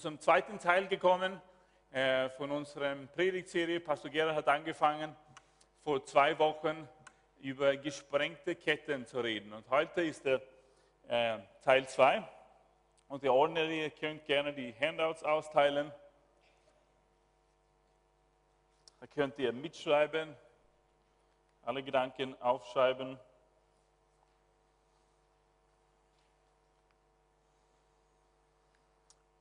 unserem 0.00 0.18
zweiten 0.18 0.58
Teil 0.58 0.88
gekommen 0.88 1.42
äh, 1.90 2.30
von 2.30 2.50
unserer 2.50 2.94
Predigtserie. 2.94 3.80
Pastor 3.80 4.10
Gerhard 4.10 4.34
hat 4.34 4.48
angefangen, 4.48 5.14
vor 5.84 6.02
zwei 6.06 6.38
Wochen 6.38 6.88
über 7.40 7.76
gesprengte 7.76 8.56
Ketten 8.56 9.04
zu 9.04 9.20
reden. 9.20 9.52
Und 9.52 9.68
heute 9.68 10.00
ist 10.00 10.24
der 10.24 10.40
äh, 11.06 11.40
Teil 11.62 11.86
2. 11.86 12.26
Und 13.08 13.22
ihr 13.24 13.34
Ordner, 13.34 13.64
ihr 13.64 13.90
könnt 13.90 14.24
gerne 14.24 14.54
die 14.54 14.74
Handouts 14.80 15.22
austeilen. 15.22 15.92
Da 19.00 19.06
könnt 19.06 19.38
ihr 19.38 19.52
mitschreiben, 19.52 20.34
alle 21.60 21.82
Gedanken 21.82 22.40
aufschreiben. 22.40 23.20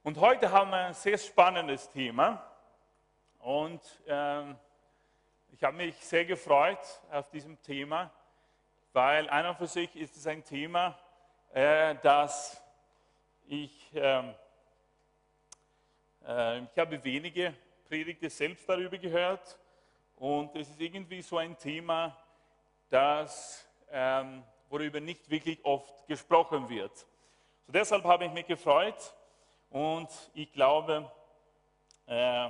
Und 0.09 0.20
heute 0.22 0.52
haben 0.52 0.72
wir 0.72 0.88
ein 0.88 0.95
sehr 0.95 1.20
spannendes 1.20 1.88
Thema. 1.88 2.44
Und 3.38 3.80
ähm, 4.08 4.55
ich 5.52 5.63
habe 5.63 5.77
mich 5.77 5.98
sehr 5.98 6.26
gefreut 6.26 6.80
auf 7.12 7.30
diesem 7.30 7.62
Thema, 7.62 8.09
weil 8.91 9.30
einer 9.30 9.54
für 9.54 9.68
sich 9.68 9.95
ist 9.95 10.18
es 10.18 10.26
ein 10.26 10.44
Thema, 10.44 10.98
äh, 11.54 11.94
das 12.02 12.59
ich, 13.45 13.91
ähm, 13.93 14.34
äh, 16.26 16.57
ich 16.57 16.80
habe 16.80 17.04
wenige 17.04 17.54
Predigte 17.87 18.32
selbst 18.32 18.68
darüber 18.68 18.98
gehört. 18.98 19.60
Und 20.15 20.55
es 20.55 20.70
ist 20.70 20.82
irgendwie 20.82 21.21
so 21.21 21.37
ein 21.37 21.55
Thema, 21.55 22.18
das, 22.90 23.63
ähm, 23.91 24.43
worüber 24.70 24.99
nicht 24.99 25.30
wirklich 25.30 25.63
oft 25.63 26.07
gesprochen 26.07 26.68
wird. 26.68 26.98
So 27.68 27.71
deshalb 27.71 28.04
habe 28.05 28.26
ich 28.26 28.32
mich 28.32 28.48
gefreut, 28.48 29.13
und 29.70 30.09
ich 30.34 30.51
glaube, 30.51 31.12
äh, 32.05 32.49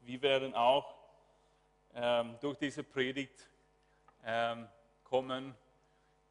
wir 0.00 0.22
werden 0.22 0.54
auch 0.54 0.94
ähm, 1.94 2.36
durch 2.40 2.58
diese 2.58 2.82
Predigt 2.82 3.48
ähm, 4.24 4.68
kommen, 5.02 5.54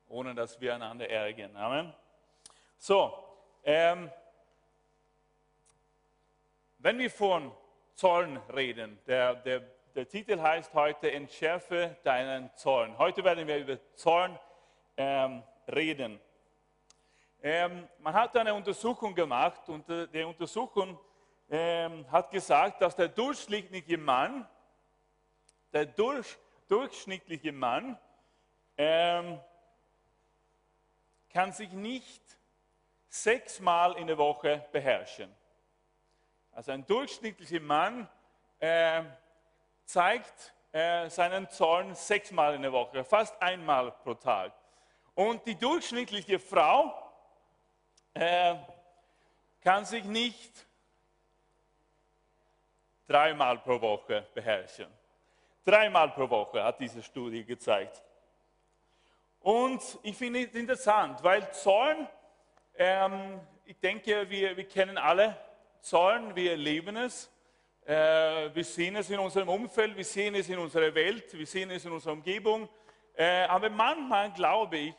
ohne 0.08 0.36
dass 0.36 0.60
wir 0.60 0.76
einander 0.76 1.10
ärgern. 1.10 1.56
Amen. 1.56 1.94
So, 2.78 3.14
ähm, 3.64 4.12
wenn 6.80 7.00
wir 7.00 7.10
von 7.10 7.52
Zorn 7.96 8.38
reden, 8.54 9.00
der, 9.08 9.36
der, 9.36 9.62
der 9.96 10.08
Titel 10.08 10.40
heißt 10.40 10.74
heute 10.74 11.12
Entschärfe 11.12 11.96
deinen 12.04 12.54
Zorn. 12.56 12.98
Heute 12.98 13.24
werden 13.24 13.48
wir 13.48 13.58
über 13.58 13.78
Zorn 13.96 14.38
ähm, 14.98 15.44
reden. 15.68 16.20
Ähm, 17.46 17.90
man 18.00 18.14
hat 18.14 18.38
eine 18.38 18.54
Untersuchung 18.54 19.14
gemacht 19.14 19.68
und 19.68 19.90
äh, 19.90 20.08
die 20.08 20.24
Untersuchung 20.24 20.98
ähm, 21.50 22.10
hat 22.10 22.32
gesagt, 22.32 22.82
dass 22.82 22.96
der 22.96 23.10
durchschnittliche 23.10 23.98
Mann, 23.98 24.48
der 25.74 25.88
durch, 25.88 26.38
durchschnittliche 26.70 27.52
Mann 27.52 28.00
ähm, 28.78 29.42
kann 31.30 31.52
sich 31.52 31.70
nicht 31.74 32.24
sechsmal 33.10 33.98
in 33.98 34.08
der 34.08 34.18
Woche 34.18 34.66
beherrschen. 34.72 35.30
Also 36.54 36.72
ein 36.72 36.86
durchschnittlicher 36.86 37.60
Mann 37.60 38.08
äh, 38.60 39.04
zeigt 39.84 40.54
äh, 40.72 41.10
seinen 41.10 41.50
Zorn 41.50 41.94
sechsmal 41.94 42.56
in 42.56 42.62
der 42.62 42.72
Woche, 42.72 43.04
fast 43.04 43.40
einmal 43.42 43.92
pro 43.92 44.14
Tag. 44.14 44.54
Und 45.14 45.46
die 45.46 45.56
durchschnittliche 45.56 46.40
Frau 46.40 47.03
äh, 48.14 48.56
kann 49.62 49.86
sich 49.86 50.04
nicht 50.04 50.66
dreimal 53.08 53.58
pro 53.60 53.80
Woche 53.80 54.28
beherrschen. 54.34 54.88
Dreimal 55.66 56.10
pro 56.10 56.30
Woche 56.30 56.64
hat 56.64 56.80
diese 56.80 57.02
Studie 57.02 57.44
gezeigt. 57.44 58.02
Und 59.40 59.82
ich 60.04 60.16
finde 60.16 60.44
es 60.44 60.56
interessant, 60.56 61.24
weil 61.24 61.52
Zorn, 61.52 62.08
ähm, 62.76 63.40
ich 63.66 63.78
denke, 63.80 64.30
wir, 64.30 64.56
wir 64.56 64.68
kennen 64.68 64.98
alle 64.98 65.38
Zorn, 65.82 66.36
wir 66.36 66.52
erleben 66.52 66.96
es. 66.98 67.30
Äh, 67.86 68.56
wir 68.56 68.64
sehen 68.64 68.96
es 68.96 69.10
in 69.10 69.20
unserem 69.20 69.50
Umfeld, 69.50 69.96
wir 69.98 70.06
sehen 70.06 70.36
es 70.36 70.48
in 70.48 70.58
unserer 70.58 70.94
Welt, 70.96 71.38
wir 71.38 71.46
sehen 71.46 71.70
es 71.72 71.84
in 71.84 71.92
unserer 71.92 72.14
Umgebung. 72.14 72.70
Äh, 73.16 73.44
aber 73.44 73.70
manchmal, 73.70 74.32
glaube 74.32 74.78
ich, 74.78 74.96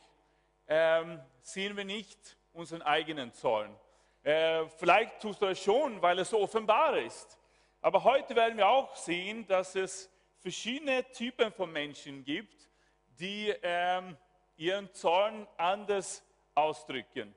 ähm, 0.68 1.20
sehen 1.40 1.76
wir 1.76 1.84
nicht 1.84 2.36
unseren 2.54 2.82
eigenen 2.82 3.32
Zorn. 3.32 3.74
Äh, 4.22 4.66
vielleicht 4.78 5.20
tust 5.20 5.42
du 5.42 5.46
es 5.46 5.62
schon, 5.62 6.00
weil 6.00 6.18
es 6.18 6.30
so 6.30 6.40
offenbar 6.40 6.96
ist. 6.96 7.38
Aber 7.82 8.02
heute 8.02 8.34
werden 8.34 8.56
wir 8.56 8.66
auch 8.66 8.96
sehen, 8.96 9.46
dass 9.46 9.76
es 9.76 10.10
verschiedene 10.38 11.04
Typen 11.10 11.52
von 11.52 11.70
Menschen 11.70 12.24
gibt, 12.24 12.70
die 13.18 13.54
ähm, 13.62 14.16
ihren 14.56 14.92
Zorn 14.94 15.46
anders 15.56 16.24
ausdrücken. 16.54 17.34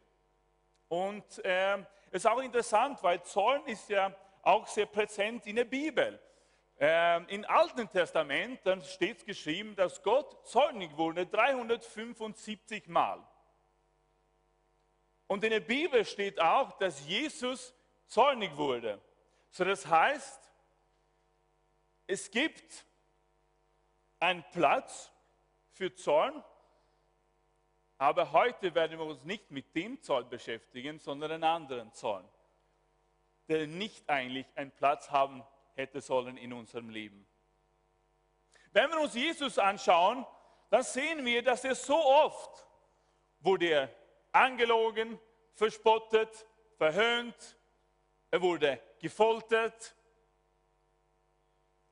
Und 0.88 1.44
äh, 1.44 1.78
es 2.12 2.24
ist 2.24 2.28
auch 2.28 2.40
interessant, 2.40 3.04
weil 3.04 3.22
Zorn 3.24 3.66
ist 3.66 3.90
ja 3.90 4.16
auch 4.44 4.66
sehr 4.68 4.86
präsent 4.86 5.46
in 5.48 5.58
der 5.58 5.66
Bibel. 5.66 6.20
Ähm, 6.80 7.26
Im 7.30 7.46
Alten 7.46 7.90
Testament 7.90 8.62
steht 8.86 9.26
geschrieben, 9.26 9.76
dass 9.76 10.02
Gott 10.02 10.48
zornig 10.48 10.96
wurde 10.96 11.26
375 11.26 12.88
Mal. 12.88 13.22
Und 15.28 15.44
in 15.44 15.52
der 15.52 15.60
Bibel 15.60 16.06
steht 16.06 16.40
auch, 16.40 16.78
dass 16.78 17.06
Jesus 17.06 17.74
zornig 18.08 18.56
wurde. 18.56 19.02
So 19.52 19.66
das 19.66 19.86
heißt, 19.86 20.52
es 22.08 22.32
gibt 22.32 22.86
einen 24.20 24.44
Platz 24.52 25.12
für 25.74 25.94
Zorn, 25.94 26.44
aber 27.98 28.32
heute 28.32 28.74
werden 28.74 28.98
wir 28.98 29.06
uns 29.06 29.24
nicht 29.24 29.52
mit 29.52 29.76
dem 29.76 30.02
Zorn 30.02 30.30
beschäftigen, 30.30 31.00
sondern 31.00 31.32
einen 31.32 31.44
anderen 31.44 31.94
Zorn, 31.94 32.28
der 33.50 33.68
nicht 33.68 34.10
eigentlich 34.10 34.48
einen 34.56 34.72
Platz 34.72 35.12
haben 35.12 35.44
hätte 35.76 36.02
sollen 36.02 36.38
in 36.38 36.54
unserem 36.54 36.90
Leben. 36.90 37.28
Wenn 38.72 38.90
wir 38.90 39.00
uns 39.00 39.14
Jesus 39.14 39.60
anschauen, 39.60 40.26
dann 40.70 40.84
sehen 40.84 41.26
wir, 41.26 41.44
dass 41.44 41.64
er 41.64 41.76
so 41.76 41.96
oft 41.98 42.66
wurde 43.40 43.68
er 43.68 43.90
angelogen, 44.38 45.20
verspottet, 45.54 46.46
verhöhnt, 46.78 47.58
er 48.30 48.42
wurde 48.42 48.82
gefoltert, 49.00 49.96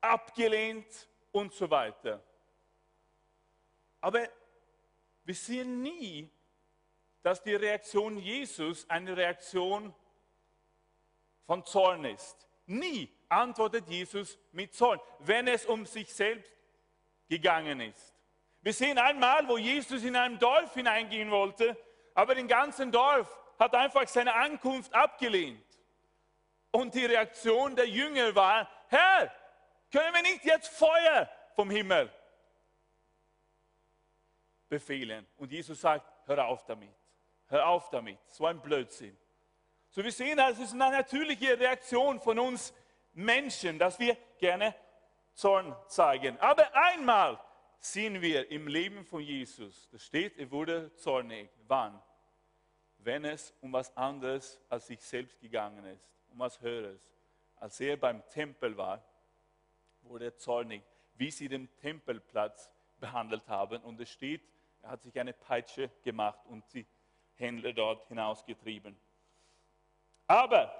abgelehnt 0.01 1.07
und 1.31 1.53
so 1.53 1.69
weiter. 1.69 2.21
Aber 4.01 4.27
wir 5.23 5.35
sehen 5.35 5.81
nie, 5.81 6.29
dass 7.23 7.41
die 7.41 7.55
Reaktion 7.55 8.17
Jesus 8.17 8.87
eine 8.89 9.17
Reaktion 9.17 9.93
von 11.47 11.65
Zorn 11.65 12.05
ist. 12.05 12.47
Nie 12.67 13.11
antwortet 13.29 13.87
Jesus 13.87 14.37
mit 14.51 14.73
Zorn, 14.75 14.99
wenn 15.19 15.47
es 15.47 15.65
um 15.65 15.85
sich 15.85 16.13
selbst 16.13 16.51
gegangen 17.27 17.81
ist. 17.81 18.13
Wir 18.61 18.73
sehen 18.73 18.97
einmal, 18.97 19.47
wo 19.47 19.57
Jesus 19.57 20.03
in 20.03 20.15
einem 20.15 20.37
Dorf 20.37 20.73
hineingehen 20.73 21.31
wollte 21.31 21.75
aber 22.15 22.33
den 22.33 22.47
ganzen 22.47 22.91
Dorf 22.91 23.37
hat 23.59 23.75
einfach 23.75 24.07
seine 24.07 24.33
Ankunft 24.33 24.93
abgelehnt. 24.93 25.63
Und 26.71 26.95
die 26.95 27.05
Reaktion 27.05 27.75
der 27.75 27.87
Jünger 27.87 28.33
war, 28.33 28.67
Herr, 28.87 29.31
können 29.91 30.13
wir 30.13 30.21
nicht 30.23 30.43
jetzt 30.43 30.69
Feuer 30.69 31.29
vom 31.55 31.69
Himmel 31.69 32.11
befehlen? 34.67 35.27
Und 35.37 35.51
Jesus 35.51 35.79
sagt, 35.79 36.11
hör 36.25 36.47
auf 36.47 36.65
damit, 36.65 36.93
hör 37.47 37.67
auf 37.67 37.89
damit, 37.89 38.19
so 38.27 38.45
ein 38.45 38.59
Blödsinn. 38.59 39.17
So 39.89 40.03
wir 40.03 40.11
sehen, 40.11 40.39
es 40.39 40.59
ist 40.59 40.73
eine 40.73 40.91
natürliche 40.91 41.57
Reaktion 41.57 42.19
von 42.19 42.39
uns 42.39 42.73
Menschen, 43.13 43.79
dass 43.79 43.97
wir 43.99 44.17
gerne 44.37 44.75
Zorn 45.33 45.75
zeigen. 45.87 46.37
Aber 46.39 46.67
einmal 46.75 47.39
sehen 47.79 48.21
wir 48.21 48.49
im 48.51 48.67
Leben 48.67 49.05
von 49.05 49.21
Jesus, 49.21 49.89
da 49.91 49.97
steht, 49.97 50.37
er 50.37 50.51
wurde 50.51 50.93
zornig. 50.95 51.49
Wann? 51.67 52.01
Wenn 53.05 53.23
es 53.23 53.53
um 53.61 53.71
was 53.71 53.95
anderes 53.95 54.59
als 54.67 54.87
sich 54.87 54.99
selbst 54.99 55.39
gegangen 55.39 55.85
ist, 55.85 56.09
um 56.31 56.39
was 56.39 56.59
Höheres. 56.59 56.99
Als 57.57 57.79
er 57.79 57.97
beim 57.97 58.27
Tempel 58.29 58.75
war, 58.75 58.99
wurde 60.01 60.25
er 60.25 60.37
zornig, 60.37 60.81
wie 61.13 61.29
sie 61.29 61.47
den 61.47 61.69
Tempelplatz 61.77 62.71
behandelt 62.99 63.47
haben. 63.47 63.83
Und 63.83 64.01
es 64.01 64.09
steht, 64.09 64.41
er 64.81 64.89
hat 64.89 65.03
sich 65.03 65.19
eine 65.19 65.33
Peitsche 65.33 65.91
gemacht 66.03 66.39
und 66.47 66.63
die 66.73 66.83
Händler 67.35 67.73
dort 67.73 68.07
hinausgetrieben. 68.07 68.97
Aber 70.25 70.73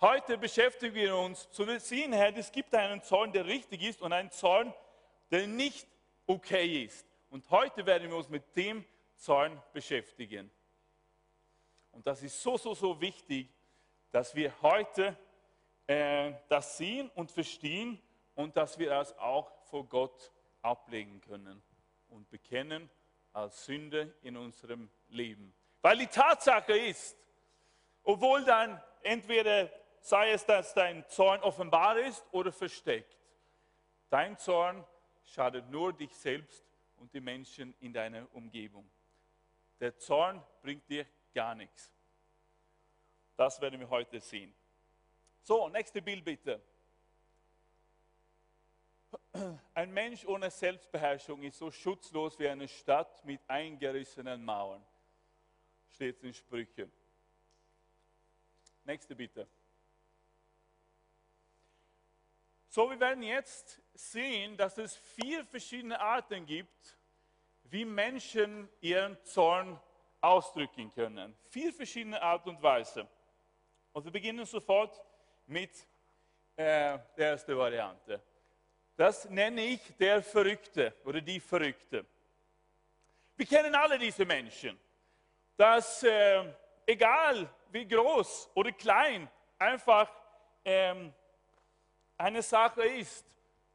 heute 0.00 0.38
beschäftigen 0.38 0.94
wir 0.94 1.16
uns 1.16 1.50
zu 1.50 1.64
sehen, 1.80 2.12
Herr, 2.12 2.36
es 2.36 2.52
gibt 2.52 2.72
einen 2.76 3.02
Zorn, 3.02 3.32
der 3.32 3.44
richtig 3.44 3.82
ist 3.82 4.02
und 4.02 4.12
einen 4.12 4.30
Zorn, 4.30 4.72
der 5.32 5.48
nicht 5.48 5.88
okay 6.28 6.84
ist. 6.84 7.04
Und 7.28 7.50
heute 7.50 7.84
werden 7.86 8.08
wir 8.08 8.16
uns 8.16 8.28
mit 8.28 8.54
dem 8.54 8.84
Zorn 9.16 9.60
beschäftigen. 9.72 10.48
Und 11.92 12.06
das 12.06 12.22
ist 12.22 12.42
so, 12.42 12.56
so, 12.56 12.74
so 12.74 13.00
wichtig, 13.00 13.48
dass 14.10 14.34
wir 14.34 14.52
heute 14.62 15.16
äh, 15.86 16.32
das 16.48 16.76
sehen 16.76 17.10
und 17.14 17.30
verstehen 17.30 18.00
und 18.34 18.56
dass 18.56 18.78
wir 18.78 18.90
das 18.90 19.16
auch 19.18 19.50
vor 19.64 19.86
Gott 19.86 20.32
ablegen 20.62 21.20
können 21.20 21.62
und 22.08 22.28
bekennen 22.30 22.90
als 23.32 23.64
Sünde 23.64 24.14
in 24.22 24.36
unserem 24.36 24.90
Leben. 25.08 25.54
Weil 25.80 25.98
die 25.98 26.06
Tatsache 26.06 26.76
ist, 26.76 27.16
obwohl 28.04 28.44
dann 28.44 28.80
entweder 29.02 29.70
sei 30.00 30.32
es, 30.32 30.44
dass 30.44 30.74
dein 30.74 31.08
Zorn 31.08 31.40
offenbar 31.40 31.98
ist 31.98 32.24
oder 32.32 32.52
versteckt, 32.52 33.16
dein 34.10 34.36
Zorn 34.38 34.84
schadet 35.24 35.68
nur 35.70 35.92
dich 35.92 36.14
selbst 36.16 36.64
und 36.96 37.12
die 37.14 37.20
Menschen 37.20 37.74
in 37.80 37.92
deiner 37.92 38.26
Umgebung. 38.34 38.88
Der 39.80 39.96
Zorn 39.96 40.42
bringt 40.60 40.88
dir 40.88 41.06
gar 41.32 41.54
nichts. 41.54 41.90
Das 43.36 43.60
werden 43.60 43.80
wir 43.80 43.88
heute 43.88 44.20
sehen. 44.20 44.54
So, 45.42 45.68
nächste 45.68 46.00
Bild 46.00 46.24
bitte. 46.24 46.62
Ein 49.74 49.92
Mensch 49.92 50.24
ohne 50.26 50.50
Selbstbeherrschung 50.50 51.42
ist 51.42 51.58
so 51.58 51.70
schutzlos 51.70 52.38
wie 52.38 52.48
eine 52.48 52.68
Stadt 52.68 53.24
mit 53.24 53.40
eingerissenen 53.48 54.44
Mauern. 54.44 54.84
Steht 55.94 56.22
in 56.22 56.34
Sprüchen. 56.34 56.92
Nächste 58.84 59.14
bitte. 59.14 59.48
So, 62.68 62.88
wir 62.88 63.00
werden 63.00 63.22
jetzt 63.22 63.80
sehen, 63.94 64.56
dass 64.56 64.78
es 64.78 64.96
vier 64.96 65.44
verschiedene 65.44 66.00
Arten 66.00 66.46
gibt, 66.46 66.98
wie 67.64 67.84
Menschen 67.84 68.68
ihren 68.80 69.22
Zorn 69.24 69.78
ausdrücken 70.22 70.90
können. 70.90 71.36
Vier 71.50 71.72
verschiedene 71.72 72.20
Art 72.22 72.46
und 72.46 72.62
Weise. 72.62 73.06
Und 73.92 74.04
wir 74.04 74.12
beginnen 74.12 74.46
sofort 74.46 75.02
mit 75.46 75.70
äh, 76.56 76.98
der 77.16 77.30
ersten 77.30 77.56
Variante. 77.56 78.22
Das 78.96 79.28
nenne 79.28 79.62
ich 79.64 79.80
der 79.98 80.22
Verrückte 80.22 80.94
oder 81.04 81.20
die 81.20 81.40
Verrückte. 81.40 82.06
Wir 83.36 83.46
kennen 83.46 83.74
alle 83.74 83.98
diese 83.98 84.24
Menschen, 84.24 84.78
dass 85.56 86.02
äh, 86.04 86.44
egal 86.86 87.48
wie 87.70 87.86
groß 87.86 88.50
oder 88.54 88.70
klein 88.72 89.28
einfach 89.58 90.10
ähm, 90.64 91.12
eine 92.16 92.42
Sache 92.42 92.84
ist 92.84 93.26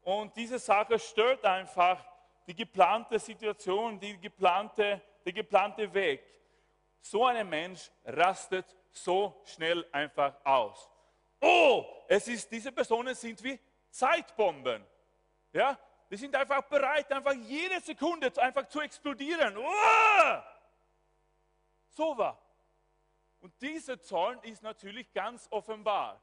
und 0.02 0.34
diese 0.36 0.58
Sache 0.58 0.98
stört 0.98 1.44
einfach 1.44 2.02
die 2.46 2.54
geplante 2.54 3.18
Situation, 3.18 4.00
die 4.00 4.18
geplante, 4.18 5.02
der 5.24 5.32
geplante 5.32 5.92
Weg. 5.92 6.22
So 7.10 7.24
ein 7.24 7.48
Mensch 7.48 7.90
rastet 8.04 8.76
so 8.90 9.40
schnell 9.46 9.86
einfach 9.92 10.44
aus. 10.44 10.90
Oh, 11.40 12.04
es 12.06 12.28
ist, 12.28 12.52
diese 12.52 12.70
Personen 12.70 13.14
sind 13.14 13.42
wie 13.42 13.58
Zeitbomben. 13.88 14.84
Ja, 15.54 15.78
die 16.10 16.18
sind 16.18 16.36
einfach 16.36 16.60
bereit, 16.68 17.10
einfach 17.10 17.32
jede 17.32 17.80
Sekunde 17.80 18.30
einfach 18.36 18.68
zu 18.68 18.82
explodieren. 18.82 19.56
Oh! 19.56 20.42
So 21.88 22.18
war. 22.18 22.38
Und 23.40 23.54
dieser 23.62 23.98
Zorn 24.02 24.38
ist 24.42 24.62
natürlich 24.62 25.10
ganz 25.14 25.48
offenbar. 25.50 26.20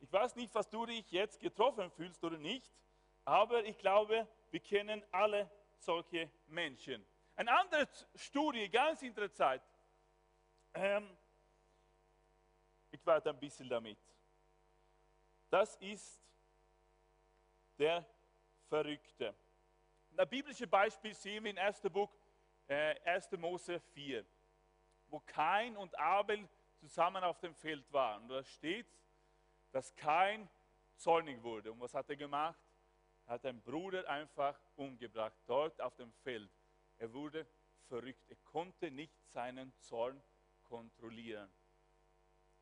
Ich 0.00 0.10
weiß 0.10 0.36
nicht, 0.36 0.54
was 0.54 0.70
du 0.70 0.86
dich 0.86 1.10
jetzt 1.10 1.38
getroffen 1.38 1.90
fühlst 1.90 2.24
oder 2.24 2.38
nicht, 2.38 2.72
aber 3.26 3.62
ich 3.64 3.76
glaube, 3.76 4.26
wir 4.50 4.60
kennen 4.60 5.02
alle 5.12 5.50
solche 5.76 6.30
Menschen. 6.46 7.04
Eine 7.36 7.52
andere 7.52 7.86
Studie, 8.14 8.66
ganz 8.70 9.02
interessant. 9.02 9.62
Ähm, 10.72 11.14
ich 12.90 13.04
warte 13.04 13.28
ein 13.28 13.38
bisschen 13.38 13.68
damit. 13.68 13.98
Das 15.50 15.76
ist 15.76 16.18
der 17.78 18.06
Verrückte. 18.70 19.34
Ein 20.16 20.28
biblisches 20.30 20.68
Beispiel 20.68 21.14
sehen 21.14 21.44
wir 21.44 21.50
in 21.50 21.58
1. 21.58 21.82
Buch, 21.90 22.10
äh, 22.68 22.98
1. 23.04 23.36
Mose 23.36 23.78
4, 23.80 24.24
wo 25.08 25.20
Kain 25.20 25.76
und 25.76 25.96
Abel 25.98 26.48
zusammen 26.78 27.22
auf 27.22 27.38
dem 27.38 27.54
Feld 27.54 27.92
waren. 27.92 28.22
Und 28.22 28.28
da 28.30 28.42
steht, 28.44 28.86
dass 29.72 29.94
Kain 29.94 30.48
zornig 30.96 31.42
wurde. 31.42 31.70
Und 31.70 31.80
was 31.80 31.92
hat 31.92 32.08
er 32.08 32.16
gemacht? 32.16 32.58
Er 33.26 33.34
hat 33.34 33.44
einen 33.44 33.60
Bruder 33.60 34.08
einfach 34.08 34.58
umgebracht, 34.76 35.36
dort 35.46 35.78
auf 35.82 35.94
dem 35.96 36.10
Feld. 36.22 36.50
Er 36.98 37.12
wurde 37.12 37.46
verrückt. 37.88 38.28
Er 38.28 38.36
konnte 38.36 38.90
nicht 38.90 39.14
seinen 39.32 39.72
Zorn 39.80 40.20
kontrollieren. 40.64 41.50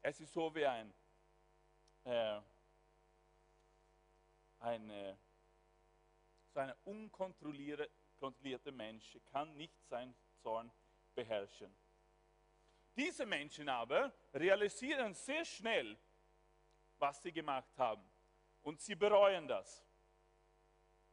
Es 0.03 0.21
ist 0.21 0.33
so 0.33 0.55
wie 0.55 0.67
ein, 0.67 0.93
äh, 2.05 2.41
eine, 4.61 5.17
so 6.53 6.61
ein 6.61 6.73
unkontrollierter 6.85 8.73
Mensch 8.73 9.19
kann 9.33 9.57
nicht 9.57 9.75
seinen 9.89 10.15
Zorn 10.43 10.71
beherrschen. 11.15 11.75
Diese 12.97 13.27
Menschen 13.27 13.69
aber 13.69 14.13
realisieren 14.33 15.15
sehr 15.15 15.45
schnell, 15.45 15.97
was 16.99 17.23
sie 17.23 17.33
gemacht 17.33 17.77
haben. 17.77 18.05
Und 18.63 18.81
sie 18.81 18.95
bereuen 18.95 19.49
das. 19.49 19.83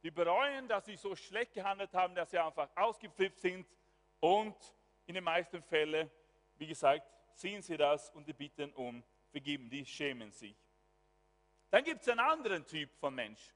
Die 0.02 0.10
bereuen, 0.10 0.66
dass 0.68 0.86
sie 0.86 0.96
so 0.96 1.14
schlecht 1.14 1.54
gehandelt 1.54 1.94
haben, 1.94 2.14
dass 2.14 2.30
sie 2.30 2.38
einfach 2.38 2.68
ausgeflippt 2.74 3.38
sind. 3.38 3.66
Und 4.20 4.56
in 5.06 5.14
den 5.14 5.24
meisten 5.24 5.62
Fällen, 5.62 6.10
wie 6.56 6.66
gesagt, 6.66 7.06
sehen 7.34 7.62
sie 7.62 7.76
das 7.76 8.10
und 8.10 8.26
die 8.26 8.32
bitten 8.32 8.72
um 8.72 9.02
Vergeben. 9.30 9.70
Die 9.70 9.86
schämen 9.86 10.30
sich. 10.32 10.56
Dann 11.70 11.84
gibt 11.84 12.02
es 12.02 12.08
einen 12.08 12.20
anderen 12.20 12.66
Typ 12.66 12.90
von 13.00 13.14
Mensch, 13.14 13.54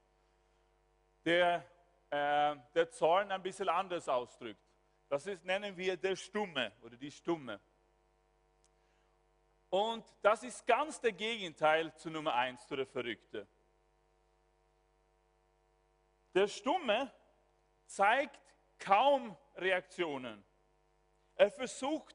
der 1.25 1.66
äh, 2.10 2.56
der 2.75 2.90
Zorn 2.90 3.32
ein 3.32 3.42
bisschen 3.42 3.69
anders 3.69 4.08
ausdrückt. 4.08 4.60
Das 5.08 5.26
ist, 5.26 5.44
nennen 5.44 5.76
wir 5.76 5.96
der 5.96 6.16
Stumme 6.16 6.72
oder 6.82 6.97
die 6.97 7.11
Stumme. 7.11 7.61
Und 9.71 10.04
das 10.23 10.42
ist 10.44 10.66
ganz 10.66 11.00
der 11.00 11.12
Gegenteil 11.12 11.94
zu 11.97 12.11
Nummer 12.11 12.35
eins, 12.35 12.66
zu 12.66 12.76
der 12.76 12.87
Verrückte. 12.87 13.47
Der 16.37 16.49
Stumme 16.49 17.11
zeigt 17.87 18.38
kaum 18.78 19.35
Reaktionen. 19.55 20.45
Er 21.35 21.50
versucht 21.50 22.14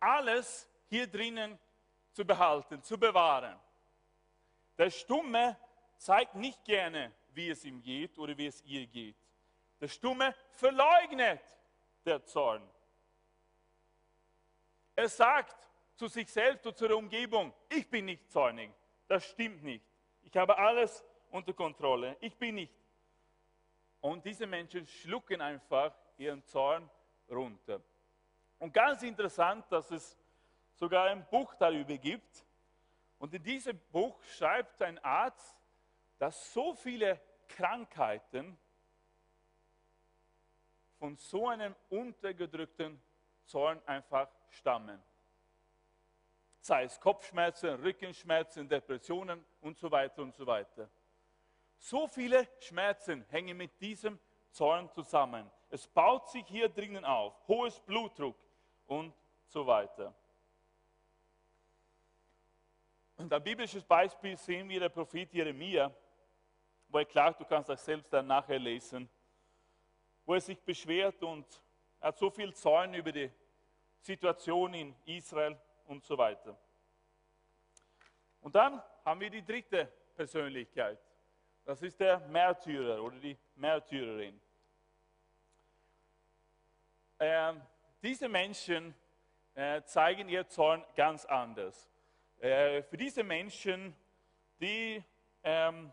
alles 0.00 0.66
hier 0.86 1.06
drinnen 1.06 1.58
zu 2.12 2.24
behalten, 2.24 2.82
zu 2.82 2.98
bewahren. 2.98 3.60
Der 4.78 4.88
Stumme 4.88 5.58
zeigt 5.98 6.34
nicht 6.34 6.64
gerne, 6.64 7.12
wie 7.34 7.50
es 7.50 7.62
ihm 7.66 7.82
geht 7.82 8.18
oder 8.18 8.38
wie 8.38 8.46
es 8.46 8.62
ihr 8.62 8.86
geht. 8.86 9.16
Der 9.82 9.88
Stumme 9.88 10.34
verleugnet 10.52 11.42
der 12.06 12.24
Zorn. 12.24 12.66
Er 14.96 15.10
sagt, 15.10 15.68
zu 15.94 16.08
sich 16.08 16.32
selbst 16.32 16.66
und 16.66 16.78
zur 16.78 16.96
Umgebung, 16.96 17.52
ich 17.68 17.86
bin 17.90 18.06
nicht 18.06 18.30
zornig. 18.30 18.70
Das 19.06 19.26
stimmt 19.26 19.62
nicht. 19.62 19.84
Ich 20.22 20.34
habe 20.38 20.56
alles 20.56 21.04
unter 21.30 21.52
Kontrolle. 21.52 22.16
Ich 22.20 22.34
bin 22.34 22.54
nicht. 22.54 22.72
Und 24.00 24.24
diese 24.24 24.46
Menschen 24.46 24.86
schlucken 24.86 25.40
einfach 25.40 25.94
ihren 26.16 26.44
Zorn 26.44 26.88
runter. 27.30 27.80
Und 28.58 28.72
ganz 28.72 29.02
interessant, 29.02 29.64
dass 29.70 29.90
es 29.90 30.16
sogar 30.74 31.06
ein 31.06 31.26
Buch 31.28 31.54
darüber 31.54 31.96
gibt. 31.96 32.44
Und 33.18 33.34
in 33.34 33.42
diesem 33.42 33.78
Buch 33.90 34.22
schreibt 34.22 34.80
ein 34.82 34.98
Arzt, 35.04 35.56
dass 36.18 36.52
so 36.52 36.74
viele 36.74 37.20
Krankheiten 37.48 38.56
von 40.98 41.16
so 41.16 41.48
einem 41.48 41.74
untergedrückten 41.88 43.00
Zorn 43.44 43.80
einfach 43.86 44.28
stammen 44.50 45.02
sei 46.68 46.84
es 46.84 47.00
Kopfschmerzen, 47.00 47.70
Rückenschmerzen, 47.80 48.68
Depressionen 48.68 49.44
und 49.62 49.78
so 49.78 49.90
weiter 49.90 50.22
und 50.22 50.34
so 50.34 50.46
weiter. 50.46 50.88
So 51.78 52.06
viele 52.06 52.48
Schmerzen 52.60 53.24
hängen 53.30 53.56
mit 53.56 53.80
diesem 53.80 54.18
Zorn 54.50 54.90
zusammen. 54.90 55.50
Es 55.70 55.86
baut 55.86 56.28
sich 56.30 56.46
hier 56.46 56.68
drinnen 56.68 57.04
auf, 57.04 57.34
hohes 57.46 57.78
Blutdruck 57.80 58.36
und 58.86 59.14
so 59.46 59.66
weiter. 59.66 60.14
Und 63.16 63.32
ein 63.32 63.42
biblisches 63.42 63.84
Beispiel 63.84 64.36
sehen 64.36 64.68
wir 64.68 64.80
der 64.80 64.88
Prophet 64.88 65.32
Jeremia, 65.32 65.92
wo 66.88 66.98
er 66.98 67.04
klagt, 67.04 67.40
du 67.40 67.44
kannst 67.44 67.68
das 67.68 67.84
selbst 67.84 68.12
dann 68.12 68.26
nachher 68.26 68.58
lesen, 68.58 69.08
wo 70.24 70.34
er 70.34 70.40
sich 70.40 70.60
beschwert 70.60 71.22
und 71.22 71.46
hat 72.00 72.16
so 72.16 72.30
viel 72.30 72.54
Zorn 72.54 72.94
über 72.94 73.12
die 73.12 73.30
Situation 74.00 74.72
in 74.74 74.94
Israel 75.04 75.58
und 75.86 76.04
so 76.04 76.16
weiter. 76.16 76.56
Und 78.40 78.54
dann 78.54 78.80
haben 79.04 79.20
wir 79.20 79.30
die 79.30 79.44
dritte 79.44 79.92
Persönlichkeit. 80.14 80.98
Das 81.68 81.82
ist 81.82 82.00
der 82.00 82.20
Märtyrer 82.20 83.02
oder 83.02 83.18
die 83.18 83.36
Märtyrerin. 83.56 84.40
Ähm, 87.20 87.60
diese 88.02 88.26
Menschen 88.26 88.94
äh, 89.52 89.82
zeigen 89.82 90.30
ihr 90.30 90.48
Zorn 90.48 90.82
ganz 90.96 91.26
anders. 91.26 91.90
äh, 92.38 92.82
für 92.84 92.96
diese 92.96 93.22
Menschen, 93.22 93.94
die, 94.58 95.04
ähm, 95.42 95.92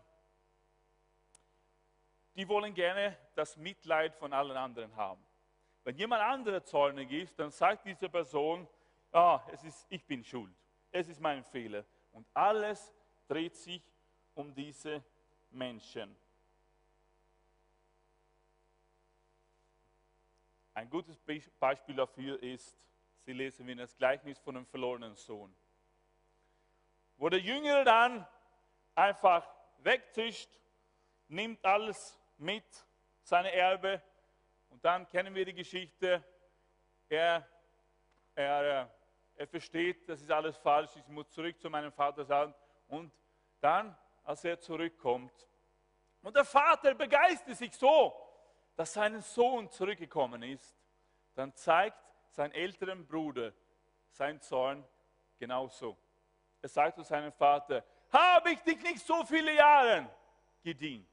die 2.34 2.48
wollen 2.48 2.72
gerne 2.72 3.18
das 3.34 3.58
Mitleid 3.58 4.14
von 4.16 4.32
allen 4.32 4.56
anderen 4.56 4.96
haben. 4.96 5.22
Wenn 5.84 5.96
jemand 5.96 6.22
anderer 6.22 6.64
zornig 6.64 7.12
ist, 7.12 7.38
dann 7.38 7.50
sagt 7.50 7.84
diese 7.84 8.08
Person, 8.08 8.66
ah, 9.12 9.42
es 9.52 9.62
ist, 9.62 9.86
ich 9.90 10.06
bin 10.06 10.24
schuld, 10.24 10.56
es 10.90 11.06
ist 11.06 11.20
mein 11.20 11.44
Fehler. 11.44 11.84
Und 12.12 12.26
alles 12.32 12.94
dreht 13.28 13.54
sich 13.54 13.82
um 14.34 14.54
diese 14.54 15.04
Menschen. 15.56 16.14
Ein 20.74 20.90
gutes 20.90 21.18
Beispiel 21.58 21.96
dafür 21.96 22.42
ist, 22.42 22.78
Sie 23.26 23.32
lesen 23.32 23.66
wir 23.66 23.74
das 23.74 23.96
Gleichnis 23.96 24.38
von 24.38 24.54
dem 24.54 24.66
verlorenen 24.66 25.16
Sohn, 25.16 25.52
wo 27.16 27.28
der 27.28 27.40
Jüngere 27.40 27.82
dann 27.82 28.24
einfach 28.94 29.44
wegzischt, 29.78 30.48
nimmt 31.26 31.64
alles 31.64 32.20
mit, 32.38 32.64
seine 33.22 33.52
Erbe, 33.52 34.00
und 34.70 34.84
dann 34.84 35.08
kennen 35.08 35.34
wir 35.34 35.44
die 35.44 35.54
Geschichte, 35.54 36.22
er, 37.08 37.48
er, 38.36 38.94
er 39.34 39.46
versteht, 39.48 40.08
das 40.08 40.22
ist 40.22 40.30
alles 40.30 40.56
falsch, 40.58 40.94
ich 40.94 41.08
muss 41.08 41.28
zurück 41.30 41.60
zu 41.60 41.68
meinem 41.68 41.90
Vater 41.90 42.24
sagen, 42.24 42.54
und 42.86 43.10
dann, 43.60 43.98
als 44.26 44.44
er 44.44 44.58
zurückkommt, 44.60 45.32
und 46.22 46.34
der 46.34 46.44
Vater 46.44 46.92
begeistert 46.94 47.56
sich 47.56 47.72
so, 47.74 48.12
dass 48.74 48.92
sein 48.92 49.22
Sohn 49.22 49.70
zurückgekommen 49.70 50.42
ist, 50.42 50.76
dann 51.36 51.54
zeigt 51.54 51.96
sein 52.30 52.50
älteren 52.50 53.06
Bruder 53.06 53.52
sein 54.10 54.40
Zorn 54.40 54.84
genauso. 55.38 55.96
Er 56.60 56.68
sagt 56.68 56.96
zu 56.96 57.02
seinem 57.02 57.32
Vater, 57.32 57.84
habe 58.10 58.50
ich 58.50 58.60
dich 58.62 58.82
nicht 58.82 59.06
so 59.06 59.24
viele 59.24 59.54
Jahre 59.54 60.10
gedient 60.64 61.08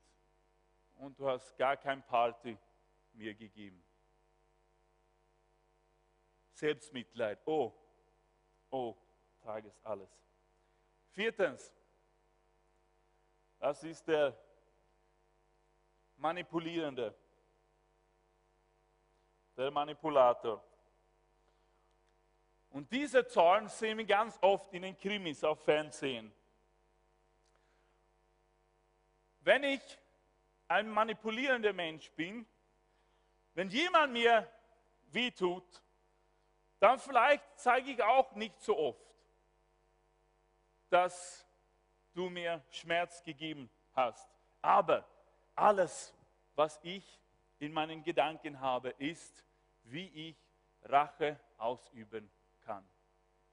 und 0.97 1.19
du 1.19 1.29
hast 1.29 1.55
gar 1.57 1.77
kein 1.77 2.01
Party 2.01 2.57
mir 3.13 3.35
gegeben. 3.35 3.83
Selbstmitleid, 6.53 7.39
oh, 7.45 7.71
oh, 8.71 8.95
trage 9.43 9.67
es 9.67 9.79
alles. 9.85 10.09
Viertens, 11.11 11.71
das 13.63 13.81
ist 13.85 14.05
der 14.09 14.37
Manipulierende 16.17 17.15
der 19.55 19.71
Manipulator. 19.71 20.61
Und 22.71 22.91
diese 22.91 23.25
Zorn 23.25 23.69
sehen 23.69 23.99
wir 23.99 24.05
ganz 24.05 24.37
oft 24.41 24.73
in 24.73 24.81
den 24.81 24.97
Krimis 24.97 25.45
auf 25.45 25.63
Fernsehen. 25.63 26.33
Wenn 29.39 29.63
ich 29.63 29.97
ein 30.67 30.89
manipulierender 30.89 31.71
Mensch 31.71 32.11
bin, 32.11 32.45
wenn 33.53 33.69
jemand 33.69 34.11
mir 34.11 34.45
wehtut, 35.13 35.81
dann 36.81 36.99
vielleicht 36.99 37.45
zeige 37.55 37.91
ich 37.91 38.03
auch 38.03 38.35
nicht 38.35 38.61
so 38.61 38.77
oft, 38.77 39.15
dass 40.89 41.45
du 42.13 42.29
mir 42.29 42.63
Schmerz 42.69 43.23
gegeben 43.23 43.69
hast. 43.93 44.29
Aber 44.61 45.05
alles, 45.55 46.13
was 46.55 46.79
ich 46.83 47.19
in 47.59 47.73
meinen 47.73 48.03
Gedanken 48.03 48.59
habe, 48.59 48.89
ist, 48.91 49.43
wie 49.83 50.29
ich 50.29 50.35
Rache 50.83 51.39
ausüben 51.57 52.29
kann. 52.65 52.87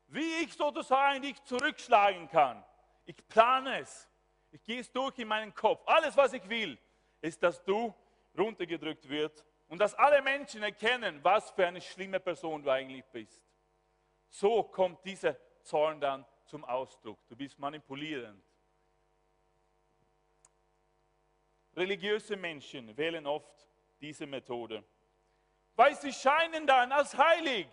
Wie 0.09 0.45
ich 0.45 0.53
sozusagen 0.55 1.23
dich 1.23 1.43
zurückschlagen 1.45 2.29
kann. 2.29 2.65
Ich 3.05 3.27
plane 3.29 3.81
es. 3.81 4.09
Ich 4.51 4.63
gehe 4.65 4.81
es 4.81 4.91
durch 4.91 5.19
in 5.19 5.29
meinen 5.29 5.55
Kopf. 5.55 5.87
Alles, 5.87 6.17
was 6.17 6.33
ich 6.33 6.49
will, 6.49 6.79
ist, 7.21 7.43
dass 7.43 7.63
du 7.65 7.95
runtergedrückt 8.37 9.09
wirst 9.09 9.45
und 9.69 9.79
dass 9.79 9.95
alle 9.95 10.21
Menschen 10.23 10.63
erkennen, 10.63 11.21
was 11.23 11.51
für 11.51 11.67
eine 11.67 11.81
schlimme 11.81 12.19
Person 12.19 12.63
du 12.63 12.71
eigentlich 12.71 13.05
bist. 13.07 13.41
So 14.29 14.65
kommt 14.65 15.05
dieser 15.05 15.37
Zorn 15.63 16.01
dann 16.01 16.25
zum 16.45 16.65
Ausdruck. 16.65 17.19
Du 17.29 17.37
bist 17.37 17.59
manipulierend. 17.59 18.43
Religiöse 21.81 22.37
Menschen 22.37 22.95
wählen 22.95 23.27
oft 23.27 23.67
diese 24.03 24.27
Methode. 24.27 24.85
Weil 25.75 25.97
sie 25.97 26.13
scheinen 26.13 26.67
dann 26.67 26.93
als 26.93 27.17
heilig, 27.17 27.67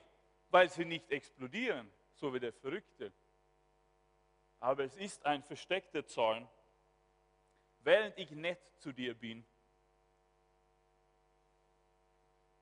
weil 0.50 0.70
sie 0.70 0.86
nicht 0.86 1.12
explodieren, 1.12 1.92
so 2.14 2.34
wie 2.34 2.40
der 2.40 2.54
Verrückte. 2.54 3.12
Aber 4.62 4.86
es 4.86 4.96
ist 4.96 5.26
ein 5.26 5.44
versteckter 5.44 6.06
Zorn. 6.06 6.48
Während 7.80 8.18
ich 8.18 8.32
nett 8.32 8.62
zu 8.78 8.94
dir 8.94 9.14
bin, 9.14 9.46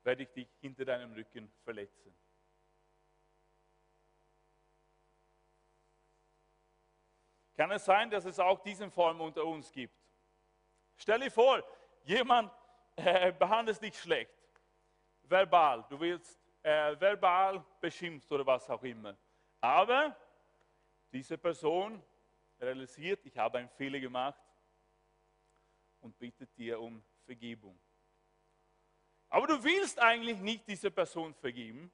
werde 0.02 0.24
ich 0.24 0.32
dich 0.32 0.48
hinter 0.60 0.84
deinem 0.84 1.12
Rücken 1.12 1.48
verletzen. 1.62 2.12
Kann 7.56 7.70
es 7.70 7.84
sein, 7.84 8.10
dass 8.10 8.24
es 8.24 8.40
auch 8.40 8.58
diesen 8.64 8.90
Form 8.90 9.20
unter 9.20 9.44
uns 9.44 9.70
gibt? 9.70 10.05
Stell 10.96 11.20
dir 11.20 11.30
vor, 11.30 11.62
jemand 12.04 12.50
äh, 12.96 13.32
behandelst 13.32 13.82
dich 13.82 13.98
schlecht, 13.98 14.32
verbal, 15.22 15.84
du 15.88 16.00
wirst 16.00 16.38
äh, 16.62 16.98
verbal 16.98 17.64
beschimpft 17.80 18.30
oder 18.32 18.46
was 18.46 18.68
auch 18.70 18.82
immer. 18.82 19.16
Aber 19.60 20.16
diese 21.12 21.38
Person 21.38 22.02
realisiert, 22.58 23.24
ich 23.26 23.36
habe 23.36 23.58
einen 23.58 23.68
Fehler 23.68 24.00
gemacht 24.00 24.40
und 26.00 26.18
bittet 26.18 26.56
dir 26.56 26.80
um 26.80 27.02
Vergebung. 27.24 27.78
Aber 29.28 29.46
du 29.46 29.62
willst 29.62 29.98
eigentlich 29.98 30.38
nicht 30.38 30.66
diese 30.66 30.90
Person 30.90 31.34
vergeben, 31.34 31.92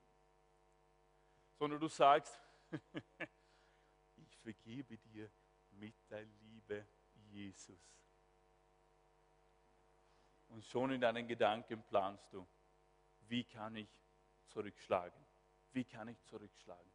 sondern 1.59 1.81
du 1.81 1.89
sagst, 1.89 2.41
ich 4.17 4.37
vergebe 4.39 4.99
dir 4.99 5.31
mit 5.71 5.95
der 6.11 6.25
Liebe 6.25 6.87
Jesus. 7.15 8.02
Und 10.53 10.67
schon 10.67 10.93
in 10.93 11.01
deinen 11.01 11.27
Gedanken 11.27 11.83
planst 11.85 12.31
du, 12.31 12.47
wie 13.21 13.43
kann 13.43 13.75
ich 13.75 13.89
zurückschlagen? 14.49 15.19
Wie 15.73 15.83
kann 15.83 16.09
ich 16.09 16.23
zurückschlagen? 16.25 16.93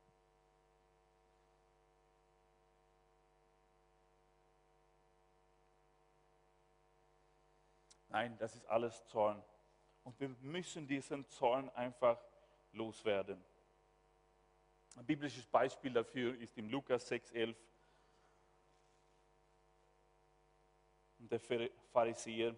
Nein, 8.10 8.38
das 8.38 8.56
ist 8.56 8.66
alles 8.68 9.04
Zorn. 9.08 9.44
Und 10.04 10.20
wir 10.20 10.30
müssen 10.30 10.88
diesen 10.88 11.28
Zorn 11.28 11.68
einfach 11.72 12.24
loswerden. 12.74 13.44
Ein 14.96 15.06
biblisches 15.08 15.48
Beispiel 15.48 15.94
dafür 15.94 16.40
ist 16.40 16.56
im 16.60 16.70
Lukas 16.70 17.12
6,11. 17.12 17.56
Und 21.18 21.32
der 21.32 21.40
Pharisäer 21.92 22.56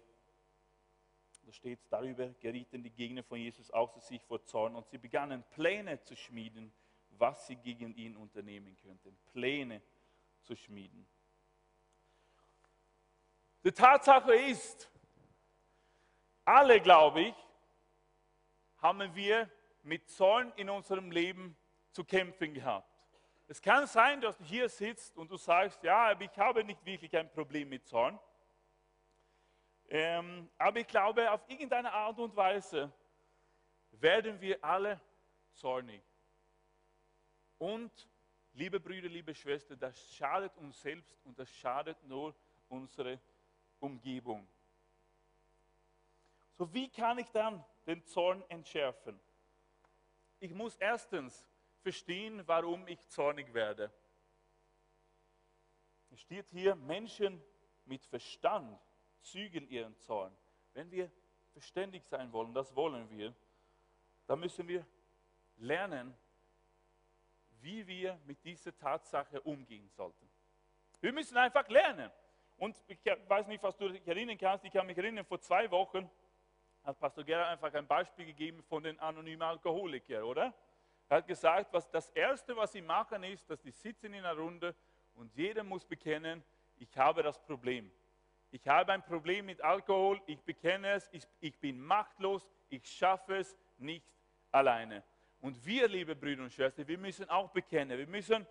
da 1.50 1.54
steht 1.54 1.80
darüber, 1.90 2.28
gerieten 2.40 2.84
die 2.84 2.92
Gegner 2.92 3.24
von 3.24 3.40
Jesus 3.40 3.72
außer 3.72 4.00
sich 4.02 4.22
vor 4.22 4.46
Zorn 4.46 4.76
und 4.76 4.88
sie 4.88 5.00
begannen 5.00 5.44
Pläne 5.50 6.00
zu 6.04 6.16
schmieden, 6.16 6.72
was 7.10 7.48
sie 7.48 7.56
gegen 7.56 7.96
ihn 7.96 8.16
unternehmen 8.16 8.78
könnten. 8.78 9.18
Pläne 9.32 9.82
zu 10.44 10.56
schmieden. 10.56 11.08
Die 13.64 13.72
Tatsache 13.72 14.36
ist, 14.36 14.92
alle, 16.46 16.80
glaube 16.80 17.22
ich, 17.22 17.36
haben 18.78 19.16
wir 19.16 19.50
mit 19.82 20.08
Zorn 20.08 20.54
in 20.56 20.70
unserem 20.70 21.10
Leben 21.10 21.58
zu 21.90 22.04
kämpfen 22.04 22.54
gehabt. 22.54 22.88
Es 23.48 23.60
kann 23.60 23.88
sein, 23.88 24.22
dass 24.22 24.38
du 24.38 24.44
hier 24.44 24.70
sitzt 24.70 25.18
und 25.18 25.32
du 25.32 25.38
sagst, 25.38 25.82
ja, 25.82 26.12
aber 26.12 26.22
ich 26.22 26.38
habe 26.38 26.64
nicht 26.64 26.86
wirklich 26.86 27.18
ein 27.18 27.32
Problem 27.32 27.70
mit 27.70 27.88
Zorn. 27.88 28.20
Ähm, 29.92 30.48
aber 30.60 30.80
ich 30.82 30.88
glaube, 30.88 31.32
auf 31.32 31.42
irgendeine 31.50 31.92
Art 31.92 32.20
und 32.20 32.36
Weise 32.36 32.92
werden 33.92 34.40
wir 34.40 34.64
alle 34.64 35.02
zornig. 35.54 36.04
Und, 37.58 38.08
liebe 38.54 38.80
Brüder, 38.80 39.10
liebe 39.10 39.34
Schwestern, 39.34 39.80
das 39.80 40.14
schadet 40.14 40.56
uns 40.58 40.80
selbst 40.80 41.20
und 41.26 41.40
das 41.40 41.50
schadet 41.50 42.02
nur 42.04 42.36
unsere 42.70 43.20
Umgebung. 43.80 44.48
So, 46.54 46.72
wie 46.72 46.88
kann 46.90 47.18
ich 47.18 47.30
dann 47.32 47.66
den 47.88 48.06
Zorn 48.06 48.44
entschärfen? 48.48 49.20
Ich 50.40 50.54
muss 50.54 50.76
erstens 50.76 51.48
verstehen, 51.82 52.48
warum 52.48 52.88
ich 52.88 53.08
zornig 53.08 53.52
werde. 53.56 53.92
Es 56.12 56.22
steht 56.22 56.48
hier, 56.50 56.76
Menschen 56.76 57.42
mit 57.86 58.06
Verstand 58.06 58.80
zügeln 59.22 59.68
ihren 59.70 59.98
Zorn. 59.98 60.36
Wenn 60.74 60.92
wir 60.92 61.12
verständig 61.54 62.06
sein 62.06 62.32
wollen, 62.32 62.54
das 62.54 62.76
wollen 62.76 63.10
wir, 63.10 63.34
dann 64.28 64.40
müssen 64.40 64.68
wir 64.68 64.86
lernen, 65.58 66.16
wie 67.62 67.86
wir 67.88 68.20
mit 68.26 68.44
dieser 68.44 68.76
Tatsache 68.78 69.42
umgehen 69.42 69.90
sollten. 69.90 70.30
Wir 71.02 71.12
müssen 71.14 71.38
einfach 71.38 71.68
lernen. 71.70 72.12
Und 72.58 72.76
ich 72.88 73.00
weiß 73.28 73.48
nicht, 73.48 73.64
was 73.64 73.78
du 73.78 73.90
dich 73.90 74.06
erinnern 74.08 74.38
kannst. 74.38 74.66
Ich 74.66 74.72
kann 74.72 74.86
mich 74.86 74.98
erinnern, 74.98 75.26
vor 75.26 75.40
zwei 75.40 75.70
Wochen 75.72 76.10
hat 76.84 77.00
Pastor 77.00 77.24
Gerhard 77.24 77.50
einfach 77.50 77.74
ein 77.74 77.88
Beispiel 77.88 78.26
gegeben 78.26 78.62
von 78.64 78.84
den 78.84 79.00
anonymen 79.00 79.42
Alkoholikern, 79.42 80.24
oder? 80.24 80.54
Er 81.08 81.18
hat 81.18 81.28
gesagt, 81.28 81.74
was 81.74 81.90
das 81.90 82.10
Erste, 82.12 82.56
was 82.56 82.72
sie 82.72 82.82
machen, 82.82 83.24
ist, 83.24 83.50
dass 83.50 83.62
die 83.62 83.72
sitzen 83.72 84.14
in 84.14 84.26
einer 84.26 84.38
Runde 84.38 84.76
und 85.16 85.34
jeder 85.36 85.64
muss 85.64 85.84
bekennen, 85.84 86.44
ich 86.78 86.96
habe 86.98 87.24
das 87.24 87.40
Problem. 87.40 87.92
Ich 88.52 88.68
habe 88.68 88.94
ein 88.94 89.04
Problem 89.04 89.46
mit 89.46 89.62
Alkohol, 89.62 90.22
ich 90.26 90.42
bekenne 90.42 90.92
es, 90.94 91.08
ich, 91.12 91.24
ich 91.40 91.58
bin 91.60 91.80
machtlos, 91.80 92.48
ich 92.70 92.86
schaffe 92.86 93.38
es 93.38 93.56
nicht 93.78 94.06
alleine. 94.52 95.04
Und 95.42 95.64
wir, 95.66 95.88
liebe 95.88 96.16
Brüder 96.16 96.44
und 96.44 96.52
Schwestern, 96.52 96.88
wir 96.88 96.98
müssen 96.98 97.30
auch 97.30 97.50
bekennen, 97.52 97.98
wir 97.98 98.08
müssen 98.08 98.46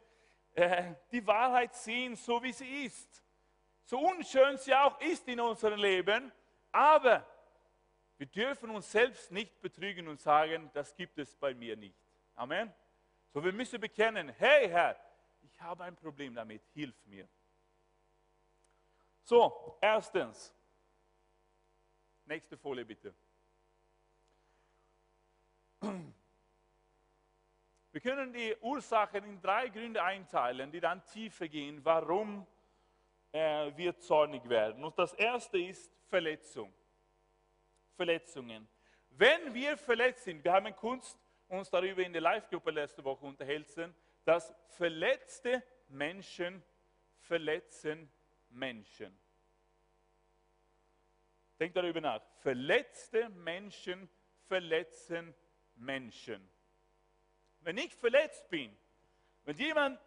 äh, 0.55 0.95
die 1.11 1.27
Wahrheit 1.27 1.75
sehen, 1.75 2.15
so 2.15 2.43
wie 2.43 2.53
sie 2.53 2.85
ist. 2.85 3.23
So 3.85 3.99
unschön 3.99 4.57
sie 4.57 4.75
auch 4.75 5.01
ist 5.01 5.27
in 5.29 5.41
unserem 5.41 5.81
Leben, 5.81 6.31
aber 6.71 7.27
wir 8.19 8.27
dürfen 8.27 8.71
uns 8.71 8.91
selbst 8.91 9.31
nicht 9.33 9.61
betrügen 9.61 10.09
und 10.09 10.21
sagen, 10.21 10.71
das 10.75 10.95
gibt 10.95 11.19
es 11.19 11.35
bei 11.37 11.55
mir 11.55 11.77
nicht. 11.77 11.97
Amen. 12.35 12.73
So, 13.33 13.43
wir 13.43 13.53
müssen 13.53 13.81
bekennen, 13.81 14.29
hey 14.39 14.69
Herr, 14.69 14.97
ich 15.43 15.61
habe 15.61 15.85
ein 15.85 15.97
Problem 15.97 16.35
damit, 16.35 16.63
hilf 16.75 16.95
mir. 17.07 17.29
So, 19.29 19.77
erstens, 19.83 20.55
nächste 22.25 22.57
Folie 22.57 22.83
bitte. 22.83 23.15
Wir 27.93 28.01
können 28.01 28.33
die 28.33 28.57
Ursachen 28.63 29.23
in 29.25 29.39
drei 29.39 29.69
Gründe 29.69 30.03
einteilen, 30.03 30.73
die 30.73 30.81
dann 30.81 31.05
tiefer 31.05 31.47
gehen, 31.47 31.85
warum 31.85 32.47
äh, 33.31 33.71
wir 33.77 33.99
zornig 33.99 34.49
werden. 34.49 34.83
Und 34.83 34.99
das 34.99 35.13
erste 35.13 35.59
ist 35.59 35.93
Verletzung. 36.09 36.73
Verletzungen. 37.97 38.67
Wenn 39.11 39.53
wir 39.53 39.77
verletzt 39.77 40.25
sind, 40.25 40.43
wir 40.43 40.55
haben 40.55 40.75
Kunst 40.75 41.19
uns 41.49 41.69
darüber 41.69 42.03
in 42.03 42.15
der 42.15 42.23
Live-Gruppe 42.23 42.71
letzte 42.71 43.05
Woche 43.05 43.27
unterhalten, 43.27 43.95
dass 44.25 44.55
verletzte 44.69 45.63
Menschen 45.89 46.65
verletzen 47.19 48.11
Menschen. 48.51 49.19
Denkt 51.59 51.77
darüber 51.77 52.01
nach. 52.01 52.23
Verletzte 52.41 53.29
Menschen 53.31 54.09
verletzen 54.47 55.35
Menschen. 55.75 56.49
Wenn 57.61 57.79
ich 57.79 57.95
verletzt 57.95 58.49
bin, 58.49 58.77
wenn 59.45 59.57
jemand 59.57 60.01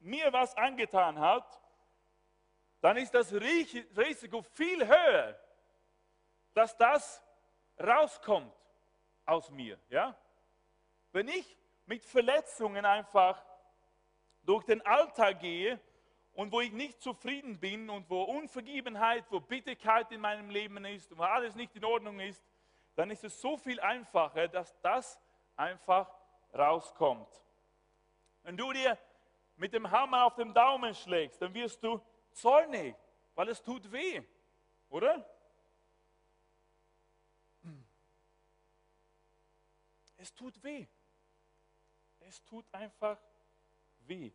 mir 0.00 0.32
was 0.32 0.56
angetan 0.56 1.18
hat, 1.18 1.60
dann 2.80 2.96
ist 2.96 3.14
das 3.14 3.32
Risiko 3.32 4.42
viel 4.42 4.86
höher, 4.86 5.38
dass 6.52 6.76
das 6.76 7.22
rauskommt 7.78 8.54
aus 9.24 9.50
mir. 9.50 9.78
Ja? 9.88 10.16
Wenn 11.12 11.28
ich 11.28 11.56
mit 11.86 12.04
Verletzungen 12.04 12.84
einfach 12.84 13.42
durch 14.42 14.64
den 14.64 14.84
Alltag 14.84 15.40
gehe 15.40 15.80
und 16.34 16.52
wo 16.52 16.60
ich 16.60 16.72
nicht 16.72 17.00
zufrieden 17.00 17.58
bin 17.58 17.88
und 17.88 18.10
wo 18.10 18.22
Unvergebenheit, 18.22 19.24
wo 19.30 19.40
Bitterkeit 19.40 20.10
in 20.12 20.20
meinem 20.20 20.50
Leben 20.50 20.84
ist 20.84 21.10
und 21.12 21.18
wo 21.18 21.22
alles 21.22 21.54
nicht 21.54 21.74
in 21.76 21.84
Ordnung 21.84 22.20
ist, 22.20 22.44
dann 22.96 23.10
ist 23.10 23.24
es 23.24 23.40
so 23.40 23.56
viel 23.56 23.80
einfacher, 23.80 24.48
dass 24.48 24.78
das 24.80 25.20
einfach 25.56 26.10
rauskommt. 26.52 27.28
Wenn 28.42 28.56
du 28.56 28.72
dir 28.72 28.98
mit 29.56 29.72
dem 29.72 29.90
Hammer 29.90 30.24
auf 30.24 30.34
den 30.34 30.52
Daumen 30.52 30.94
schlägst, 30.94 31.40
dann 31.40 31.54
wirst 31.54 31.82
du 31.82 32.00
zornig, 32.32 32.94
weil 33.34 33.48
es 33.48 33.62
tut 33.62 33.90
weh, 33.90 34.22
oder? 34.90 35.24
Es 40.16 40.34
tut 40.34 40.62
weh. 40.62 40.86
Es 42.20 42.42
tut 42.44 42.64
einfach 42.72 43.18
weh. 44.06 44.32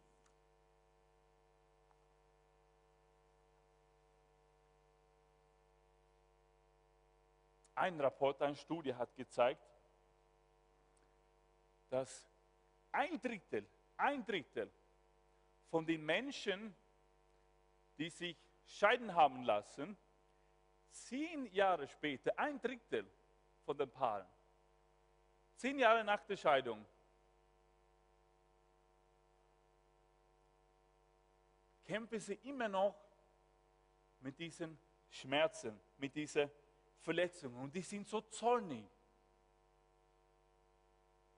Ein 7.80 7.98
Rapport, 8.02 8.42
eine 8.42 8.58
Studie 8.58 8.94
hat 8.94 9.16
gezeigt, 9.16 9.66
dass 11.90 12.28
ein 12.92 13.22
Drittel, 13.22 13.66
ein 13.96 14.26
Drittel 14.26 14.70
von 15.70 15.86
den 15.86 16.06
Menschen, 16.06 16.76
die 17.98 18.10
sich 18.10 18.36
scheiden 18.66 19.16
haben 19.16 19.44
lassen, 19.44 19.98
zehn 20.92 21.46
Jahre 21.54 21.88
später, 21.88 22.38
ein 22.38 22.60
Drittel 22.60 23.10
von 23.64 23.78
den 23.78 23.90
Paaren, 23.90 24.28
zehn 25.56 25.80
Jahre 25.80 26.04
nach 26.04 26.26
der 26.26 26.36
Scheidung, 26.36 26.86
kämpfen 31.86 32.20
sie 32.20 32.36
immer 32.44 32.68
noch 32.68 32.94
mit 34.20 34.38
diesen 34.38 34.78
Schmerzen, 35.10 35.80
mit 35.98 36.14
diesen 36.14 36.52
Verletzungen. 37.00 37.62
Und 37.62 37.76
die 37.76 37.82
sind 37.82 38.08
so 38.08 38.22
zornig 38.22 38.86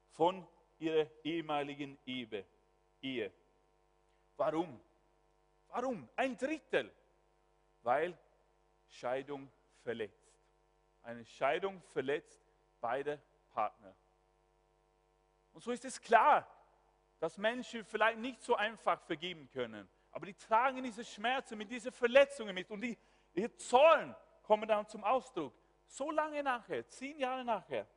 von 0.09 0.47
ihrer 0.79 1.07
ehemaligen 1.23 1.97
Ehe. 2.05 3.31
Warum? 4.37 4.79
Warum? 5.67 6.09
Ein 6.15 6.37
Drittel. 6.37 6.91
Weil 7.83 8.17
Scheidung 8.87 9.51
verletzt. 9.83 10.31
Eine 11.03 11.25
Scheidung 11.25 11.81
verletzt 11.81 12.41
beide 12.79 13.21
Partner. 13.49 13.95
Und 15.53 15.61
so 15.61 15.71
ist 15.71 15.85
es 15.85 15.99
klar, 15.99 16.47
dass 17.19 17.37
Menschen 17.37 17.83
vielleicht 17.85 18.19
nicht 18.19 18.41
so 18.41 18.55
einfach 18.55 19.01
vergeben 19.01 19.49
können. 19.49 19.87
Aber 20.11 20.25
die 20.25 20.33
tragen 20.33 20.83
diese 20.83 21.05
Schmerzen 21.05 21.57
mit 21.57 21.71
diesen 21.71 21.91
Verletzungen 21.91 22.53
mit. 22.53 22.69
Und 22.69 22.81
die, 22.81 22.97
ihr 23.33 23.55
Zorn 23.57 24.15
kommen 24.51 24.67
dann 24.67 24.85
zum 24.85 25.01
Ausdruck. 25.05 25.53
So 25.87 26.11
lange 26.11 26.43
nachher, 26.43 26.85
zehn 26.89 27.17
Jahre 27.17 27.45
nachher. 27.45 27.87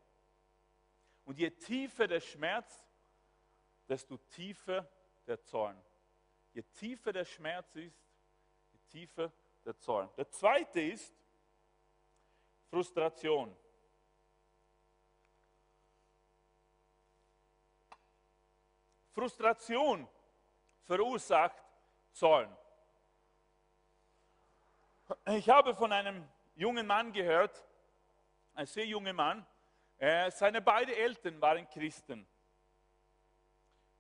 Und 1.24 1.36
je 1.36 1.50
tiefer 1.50 2.06
der 2.06 2.20
Schmerz, 2.20 2.86
desto 3.88 4.18
tiefer 4.18 4.88
der 5.26 5.42
Zorn. 5.42 5.76
Je 6.52 6.62
tiefer 6.62 7.12
der 7.12 7.24
Schmerz 7.24 7.74
ist, 7.74 8.00
je 8.70 8.78
tiefer 8.88 9.32
der 9.64 9.76
Zorn. 9.80 10.08
Der 10.16 10.30
zweite 10.30 10.80
ist 10.80 11.12
Frustration. 12.70 13.56
Frustration 19.10 20.08
verursacht 20.84 21.64
Zorn. 22.12 22.56
Ich 25.26 25.48
habe 25.50 25.74
von 25.74 25.90
einem 25.90 26.28
jungen 26.54 26.86
Mann 26.86 27.12
gehört, 27.12 27.64
ein 28.54 28.66
sehr 28.66 28.86
junger 28.86 29.12
Mann, 29.12 29.46
äh, 29.98 30.30
seine 30.30 30.60
beiden 30.60 30.94
Eltern 30.94 31.40
waren 31.40 31.68
Christen. 31.68 32.26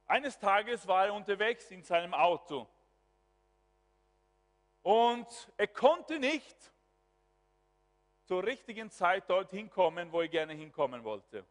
Eines 0.06 0.38
Tages 0.38 0.86
war 0.86 1.06
er 1.06 1.14
unterwegs 1.14 1.70
in 1.70 1.82
seinem 1.82 2.14
Auto 2.14 2.68
und 4.82 5.26
er 5.56 5.68
konnte 5.68 6.18
nicht 6.18 6.72
zur 8.24 8.44
richtigen 8.44 8.90
Zeit 8.90 9.28
dorthin 9.28 9.70
kommen, 9.70 10.12
wo 10.12 10.20
er 10.20 10.28
gerne 10.28 10.52
hinkommen 10.52 11.02
wollte. 11.04 11.44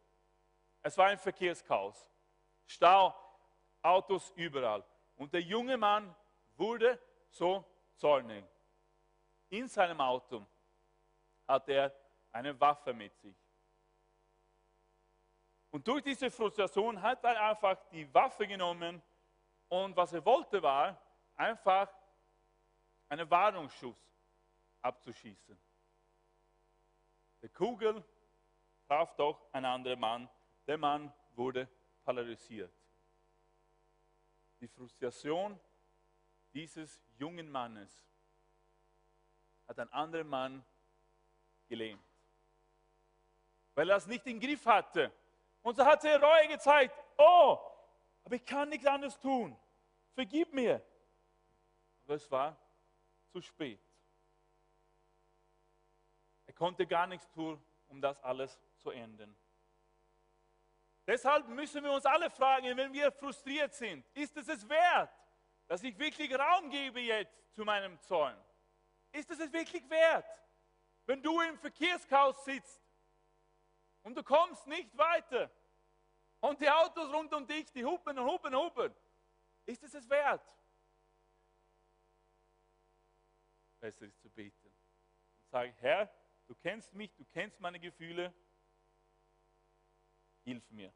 Es 0.82 0.96
war 0.96 1.06
ein 1.06 1.18
Verkehrschaos, 1.18 2.10
Stau, 2.66 3.14
Autos 3.82 4.32
überall. 4.36 4.84
Und 5.16 5.32
der 5.32 5.40
junge 5.40 5.76
Mann 5.76 6.14
wurde 6.56 6.98
so 7.28 7.64
zornig. 7.96 8.44
In 9.50 9.68
seinem 9.68 10.00
Auto 10.00 10.44
hat 11.46 11.68
er 11.68 11.94
eine 12.32 12.58
Waffe 12.60 12.92
mit 12.92 13.14
sich. 13.18 13.36
Und 15.70 15.86
durch 15.86 16.02
diese 16.02 16.30
Frustration 16.30 17.00
hat 17.00 17.24
er 17.24 17.48
einfach 17.48 17.76
die 17.90 18.12
Waffe 18.14 18.46
genommen 18.46 19.02
und 19.68 19.96
was 19.96 20.12
er 20.12 20.24
wollte 20.24 20.62
war, 20.62 21.00
einfach 21.36 21.92
einen 23.08 23.28
Warnungsschuss 23.28 23.96
abzuschießen. 24.82 25.58
Die 27.42 27.48
Kugel 27.48 28.04
traf 28.86 29.14
doch 29.16 29.52
einen 29.52 29.66
anderen 29.66 30.00
Mann. 30.00 30.28
Der 30.66 30.78
Mann 30.78 31.12
wurde 31.34 31.68
paralysiert. 32.04 32.72
Die 34.60 34.68
Frustration 34.68 35.58
dieses 36.52 37.02
jungen 37.18 37.50
Mannes 37.50 38.06
hat 39.66 39.78
ein 39.78 39.92
anderer 39.92 40.24
Mann 40.24 40.64
gelähmt, 41.68 42.02
weil 43.74 43.88
er 43.90 43.96
es 43.96 44.06
nicht 44.06 44.26
im 44.26 44.40
Griff 44.40 44.64
hatte. 44.66 45.12
Und 45.62 45.76
so 45.76 45.84
hat 45.84 46.04
er 46.04 46.22
Reue 46.22 46.48
gezeigt. 46.48 46.94
Oh, 47.16 47.58
aber 48.24 48.36
ich 48.36 48.44
kann 48.44 48.68
nichts 48.68 48.86
anderes 48.86 49.18
tun. 49.18 49.56
Vergib 50.14 50.52
mir. 50.52 50.82
Aber 52.04 52.14
es 52.14 52.30
war 52.30 52.56
zu 53.32 53.40
spät. 53.40 53.80
Er 56.46 56.52
konnte 56.52 56.86
gar 56.86 57.06
nichts 57.06 57.28
tun, 57.30 57.60
um 57.88 58.00
das 58.00 58.22
alles 58.22 58.60
zu 58.78 58.90
ändern. 58.90 59.34
Deshalb 61.06 61.48
müssen 61.48 61.82
wir 61.84 61.92
uns 61.92 62.06
alle 62.06 62.30
fragen, 62.30 62.76
wenn 62.76 62.92
wir 62.92 63.12
frustriert 63.12 63.74
sind, 63.74 64.06
ist 64.14 64.36
es 64.36 64.48
es 64.48 64.68
wert, 64.68 65.10
dass 65.66 65.82
ich 65.82 65.98
wirklich 65.98 66.32
Raum 66.38 66.70
gebe 66.70 67.00
jetzt 67.00 67.34
zu 67.54 67.64
meinem 67.64 68.00
Zorn? 68.00 68.36
Ist 69.12 69.30
es 69.30 69.38
es 69.40 69.52
wirklich 69.52 69.88
wert, 69.90 70.24
wenn 71.06 71.22
du 71.22 71.40
im 71.40 71.58
Verkehrschaos 71.58 72.44
sitzt 72.44 72.82
und 74.02 74.14
du 74.16 74.22
kommst 74.22 74.66
nicht 74.66 74.96
weiter 74.96 75.50
und 76.40 76.60
die 76.60 76.70
Autos 76.70 77.12
rund 77.12 77.32
um 77.32 77.46
dich, 77.46 77.70
die 77.72 77.84
hupen 77.84 78.18
und 78.18 78.26
hupen 78.26 78.54
und 78.54 78.64
hupen? 78.64 78.94
Ist 79.66 79.82
es 79.82 79.94
es 79.94 80.08
wert? 80.08 80.42
Besser 83.80 84.06
ist 84.06 84.20
zu 84.20 84.30
beten 84.30 84.66
und 84.66 85.48
sagen, 85.50 85.74
Herr, 85.78 86.10
du 86.46 86.54
kennst 86.54 86.92
mich, 86.94 87.14
du 87.14 87.24
kennst 87.26 87.60
meine 87.60 87.78
Gefühle, 87.78 88.32
hilf 90.44 90.70
mir. 90.70 90.92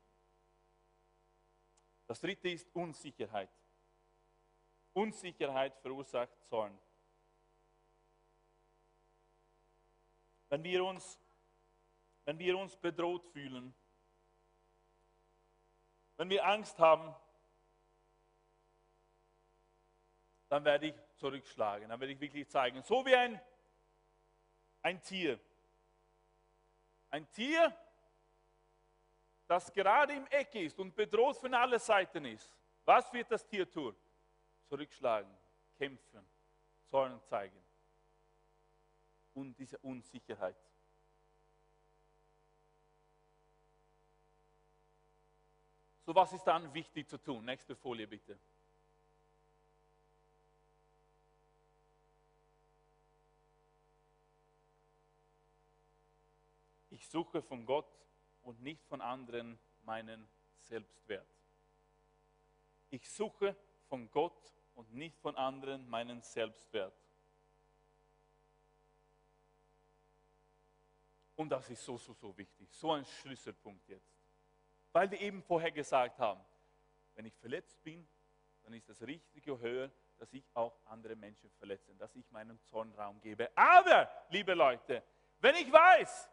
Das 2.07 2.21
dritte 2.21 2.49
ist 2.49 2.75
Unsicherheit. 2.75 3.51
Unsicherheit 4.95 5.77
verursacht 5.81 6.43
Zorn. 6.49 6.79
Wenn 10.49 10.65
wir 10.65 10.85
uns, 10.85 11.19
wenn 12.25 12.39
wir 12.39 12.59
uns 12.59 12.77
bedroht 12.77 13.25
fühlen, 13.27 13.75
wenn 16.17 16.31
wir 16.31 16.45
Angst 16.45 16.79
haben, 16.79 17.15
dann 20.49 20.65
werde 20.65 20.89
ich 20.89 20.95
zurückschlagen, 21.17 21.89
dann 21.89 22.01
werde 22.01 22.13
ich 22.13 22.21
wirklich 22.21 22.49
zeigen. 22.49 22.83
So 22.83 23.05
wie 23.05 23.15
ein, 23.15 23.41
ein 24.83 25.03
Tier. 25.03 25.39
Ein 27.11 27.31
Tier, 27.31 27.75
das 29.47 29.73
gerade 29.73 30.15
im 30.15 30.27
Eck 30.27 30.55
ist 30.55 30.79
und 30.79 30.95
bedroht 30.95 31.37
von 31.37 31.55
allen 31.55 31.79
Seiten 31.79 32.25
ist. 32.25 32.51
Was 32.85 33.13
wird 33.13 33.31
das 33.31 33.47
Tier 33.47 33.71
tun? 33.71 33.95
Zurückschlagen, 34.69 35.31
kämpfen, 35.79 36.27
Zorn 36.91 37.21
zeigen. 37.25 37.68
Und 39.35 39.59
diese 39.59 39.79
Unsicherheit. 39.79 40.57
So, 46.09 46.15
was 46.15 46.33
ist 46.33 46.45
dann 46.45 46.73
wichtig 46.73 47.07
zu 47.07 47.19
tun? 47.19 47.45
Nächste 47.45 47.77
Folie 47.77 48.07
bitte. 48.07 48.39
Ich 56.89 57.07
suche 57.07 57.43
von 57.43 57.67
Gott 57.67 57.87
und 58.43 58.61
nicht 58.63 58.83
von 58.87 59.03
anderen 59.03 59.59
meinen 59.85 60.27
Selbstwert. 60.61 61.29
Ich 62.91 63.09
suche 63.11 63.55
von 63.89 64.11
Gott 64.11 64.55
und 64.75 64.93
nicht 64.95 65.19
von 65.21 65.37
anderen 65.37 65.87
meinen 65.91 66.23
Selbstwert. 66.23 66.95
Und 71.39 71.51
das 71.51 71.71
ist 71.71 71.85
so, 71.85 71.97
so, 71.97 72.13
so 72.15 72.37
wichtig. 72.37 72.69
So 72.73 72.91
ein 72.91 73.05
Schlüsselpunkt 73.05 73.89
jetzt. 73.89 74.13
Weil 74.91 75.09
wir 75.09 75.21
eben 75.21 75.41
vorher 75.41 75.71
gesagt 75.71 76.19
haben, 76.19 76.45
wenn 77.15 77.27
ich 77.27 77.37
verletzt 77.37 77.81
bin, 77.85 78.09
dann 78.65 78.75
ist 78.75 78.89
das 78.89 79.01
Richtige 79.03 79.57
höher, 79.57 79.89
dass 80.19 80.33
ich 80.33 80.45
auch 80.55 80.77
andere 80.87 81.15
Menschen 81.15 81.49
verletze, 81.53 81.95
dass 81.95 82.13
ich 82.17 82.29
meinen 82.33 82.61
Zorn 82.65 82.93
Raum 82.95 83.21
gebe. 83.21 83.57
Aber, 83.57 84.11
liebe 84.31 84.53
Leute, 84.53 85.01
wenn 85.39 85.55
ich 85.55 85.71
weiß, 85.71 86.29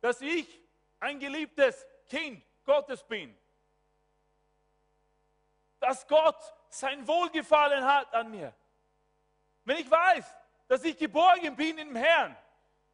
dass 0.00 0.20
ich 0.22 0.60
ein 0.98 1.20
geliebtes 1.20 1.86
Kind 2.08 2.44
Gottes 2.64 3.04
bin, 3.04 3.38
dass 5.78 6.04
Gott 6.08 6.52
sein 6.68 7.06
Wohlgefallen 7.06 7.84
hat 7.84 8.12
an 8.12 8.28
mir, 8.28 8.52
wenn 9.64 9.76
ich 9.76 9.88
weiß, 9.88 10.36
dass 10.66 10.82
ich 10.82 10.98
geborgen 10.98 11.54
bin 11.54 11.78
im 11.78 11.94
Herrn 11.94 12.36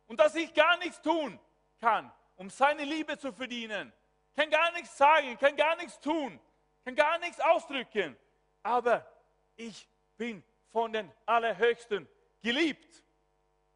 und 0.06 0.20
dass 0.20 0.34
ich 0.34 0.52
gar 0.52 0.76
nichts 0.76 1.00
tun 1.00 1.40
kann, 1.84 2.10
um 2.36 2.48
seine 2.48 2.84
Liebe 2.84 3.18
zu 3.18 3.30
verdienen, 3.32 3.92
kann 4.34 4.48
gar 4.48 4.72
nichts 4.72 4.96
sagen, 4.96 5.36
kann 5.38 5.54
gar 5.54 5.76
nichts 5.76 6.00
tun, 6.00 6.40
kann 6.82 6.94
gar 6.94 7.18
nichts 7.18 7.38
ausdrücken, 7.40 8.16
aber 8.62 9.06
ich 9.54 9.86
bin 10.16 10.42
von 10.72 10.92
den 10.92 11.12
Allerhöchsten 11.26 12.08
geliebt, 12.42 13.04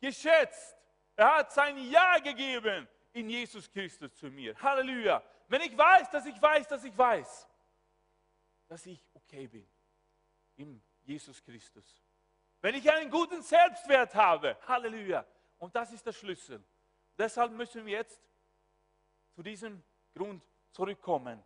geschätzt. 0.00 0.76
Er 1.16 1.36
hat 1.36 1.52
sein 1.52 1.76
Ja 1.90 2.18
gegeben 2.18 2.88
in 3.12 3.28
Jesus 3.28 3.70
Christus 3.70 4.14
zu 4.14 4.30
mir. 4.30 4.54
Halleluja. 4.60 5.22
Wenn 5.48 5.60
ich 5.62 5.76
weiß, 5.76 6.10
dass 6.10 6.24
ich 6.24 6.40
weiß, 6.40 6.66
dass 6.66 6.84
ich 6.84 6.96
weiß, 6.96 7.46
dass 8.68 8.86
ich 8.86 9.04
okay 9.14 9.46
bin 9.46 9.68
in 10.56 10.82
Jesus 11.02 11.42
Christus. 11.42 12.02
Wenn 12.60 12.74
ich 12.74 12.90
einen 12.90 13.10
guten 13.10 13.42
Selbstwert 13.42 14.14
habe. 14.14 14.56
Halleluja. 14.66 15.26
Und 15.58 15.74
das 15.76 15.92
ist 15.92 16.06
der 16.06 16.12
Schlüssel. 16.12 16.64
Deshalb 17.18 17.52
müssen 17.52 17.84
wir 17.84 17.98
jetzt 17.98 18.22
zu 19.34 19.42
diesem 19.42 19.82
Grund 20.14 20.42
zurückkommen. 20.70 21.42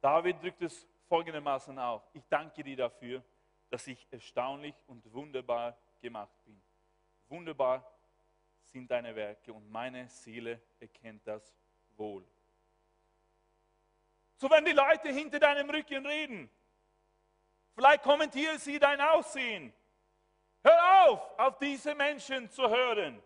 David 0.00 0.42
drückt 0.42 0.62
es 0.62 0.86
folgendermaßen 1.08 1.78
auf. 1.78 2.02
Ich 2.14 2.24
danke 2.28 2.62
dir 2.62 2.76
dafür, 2.76 3.22
dass 3.70 3.86
ich 3.86 4.06
erstaunlich 4.10 4.74
und 4.86 5.12
wunderbar 5.12 5.76
gemacht 6.00 6.32
bin. 6.44 6.60
Wunderbar 7.28 7.90
sind 8.62 8.90
deine 8.90 9.14
Werke 9.14 9.52
und 9.52 9.70
meine 9.70 10.08
Seele 10.08 10.60
erkennt 10.80 11.26
das 11.26 11.54
wohl. 11.96 12.24
So 14.36 14.50
wenn 14.50 14.64
die 14.64 14.72
Leute 14.72 15.08
hinter 15.10 15.38
deinem 15.38 15.70
Rücken 15.70 16.04
reden, 16.04 16.50
vielleicht 17.74 18.02
kommentieren 18.02 18.58
sie 18.58 18.78
dein 18.78 19.00
Aussehen. 19.00 19.72
Hör 20.64 21.06
auf, 21.08 21.38
auf 21.38 21.58
diese 21.58 21.94
Menschen 21.94 22.50
zu 22.50 22.68
hören. 22.68 23.22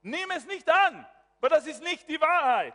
Nimm 0.00 0.30
es 0.30 0.46
nicht 0.46 0.68
an, 0.68 1.06
weil 1.38 1.50
das 1.50 1.66
ist 1.66 1.82
nicht 1.82 2.08
die 2.08 2.20
Wahrheit. 2.20 2.74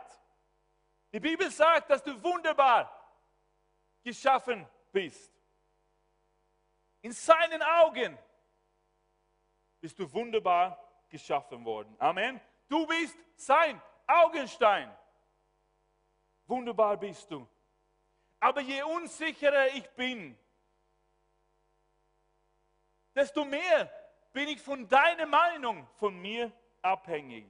Die 1.12 1.20
Bibel 1.20 1.50
sagt, 1.50 1.90
dass 1.90 2.04
du 2.04 2.22
wunderbar 2.24 2.92
geschaffen 4.04 4.68
bist. 4.92 5.34
In 7.02 7.12
seinen 7.12 7.64
Augen 7.64 8.18
bist 9.82 9.98
du 9.98 10.12
wunderbar 10.14 10.78
geschaffen 11.10 11.66
worden. 11.66 11.96
Amen. 12.00 12.40
Du 12.68 12.86
bist 12.86 13.18
sein 13.36 13.82
Augenstein. 14.06 14.96
Wunderbar 16.46 16.98
bist 16.98 17.30
du. 17.32 17.48
Aber 18.40 18.62
je 18.62 18.84
unsicherer 18.84 19.68
ich 19.70 19.90
bin, 19.92 20.38
desto 23.16 23.46
mehr 23.46 23.90
bin 24.34 24.50
ich 24.50 24.62
von 24.62 24.88
deiner 24.88 25.26
Meinung 25.26 25.88
von 25.96 26.16
mir 26.22 26.52
abhängig. 26.82 27.50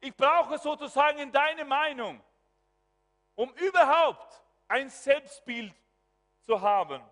Ich 0.00 0.16
brauche 0.16 0.58
sozusagen 0.58 1.30
deine 1.30 1.64
Meinung, 1.64 2.20
um 3.34 3.52
überhaupt 3.54 4.42
ein 4.66 4.88
Selbstbild 4.88 5.74
zu 6.40 6.60
haben. 6.60 7.02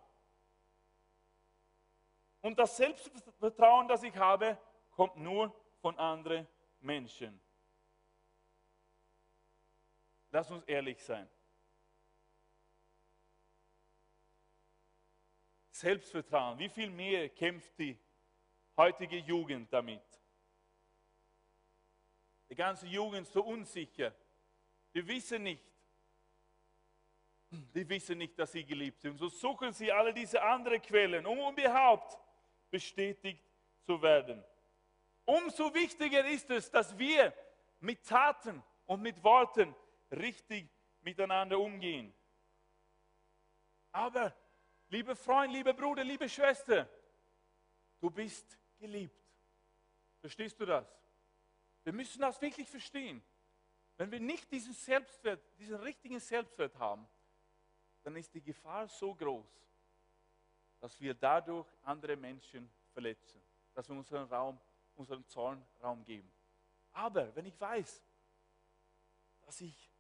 Und 2.41 2.59
das 2.59 2.77
Selbstvertrauen, 2.77 3.87
das 3.87 4.03
ich 4.03 4.17
habe, 4.17 4.57
kommt 4.93 5.17
nur 5.17 5.55
von 5.83 5.97
anderen 5.99 6.49
Menschen. 6.81 7.39
Lass 10.33 10.51
uns 10.51 10.65
ehrlich 10.65 11.03
sein. 11.05 11.29
Selbstvertrauen, 15.81 16.59
wie 16.59 16.69
viel 16.69 16.91
mehr 16.91 17.29
kämpft 17.31 17.79
die 17.79 17.99
heutige 18.77 19.17
Jugend 19.17 19.73
damit? 19.73 20.03
Die 22.51 22.55
ganze 22.55 22.87
Jugend 22.87 23.27
so 23.29 23.43
unsicher. 23.43 24.15
Die 24.93 25.07
wissen 25.07 25.43
nicht, 25.43 25.65
die 27.51 27.89
wissen 27.89 28.19
nicht, 28.19 28.39
dass 28.39 28.53
sie 28.53 28.65
geliebt 28.65 29.01
sind. 29.01 29.17
So 29.19 29.29
suchen 29.29 29.73
sie 29.73 29.91
alle 29.91 30.13
diese 30.13 30.43
anderen 30.43 30.83
Quellen, 30.83 31.25
um 31.27 31.39
überhaupt 31.53 32.19
bestätigt 32.71 33.43
zu 33.87 34.01
werden. 34.03 34.45
Umso 35.25 35.73
wichtiger 35.75 36.25
ist 36.27 36.51
es, 36.51 36.71
dass 36.71 36.97
wir 36.99 37.33
mit 37.81 38.07
Taten 38.07 38.63
und 38.87 39.01
mit 39.01 39.23
Worten 39.23 39.75
richtig 40.11 40.69
miteinander 41.01 41.59
umgehen. 41.59 42.13
Aber, 43.93 44.35
liebe 44.91 45.17
Freund, 45.17 45.53
liebe 45.53 45.73
Bruder, 45.73 46.05
liebe 46.05 46.29
Schwester, 46.29 46.89
du 48.01 48.11
bist 48.11 48.59
geliebt. 48.79 49.17
Verstehst 50.21 50.61
du 50.61 50.67
das? 50.67 50.87
Wir 51.85 51.93
müssen 51.93 52.21
das 52.21 52.41
wirklich 52.41 52.69
verstehen. 52.69 53.23
wenn 53.97 54.11
wir 54.11 54.21
nicht 54.21 54.51
diesen 54.51 54.73
Selbstwert, 54.73 55.43
diesen 55.59 55.77
richtigen 55.77 56.19
Selbstwert 56.21 56.77
haben, 56.79 57.07
dann 58.03 58.17
ist 58.17 58.33
die 58.33 58.41
Gefahr 58.41 58.89
so 58.89 59.15
groß, 59.15 59.47
dass 60.81 60.99
wir 60.99 61.13
dadurch 61.13 61.69
andere 61.83 62.17
Menschen 62.17 62.71
verletzen, 62.93 63.43
dass 63.75 63.89
wir 63.89 63.97
unseren 63.97 64.27
Raum, 64.29 64.59
unseren 64.97 65.27
Zorn 65.27 65.63
Raum 65.83 66.03
geben. 66.05 66.31
Aber 66.93 67.35
wenn 67.37 67.45
ich 67.45 67.61
weiß, 67.61 68.03
dass 69.43 69.61
ich 69.61 69.91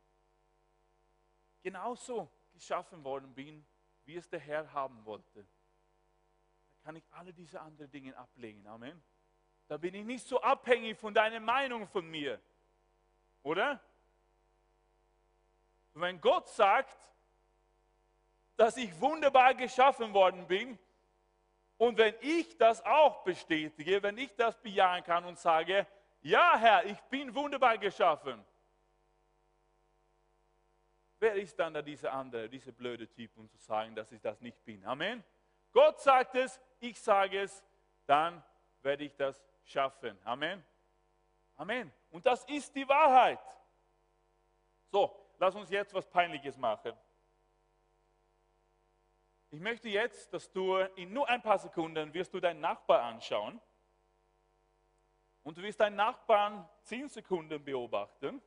genauso 1.62 2.31
geschaffen 2.55 3.05
worden 3.05 3.35
bin, 3.35 3.64
wie 4.11 4.16
es 4.16 4.29
der 4.29 4.40
Herr 4.40 4.73
haben 4.73 5.05
wollte, 5.05 5.46
dann 6.73 6.83
kann 6.83 6.96
ich 6.96 7.05
alle 7.12 7.33
diese 7.33 7.61
anderen 7.61 7.88
Dinge 7.92 8.16
ablegen. 8.16 8.66
Amen. 8.66 9.01
Da 9.68 9.77
bin 9.77 9.94
ich 9.94 10.05
nicht 10.05 10.27
so 10.27 10.40
abhängig 10.40 10.99
von 10.99 11.14
deiner 11.14 11.38
Meinung 11.38 11.87
von 11.87 12.11
mir. 12.11 12.40
Oder? 13.44 13.81
Und 15.94 16.01
wenn 16.01 16.20
Gott 16.20 16.49
sagt, 16.49 16.99
dass 18.57 18.77
ich 18.77 19.01
wunderbar 19.01 19.55
geschaffen 19.55 20.12
worden 20.12 20.44
bin, 20.49 20.77
und 21.79 21.96
wenn 21.96 22.16
ich 22.20 22.59
das 22.59 22.85
auch 22.85 23.23
bestätige, 23.23 24.03
wenn 24.03 24.18
ich 24.18 24.35
das 24.35 24.61
bejahen 24.61 25.05
kann 25.05 25.25
und 25.25 25.38
sage, 25.38 25.87
ja 26.20 26.59
Herr, 26.59 26.85
ich 26.85 27.01
bin 27.03 27.33
wunderbar 27.33 27.79
geschaffen, 27.79 28.44
wer 31.20 31.35
ist 31.35 31.59
dann 31.59 31.74
da 31.74 31.83
dieser 31.83 32.12
andere, 32.12 32.48
dieser 32.48 32.72
blöde 32.72 33.06
Typ, 33.09 33.37
um 33.37 33.48
zu 33.48 33.59
sagen, 33.59 33.94
dass 33.94 34.11
ich 34.11 34.20
das 34.20 34.40
nicht 34.40 34.64
bin? 34.64 34.85
Amen. 34.85 35.22
Gott 35.72 36.00
sagt 36.00 36.35
es, 36.35 36.61
ich 36.80 37.00
sage 37.00 37.42
es, 37.42 37.64
dann 38.06 38.42
werde 38.83 39.04
ich 39.04 39.14
das 39.14 39.44
schaffen. 39.64 40.18
Amen. 40.24 40.64
Amen. 41.56 41.92
Und 42.11 42.26
das 42.26 42.44
ist 42.46 42.74
die 42.74 42.88
Wahrheit. 42.88 43.38
So, 44.90 45.14
lass 45.38 45.54
uns 45.54 45.70
jetzt 45.70 45.94
was 45.94 46.06
Peinliches 46.06 46.56
machen. 46.56 46.92
Ich 49.50 49.61
möchte 49.61 49.88
jetzt, 49.88 50.33
dass 50.33 50.50
du 50.50 50.78
in 50.96 51.12
nur 51.12 51.28
ein 51.28 51.42
paar 51.42 51.59
Sekunden 51.59 52.12
wirst 52.14 52.33
du 52.33 52.40
deinen 52.40 52.61
Nachbar 52.61 53.02
anschauen 53.02 53.61
und 55.42 55.59
du 55.59 55.62
wirst 55.62 55.80
deinen 55.80 55.96
Nachbarn 55.96 56.68
zehn 56.83 57.09
Sekunden 57.09 57.62
beobachten. 57.62 58.40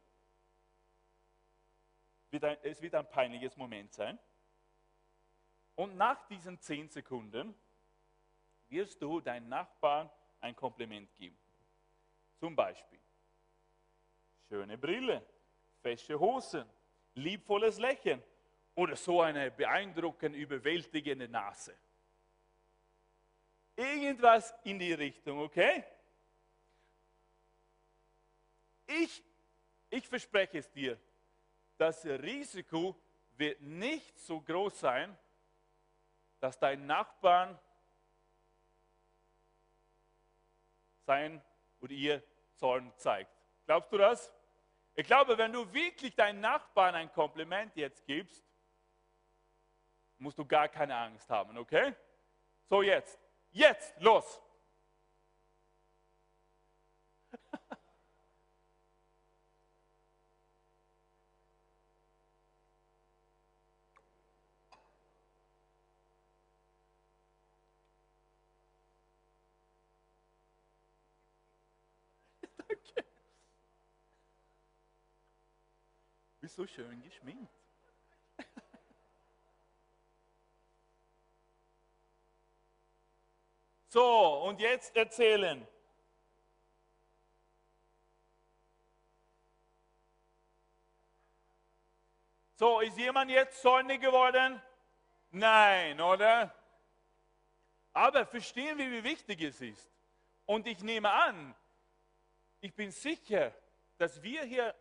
Es 2.63 2.81
wird 2.81 2.95
ein 2.95 3.07
peinliches 3.09 3.55
Moment 3.55 3.93
sein. 3.93 4.17
Und 5.75 5.95
nach 5.97 6.27
diesen 6.27 6.59
zehn 6.59 6.89
Sekunden 6.89 7.53
wirst 8.69 9.01
du 9.01 9.19
deinen 9.19 9.49
Nachbarn 9.49 10.09
ein 10.41 10.55
Kompliment 10.55 11.13
geben. 11.15 11.37
Zum 12.39 12.55
Beispiel 12.55 12.99
schöne 14.49 14.77
Brille, 14.77 15.25
fesche 15.81 16.19
Hosen, 16.19 16.65
liebvolles 17.15 17.79
Lächeln 17.79 18.21
oder 18.75 18.95
so 18.95 19.21
eine 19.21 19.51
beeindruckend 19.51 20.35
überwältigende 20.35 21.27
Nase. 21.27 21.75
Irgendwas 23.75 24.53
in 24.63 24.77
die 24.77 24.93
Richtung, 24.93 25.39
okay? 25.39 25.83
Ich, 28.85 29.23
ich 29.89 30.07
verspreche 30.07 30.59
es 30.59 30.71
dir, 30.71 30.99
das 31.77 32.05
Risiko 32.05 32.95
wird 33.37 33.61
nicht 33.61 34.19
so 34.19 34.39
groß 34.41 34.79
sein, 34.79 35.17
dass 36.39 36.59
dein 36.59 36.85
Nachbarn 36.85 37.57
sein 41.05 41.41
oder 41.81 41.93
ihr 41.93 42.23
Zorn 42.55 42.91
zeigt. 42.97 43.31
Glaubst 43.65 43.91
du 43.91 43.97
das? 43.97 44.33
Ich 44.95 45.05
glaube, 45.07 45.37
wenn 45.37 45.51
du 45.51 45.71
wirklich 45.73 46.15
deinen 46.15 46.39
Nachbarn 46.39 46.95
ein 46.95 47.11
Kompliment 47.11 47.75
jetzt 47.75 48.05
gibst, 48.05 48.43
musst 50.19 50.37
du 50.37 50.45
gar 50.45 50.67
keine 50.67 50.95
Angst 50.95 51.29
haben, 51.29 51.57
okay? 51.57 51.93
So 52.69 52.81
jetzt, 52.81 53.19
jetzt, 53.51 53.93
los! 53.99 54.41
So 76.53 76.67
schön 76.67 77.01
geschminkt. 77.01 77.53
So, 83.89 84.45
und 84.45 84.59
jetzt 84.59 84.95
erzählen. 84.97 85.67
So, 92.55 92.79
ist 92.79 92.97
jemand 92.97 93.29
jetzt 93.29 93.61
zornig 93.61 94.01
geworden? 94.01 94.59
Nein, 95.29 96.01
oder? 96.01 96.55
Aber 97.93 98.25
verstehen 98.25 98.79
wir, 98.79 98.89
wie 98.89 99.03
wichtig 99.03 99.41
es 99.43 99.61
ist. 99.61 99.91
Und 100.47 100.65
ich 100.65 100.81
nehme 100.81 101.11
an, 101.11 101.53
ich 102.61 102.73
bin 102.73 102.89
sicher, 102.89 103.53
dass 103.99 104.23
wir 104.23 104.43
hier 104.43 104.73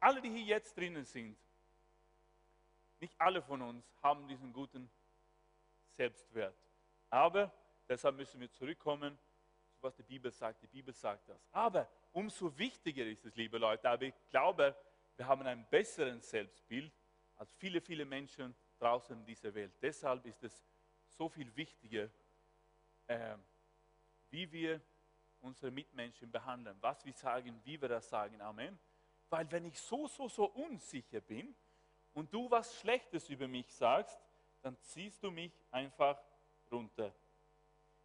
alle, 0.00 0.20
die 0.20 0.30
hier 0.30 0.44
jetzt 0.44 0.76
drinnen 0.76 1.04
sind, 1.04 1.36
nicht 3.00 3.14
alle 3.20 3.42
von 3.42 3.62
uns 3.62 3.84
haben 4.02 4.26
diesen 4.26 4.52
guten 4.52 4.90
Selbstwert. 5.86 6.56
Aber 7.10 7.52
deshalb 7.88 8.16
müssen 8.16 8.40
wir 8.40 8.50
zurückkommen, 8.50 9.18
was 9.80 9.94
die 9.96 10.02
Bibel 10.02 10.30
sagt. 10.32 10.62
Die 10.62 10.66
Bibel 10.66 10.92
sagt 10.92 11.28
das. 11.28 11.40
Aber 11.52 11.88
umso 12.12 12.56
wichtiger 12.58 13.04
ist 13.04 13.24
es, 13.24 13.36
liebe 13.36 13.58
Leute, 13.58 13.88
aber 13.88 14.02
ich 14.02 14.14
glaube, 14.30 14.74
wir 15.16 15.26
haben 15.26 15.46
ein 15.46 15.66
besseres 15.68 16.28
Selbstbild 16.28 16.92
als 17.36 17.52
viele, 17.54 17.80
viele 17.80 18.04
Menschen 18.04 18.54
draußen 18.78 19.16
in 19.16 19.24
dieser 19.24 19.54
Welt. 19.54 19.72
Deshalb 19.80 20.24
ist 20.26 20.42
es 20.42 20.64
so 21.06 21.28
viel 21.28 21.54
wichtiger, 21.56 22.08
äh, 23.06 23.36
wie 24.30 24.50
wir 24.50 24.80
unsere 25.40 25.70
Mitmenschen 25.70 26.30
behandeln, 26.30 26.76
was 26.80 27.04
wir 27.04 27.12
sagen, 27.12 27.60
wie 27.64 27.80
wir 27.80 27.88
das 27.88 28.08
sagen. 28.08 28.40
Amen. 28.40 28.78
Weil 29.30 29.50
wenn 29.50 29.66
ich 29.66 29.78
so, 29.80 30.06
so, 30.06 30.28
so 30.28 30.46
unsicher 30.46 31.20
bin 31.20 31.54
und 32.14 32.32
du 32.32 32.50
was 32.50 32.74
Schlechtes 32.80 33.28
über 33.28 33.46
mich 33.46 33.72
sagst, 33.72 34.18
dann 34.62 34.76
ziehst 34.80 35.22
du 35.22 35.30
mich 35.30 35.52
einfach 35.70 36.18
runter. 36.70 37.12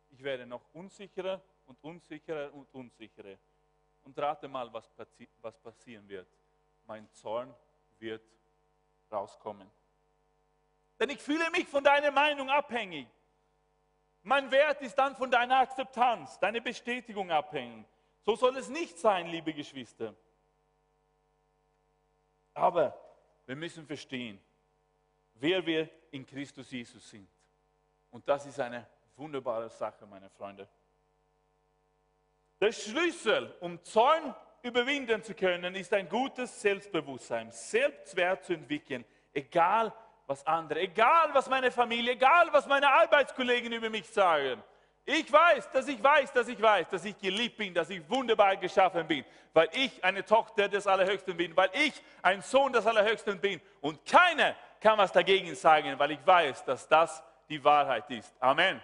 Ich 0.09 0.21
werde 0.21 0.45
noch 0.45 0.61
unsicherer 0.73 1.41
und 1.65 1.81
unsicherer 1.83 2.53
und 2.53 2.71
unsicherer. 2.73 3.37
Und 4.03 4.19
rate 4.19 4.47
mal, 4.47 4.71
was, 4.73 4.89
passi 4.89 5.27
was 5.41 5.57
passieren 5.59 6.07
wird. 6.07 6.27
Mein 6.85 7.09
Zorn 7.13 7.53
wird 7.99 8.21
rauskommen. 9.11 9.69
Denn 10.99 11.09
ich 11.09 11.21
fühle 11.21 11.49
mich 11.51 11.67
von 11.67 11.83
deiner 11.83 12.11
Meinung 12.11 12.49
abhängig. 12.49 13.07
Mein 14.21 14.51
Wert 14.51 14.81
ist 14.81 14.95
dann 14.95 15.15
von 15.15 15.31
deiner 15.31 15.59
Akzeptanz, 15.59 16.39
deiner 16.39 16.61
Bestätigung 16.61 17.31
abhängig. 17.31 17.85
So 18.21 18.35
soll 18.35 18.55
es 18.57 18.69
nicht 18.69 18.97
sein, 18.97 19.27
liebe 19.27 19.53
Geschwister. 19.53 20.13
Aber 22.53 22.97
wir 23.45 23.55
müssen 23.55 23.85
verstehen, 23.85 24.39
wer 25.35 25.65
wir 25.65 25.89
in 26.11 26.25
Christus 26.25 26.71
Jesus 26.71 27.09
sind. 27.09 27.27
Und 28.11 28.27
das 28.27 28.45
ist 28.45 28.59
eine 28.59 28.87
wunderbare 29.15 29.69
Sache, 29.69 30.05
meine 30.05 30.29
Freunde. 30.29 30.67
Der 32.61 32.71
Schlüssel, 32.71 33.53
um 33.59 33.83
Zorn 33.83 34.33
überwinden 34.61 35.21
zu 35.23 35.33
können, 35.33 35.75
ist 35.75 35.93
ein 35.93 36.07
gutes 36.07 36.61
Selbstbewusstsein, 36.61 37.51
Selbstwert 37.51 38.45
zu 38.45 38.53
entwickeln, 38.53 39.03
egal 39.33 39.91
was 40.27 40.45
andere, 40.47 40.79
egal 40.79 41.33
was 41.33 41.49
meine 41.49 41.71
Familie, 41.71 42.13
egal 42.13 42.47
was 42.51 42.65
meine 42.67 42.87
Arbeitskollegen 42.87 43.73
über 43.73 43.89
mich 43.89 44.07
sagen. 44.07 44.63
Ich 45.05 45.31
weiß, 45.31 45.69
dass 45.71 45.87
ich 45.87 46.01
weiß, 46.01 46.31
dass 46.31 46.47
ich 46.47 46.61
weiß, 46.61 46.87
dass 46.89 47.03
ich 47.03 47.17
geliebt 47.17 47.57
bin, 47.57 47.73
dass 47.73 47.89
ich 47.89 48.09
wunderbar 48.09 48.55
geschaffen 48.55 49.05
bin, 49.05 49.25
weil 49.51 49.69
ich 49.73 50.01
eine 50.03 50.23
Tochter 50.23 50.69
des 50.69 50.87
Allerhöchsten 50.87 51.35
bin, 51.35 51.55
weil 51.57 51.69
ich 51.73 52.01
ein 52.21 52.41
Sohn 52.41 52.71
des 52.71 52.85
Allerhöchsten 52.87 53.39
bin. 53.39 53.59
Und 53.81 54.05
keiner 54.05 54.55
kann 54.79 54.97
was 54.97 55.11
dagegen 55.11 55.53
sagen, 55.55 55.99
weil 55.99 56.11
ich 56.11 56.25
weiß, 56.25 56.63
dass 56.63 56.87
das 56.87 57.21
die 57.49 57.61
Wahrheit 57.61 58.09
ist. 58.11 58.33
Amen. 58.39 58.81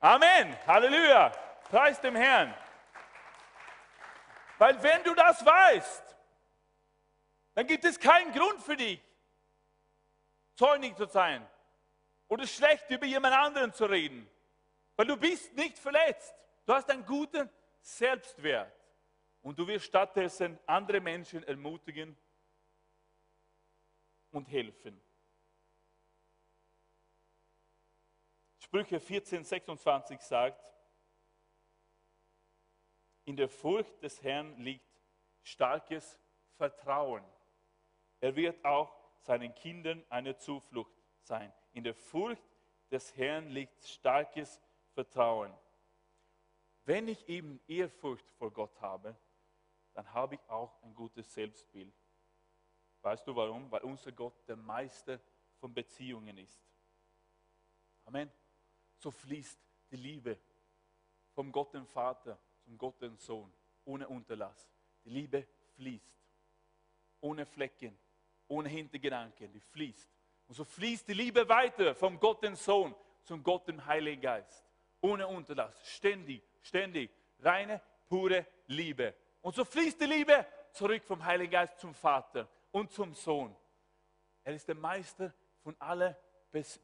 Amen. 0.00 0.56
Halleluja. 0.66 1.30
Preis 1.70 2.00
dem 2.00 2.16
Herrn. 2.16 2.52
Weil 4.58 4.82
wenn 4.82 5.04
du 5.04 5.14
das 5.14 5.44
weißt, 5.44 6.16
dann 7.54 7.66
gibt 7.66 7.84
es 7.84 7.98
keinen 7.98 8.32
Grund 8.32 8.60
für 8.60 8.76
dich, 8.76 9.00
zornig 10.56 10.96
zu 10.96 11.06
sein 11.06 11.46
oder 12.26 12.46
schlecht 12.46 12.90
über 12.90 13.06
jemand 13.06 13.34
anderen 13.34 13.72
zu 13.72 13.84
reden. 13.84 14.28
Weil 14.96 15.06
du 15.06 15.16
bist 15.16 15.54
nicht 15.54 15.78
verletzt. 15.78 16.34
Du 16.66 16.72
hast 16.72 16.90
einen 16.90 17.04
guten 17.04 17.48
Selbstwert. 17.80 18.72
Und 19.42 19.58
du 19.58 19.66
wirst 19.66 19.86
stattdessen 19.86 20.58
andere 20.66 21.00
Menschen 21.00 21.42
ermutigen, 21.44 22.16
und 24.34 24.50
helfen. 24.50 25.00
Sprüche 28.58 28.98
14, 28.98 29.44
26 29.44 30.20
sagt, 30.20 30.74
in 33.24 33.36
der 33.36 33.48
Furcht 33.48 34.02
des 34.02 34.22
Herrn 34.22 34.58
liegt 34.58 34.84
starkes 35.42 36.18
Vertrauen. 36.56 37.24
Er 38.20 38.34
wird 38.34 38.62
auch 38.64 38.92
seinen 39.20 39.54
Kindern 39.54 40.04
eine 40.08 40.36
Zuflucht 40.36 40.92
sein. 41.22 41.52
In 41.72 41.84
der 41.84 41.94
Furcht 41.94 42.42
des 42.90 43.16
Herrn 43.16 43.48
liegt 43.48 43.82
starkes 43.84 44.60
Vertrauen. 44.94 45.52
Wenn 46.84 47.08
ich 47.08 47.28
eben 47.28 47.60
Ehrfurcht 47.66 48.28
vor 48.38 48.50
Gott 48.50 48.80
habe, 48.80 49.16
dann 49.94 50.12
habe 50.12 50.36
ich 50.36 50.40
auch 50.48 50.82
ein 50.82 50.94
gutes 50.94 51.32
Selbstbild. 51.32 51.94
Weißt 53.02 53.26
du 53.26 53.34
warum? 53.34 53.70
Weil 53.70 53.82
unser 53.82 54.12
Gott 54.12 54.34
der 54.48 54.56
Meister 54.56 55.20
von 55.58 55.72
Beziehungen 55.72 56.38
ist. 56.38 56.62
Amen. 58.04 58.30
So 58.96 59.10
fließt 59.10 59.58
die 59.90 59.96
Liebe 59.96 60.38
vom 61.32 61.52
Gott 61.52 61.74
dem 61.74 61.86
Vater 61.86 62.38
zum 62.60 62.78
Gott 62.78 63.00
dem 63.00 63.16
Sohn 63.16 63.52
ohne 63.84 64.08
Unterlass. 64.08 64.70
Die 65.04 65.10
Liebe 65.10 65.46
fließt. 65.74 66.14
Ohne 67.20 67.46
Flecken, 67.46 67.98
ohne 68.48 68.68
Hintergedanken, 68.68 69.50
die 69.52 69.60
fließt. 69.60 70.10
Und 70.46 70.54
so 70.54 70.64
fließt 70.64 71.08
die 71.08 71.14
Liebe 71.14 71.48
weiter 71.48 71.94
vom 71.94 72.20
Gott 72.20 72.42
dem 72.42 72.54
Sohn 72.54 72.94
zum 73.22 73.42
Gott 73.42 73.66
dem 73.66 73.84
Heiligen 73.84 74.20
Geist. 74.20 74.64
Ohne 75.04 75.28
Unterlass, 75.28 75.86
ständig, 75.86 76.42
ständig. 76.62 77.10
Reine, 77.40 77.82
pure 78.06 78.46
Liebe. 78.68 79.14
Und 79.42 79.54
so 79.54 79.62
fließt 79.62 80.00
die 80.00 80.06
Liebe 80.06 80.46
zurück 80.72 81.04
vom 81.04 81.22
Heiligen 81.22 81.50
Geist 81.50 81.78
zum 81.78 81.92
Vater 81.92 82.48
und 82.70 82.90
zum 82.90 83.12
Sohn. 83.12 83.54
Er 84.44 84.54
ist 84.54 84.66
der 84.66 84.76
Meister 84.76 85.34
von 85.62 85.78
allen 85.78 86.16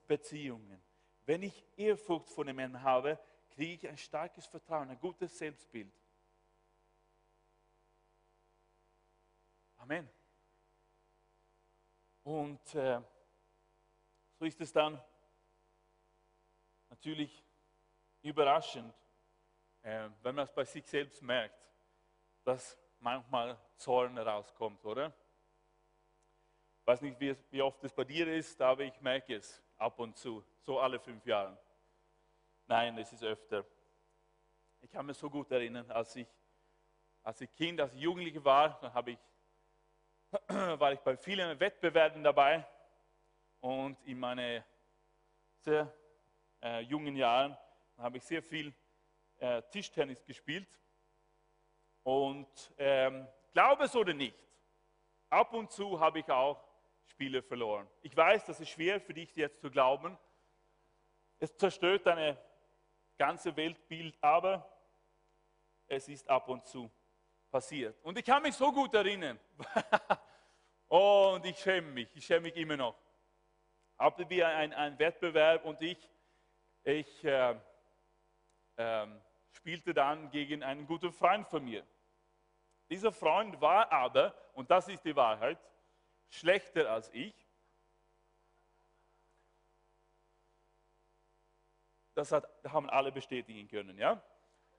Beziehungen. 0.06 0.83
Wenn 1.24 1.44
ich 1.44 1.64
Ehrfurcht 1.78 2.28
vor 2.28 2.44
dem 2.44 2.59
Herrn 2.59 2.83
habe, 2.83 3.18
kriege 3.48 3.72
ich 3.72 3.88
ein 3.88 3.96
starkes 3.96 4.44
Vertrauen, 4.44 4.90
ein 4.90 5.00
gutes 5.00 5.38
Selbstbild. 5.38 5.90
Amen. 9.78 10.06
Und 12.24 12.74
äh, 12.74 13.00
so 14.38 14.44
ist 14.44 14.61
es 14.61 14.70
dann 14.74 15.02
natürlich 16.90 17.42
überraschend, 18.22 18.94
äh, 19.83 20.09
wenn 20.22 20.35
man 20.35 20.44
es 20.44 20.52
bei 20.52 20.64
sich 20.64 20.87
selbst 20.87 21.22
merkt, 21.22 21.59
dass 22.44 22.78
manchmal 22.98 23.59
Zorn 23.76 24.16
rauskommt, 24.18 24.85
oder? 24.85 25.12
Ich 26.80 26.87
weiß 26.87 27.00
nicht, 27.02 27.20
wie, 27.20 27.37
wie 27.50 27.62
oft 27.62 27.83
es 27.85 27.92
bei 27.92 28.04
dir 28.04 28.26
ist, 28.26 28.61
aber 28.61 28.83
ich 28.83 29.00
merke 29.00 29.37
es 29.37 29.62
ab 29.76 29.98
und 29.98 30.16
zu, 30.16 30.44
so 30.61 30.80
alle 30.80 30.98
fünf 30.98 31.24
Jahre. 31.24 31.56
Nein, 32.66 32.96
es 32.98 33.12
ist 33.12 33.22
öfter. 33.22 33.64
Ich 34.80 34.90
kann 34.90 35.06
mich 35.06 35.16
so 35.16 35.28
gut 35.28 35.50
erinnern, 35.50 35.90
als 35.90 36.16
ich, 36.16 36.28
als 37.22 37.40
ich 37.40 37.52
Kind, 37.54 37.80
als 37.80 37.92
ich 37.92 38.00
Jugendliche 38.00 38.44
war, 38.44 38.78
dann 38.80 38.92
habe 38.92 39.12
ich 39.12 39.18
war 40.78 40.92
ich 40.92 41.00
bei 41.00 41.16
vielen 41.16 41.59
Wettbewerben 41.59 42.22
dabei 42.22 42.64
und 43.61 44.00
in 44.04 44.18
meinen 44.18 44.62
sehr 45.59 45.92
äh, 46.62 46.80
jungen 46.83 47.16
Jahren 47.16 47.56
habe 48.00 48.16
ich 48.16 48.24
sehr 48.24 48.42
viel 48.42 48.72
äh, 49.38 49.62
Tischtennis 49.70 50.24
gespielt. 50.24 50.68
Und 52.02 52.72
ähm, 52.78 53.26
glaube 53.52 53.84
es 53.84 53.94
oder 53.94 54.14
nicht, 54.14 54.36
ab 55.28 55.52
und 55.52 55.70
zu 55.70 56.00
habe 56.00 56.20
ich 56.20 56.30
auch 56.30 56.62
Spiele 57.06 57.42
verloren. 57.42 57.88
Ich 58.02 58.16
weiß, 58.16 58.44
das 58.46 58.60
ist 58.60 58.70
schwer 58.70 59.00
für 59.00 59.14
dich 59.14 59.34
jetzt 59.36 59.60
zu 59.60 59.70
glauben. 59.70 60.16
Es 61.38 61.56
zerstört 61.56 62.06
deine 62.06 62.38
ganze 63.18 63.54
Weltbild, 63.56 64.16
aber 64.22 64.66
es 65.86 66.08
ist 66.08 66.28
ab 66.28 66.48
und 66.48 66.64
zu 66.66 66.90
passiert. 67.50 67.96
Und 68.02 68.18
ich 68.18 68.24
kann 68.24 68.42
mich 68.42 68.54
so 68.54 68.72
gut 68.72 68.94
erinnern. 68.94 69.38
und 70.88 71.44
ich 71.44 71.58
schäme 71.58 71.90
mich, 71.90 72.08
ich 72.14 72.24
schäme 72.24 72.42
mich 72.42 72.56
immer 72.56 72.76
noch. 72.76 72.96
Hatten 73.98 74.30
wir 74.30 74.48
einen 74.48 74.98
Wettbewerb 74.98 75.64
und 75.66 75.80
ich, 75.82 75.98
ich 76.84 77.24
äh, 77.24 77.54
äh, 78.80 79.06
spielte 79.52 79.92
dann 79.92 80.30
gegen 80.30 80.62
einen 80.62 80.86
guten 80.86 81.12
Freund 81.12 81.46
von 81.46 81.64
mir. 81.64 81.86
Dieser 82.88 83.12
Freund 83.12 83.60
war 83.60 83.92
aber, 83.92 84.34
und 84.54 84.70
das 84.70 84.88
ist 84.88 85.04
die 85.04 85.14
Wahrheit, 85.14 85.58
schlechter 86.28 86.90
als 86.90 87.10
ich. 87.12 87.34
Das 92.14 92.32
hat, 92.32 92.48
haben 92.66 92.90
alle 92.90 93.12
bestätigen 93.12 93.68
können, 93.68 93.96
ja? 93.98 94.22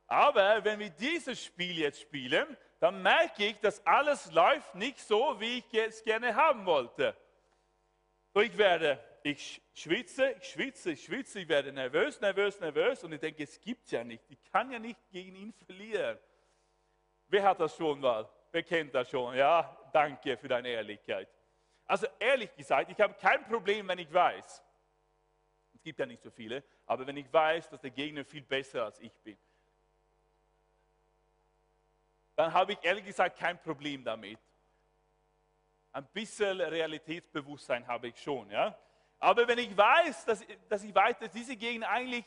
Aber 0.07 0.63
wenn 0.65 0.79
wir 0.79 0.89
dieses 0.89 1.41
Spiel 1.41 1.77
jetzt 1.77 2.01
spielen, 2.01 2.57
dann 2.79 3.01
merke 3.01 3.45
ich, 3.45 3.59
dass 3.59 3.85
alles 3.85 4.31
läuft 4.31 4.75
nicht 4.75 4.99
so, 4.99 5.39
wie 5.39 5.59
ich 5.59 5.73
es 5.73 6.03
gerne 6.03 6.35
haben 6.35 6.65
wollte. 6.65 7.15
So, 8.33 8.41
ich 8.41 8.57
werde, 8.57 8.99
ich 9.23 9.62
schwitze, 9.73 10.31
ich 10.31 10.49
schwitze, 10.49 10.91
ich 10.91 11.03
schwitze, 11.03 11.39
ich 11.39 11.47
werde 11.47 11.71
nervös, 11.71 12.19
nervös, 12.19 12.60
nervös 12.60 13.03
und 13.03 13.13
ich 13.13 13.19
denke, 13.19 13.43
es 13.43 13.60
gibt 13.60 13.91
ja 13.91 14.03
nicht. 14.03 14.23
Ich 14.29 14.43
kann 14.51 14.71
ja 14.71 14.79
nicht 14.79 14.99
gegen 15.12 15.36
ihn 15.36 15.53
verlieren. 15.53 16.17
Wer 17.27 17.43
hat 17.43 17.60
das 17.60 17.75
schon 17.75 17.99
mal? 17.99 18.27
Wer 18.51 18.63
kennt 18.63 18.93
das 18.93 19.10
schon? 19.10 19.36
Ja, 19.36 19.77
danke 19.93 20.38
für 20.38 20.47
deine 20.47 20.69
Ehrlichkeit. 20.69 21.29
Also 21.86 22.07
ehrlich 22.19 22.53
gesagt, 22.55 22.91
ich 22.91 22.99
habe 22.99 23.13
kein 23.13 23.43
Problem, 23.45 23.88
wenn 23.88 23.99
ich 23.99 24.12
weiß, 24.12 24.63
es 25.73 25.84
gibt 25.84 25.99
ja 25.99 26.05
nicht 26.05 26.21
so 26.21 26.29
viele, 26.29 26.63
aber 26.86 27.05
wenn 27.07 27.17
ich 27.17 27.31
weiß, 27.31 27.69
dass 27.69 27.81
der 27.81 27.91
Gegner 27.91 28.23
viel 28.25 28.43
besser 28.43 28.86
als 28.86 28.99
ich 28.99 29.13
bin 29.23 29.38
dann 32.41 32.53
habe 32.53 32.73
ich 32.73 32.79
ehrlich 32.81 33.05
gesagt 33.05 33.38
kein 33.38 33.62
Problem 33.62 34.03
damit. 34.03 34.39
Ein 35.91 36.05
bisschen 36.07 36.60
Realitätsbewusstsein 36.60 37.86
habe 37.86 38.07
ich 38.07 38.19
schon. 38.19 38.49
Ja? 38.49 38.75
Aber 39.21 39.47
wenn 39.47 39.60
ich 39.60 39.75
weiß, 39.77 40.25
dass, 40.25 40.43
dass 40.67 40.84
ich 40.84 40.93
weiß, 40.93 41.17
dass 41.19 41.31
diese 41.31 41.55
Gegner 41.55 41.88
eigentlich, 41.88 42.25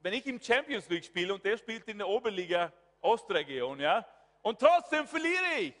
wenn 0.00 0.14
ich 0.14 0.26
im 0.26 0.40
Champions 0.40 0.88
League 0.88 1.04
spiele 1.04 1.32
und 1.32 1.44
der 1.44 1.56
spielt 1.56 1.86
in 1.86 1.98
der 1.98 2.08
Oberliga 2.08 2.72
Ostregion, 3.00 3.78
ja, 3.78 4.04
und 4.42 4.58
trotzdem 4.58 5.06
verliere 5.06 5.60
ich. 5.60 5.74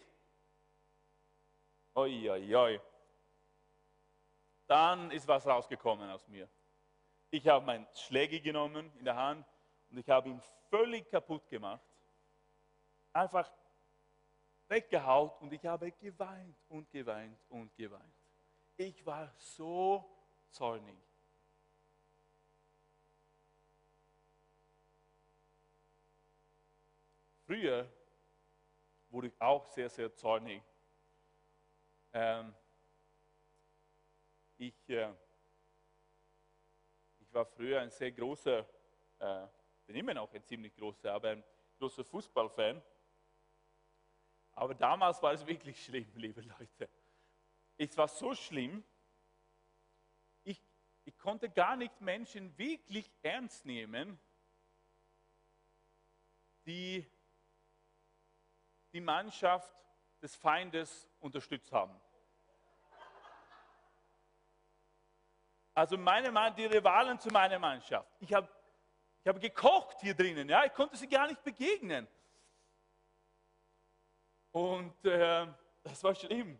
Oi, 1.94 2.30
oi, 2.30 2.54
oi. 2.54 2.80
Dann 4.68 5.10
ist 5.10 5.26
was 5.26 5.44
rausgekommen 5.44 6.08
aus 6.08 6.28
mir. 6.28 6.48
Ich 7.30 7.48
habe 7.48 7.66
meinen 7.66 7.88
Schläger 7.94 8.38
genommen 8.38 8.92
in 9.00 9.04
der 9.04 9.16
Hand 9.16 9.44
und 9.90 9.98
ich 9.98 10.08
habe 10.08 10.28
ihn 10.28 10.40
völlig 10.70 11.10
kaputt 11.10 11.48
gemacht 11.48 11.82
einfach 13.18 13.50
weggehaut 14.68 15.40
und 15.40 15.52
ich 15.52 15.64
habe 15.64 15.90
geweint 15.92 16.56
und 16.68 16.90
geweint 16.90 17.38
und 17.48 17.74
geweint. 17.74 18.17
Ich 18.80 19.04
war 19.04 19.34
so 19.36 20.08
zornig. 20.50 20.96
Früher 27.44 27.92
wurde 29.08 29.26
ich 29.26 29.40
auch 29.40 29.66
sehr, 29.66 29.88
sehr 29.90 30.14
zornig. 30.14 30.62
Ähm, 32.12 32.54
ich, 34.58 34.88
äh, 34.90 35.12
ich 37.18 37.34
war 37.34 37.46
früher 37.46 37.80
ein 37.80 37.90
sehr 37.90 38.12
großer, 38.12 38.64
äh, 39.18 39.46
bin 39.86 39.96
immer 39.96 40.14
noch 40.14 40.32
ein 40.32 40.44
ziemlich 40.44 40.76
großer, 40.76 41.12
aber 41.12 41.30
ein 41.30 41.44
großer 41.78 42.04
Fußballfan. 42.04 42.80
Aber 44.52 44.74
damals 44.76 45.20
war 45.20 45.32
es 45.32 45.44
wirklich 45.44 45.82
schlimm, 45.84 46.06
liebe 46.14 46.42
Leute. 46.42 46.88
Es 47.78 47.96
war 47.96 48.08
so 48.08 48.34
schlimm, 48.34 48.84
ich, 50.42 50.60
ich 51.04 51.16
konnte 51.16 51.48
gar 51.48 51.76
nicht 51.76 52.00
Menschen 52.00 52.56
wirklich 52.58 53.10
ernst 53.22 53.64
nehmen, 53.64 54.18
die 56.66 57.08
die 58.92 59.00
Mannschaft 59.00 59.72
des 60.20 60.34
Feindes 60.34 61.08
unterstützt 61.20 61.70
haben. 61.70 61.98
Also 65.74 65.96
meine 65.96 66.32
Mann, 66.32 66.56
die 66.56 66.66
Rivalen 66.66 67.20
zu 67.20 67.28
meiner 67.28 67.60
Mannschaft. 67.60 68.10
Ich 68.18 68.34
habe 68.34 68.48
ich 69.22 69.28
hab 69.28 69.40
gekocht 69.40 70.00
hier 70.00 70.14
drinnen, 70.14 70.48
ja, 70.48 70.64
ich 70.64 70.72
konnte 70.72 70.96
sie 70.96 71.08
gar 71.08 71.28
nicht 71.28 71.44
begegnen. 71.44 72.08
Und 74.50 75.04
äh, 75.04 75.46
das 75.84 76.02
war 76.02 76.14
schlimm, 76.16 76.58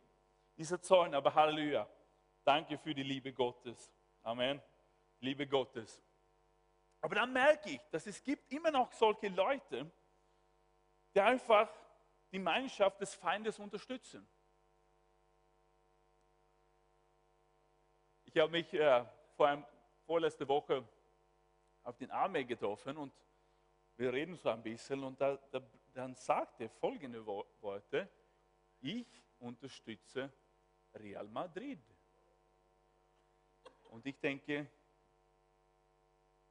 dieser 0.58 0.82
Zorn, 0.82 1.14
aber 1.14 1.34
Halleluja. 1.34 1.88
Danke 2.44 2.76
für 2.76 2.94
die 2.94 3.02
Liebe 3.02 3.32
Gottes. 3.32 3.90
Amen. 4.22 4.60
Liebe 5.20 5.46
Gottes. 5.46 6.02
Aber 7.00 7.14
dann 7.14 7.32
merke 7.32 7.70
ich, 7.70 7.80
dass 7.90 8.06
es 8.06 8.22
gibt 8.22 8.52
immer 8.52 8.70
noch 8.70 8.92
solche 8.92 9.28
Leute, 9.28 9.90
die 11.14 11.20
einfach 11.20 11.70
die 12.30 12.36
Gemeinschaft 12.38 13.00
des 13.00 13.14
Feindes 13.14 13.58
unterstützen. 13.58 14.28
habe 18.40 18.52
mich 18.52 18.72
äh, 18.74 19.04
vor 19.36 19.48
einem, 19.48 19.64
vorletzte 20.06 20.46
Woche 20.48 20.86
auf 21.82 21.96
den 21.96 22.10
Armee 22.10 22.44
getroffen 22.44 22.96
und 22.96 23.12
wir 23.96 24.12
reden 24.12 24.36
so 24.36 24.48
ein 24.48 24.62
bisschen 24.62 25.02
und 25.02 25.20
da, 25.20 25.36
da, 25.50 25.60
dann 25.92 26.14
sagt 26.14 26.60
er 26.60 26.70
folgende 26.70 27.24
Worte, 27.26 28.08
ich 28.80 29.06
unterstütze 29.38 30.32
Real 30.94 31.26
Madrid. 31.28 31.80
Und 33.90 34.06
ich 34.06 34.18
denke, 34.18 34.66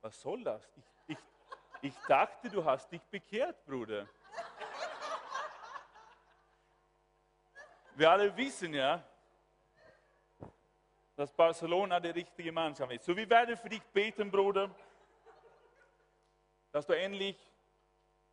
was 0.01 0.19
soll 0.19 0.43
das? 0.43 0.69
Ich, 0.75 0.85
ich, 1.07 1.17
ich 1.81 1.95
dachte, 2.07 2.49
du 2.49 2.63
hast 2.63 2.91
dich 2.91 3.01
bekehrt, 3.03 3.63
Bruder. 3.65 4.07
Wir 7.95 8.11
alle 8.11 8.35
wissen 8.37 8.73
ja, 8.73 9.03
dass 11.15 11.33
Barcelona 11.33 11.99
die 11.99 12.09
richtige 12.09 12.51
Mannschaft 12.51 12.91
ist. 12.91 13.05
So, 13.05 13.17
wir 13.17 13.27
werden 13.27 13.57
für 13.57 13.69
dich 13.69 13.81
beten, 13.81 14.29
Bruder, 14.29 14.69
dass 16.71 16.85
du 16.85 16.93
endlich 16.93 17.35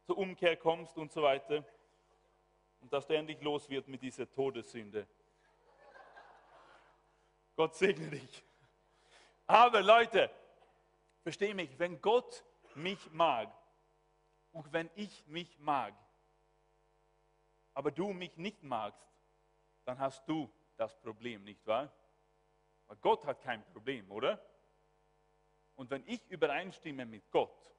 zur 0.03 0.19
Umkehr 0.19 0.57
kommst 0.59 0.99
und 0.99 1.11
so 1.11 1.23
weiter 1.23 1.65
und 2.81 2.93
dass 2.93 3.07
du 3.07 3.17
endlich 3.17 3.41
los 3.41 3.71
wird 3.71 3.89
mit 3.89 4.03
dieser 4.03 4.31
Todessünde. 4.31 5.07
Gott 7.57 7.75
segne 7.75 8.11
dich. 8.11 8.45
Aber 9.47 9.83
Leute, 9.83 10.31
versteh 11.23 11.55
mich, 11.55 11.79
wenn 11.79 12.01
Gott 12.01 12.45
mich 12.75 13.11
mag 13.13 13.53
und 14.53 14.73
wenn 14.73 14.91
ich 14.95 15.27
mich 15.27 15.59
mag, 15.59 15.95
aber 17.75 17.91
du 17.91 18.13
mich 18.13 18.37
nicht 18.37 18.63
magst, 18.63 19.07
dann 19.85 19.99
hast 19.99 20.27
du 20.29 20.51
das 20.77 20.99
Problem, 21.01 21.45
nicht 21.45 21.67
wahr? 21.67 21.93
Weil 22.87 22.97
Gott 22.99 23.25
hat 23.27 23.41
kein 23.43 23.65
Problem, 23.73 24.11
oder? 24.11 24.41
Und 25.75 25.91
wenn 25.91 26.07
ich 26.07 26.27
übereinstimme 26.31 27.05
mit 27.05 27.31
Gott 27.31 27.75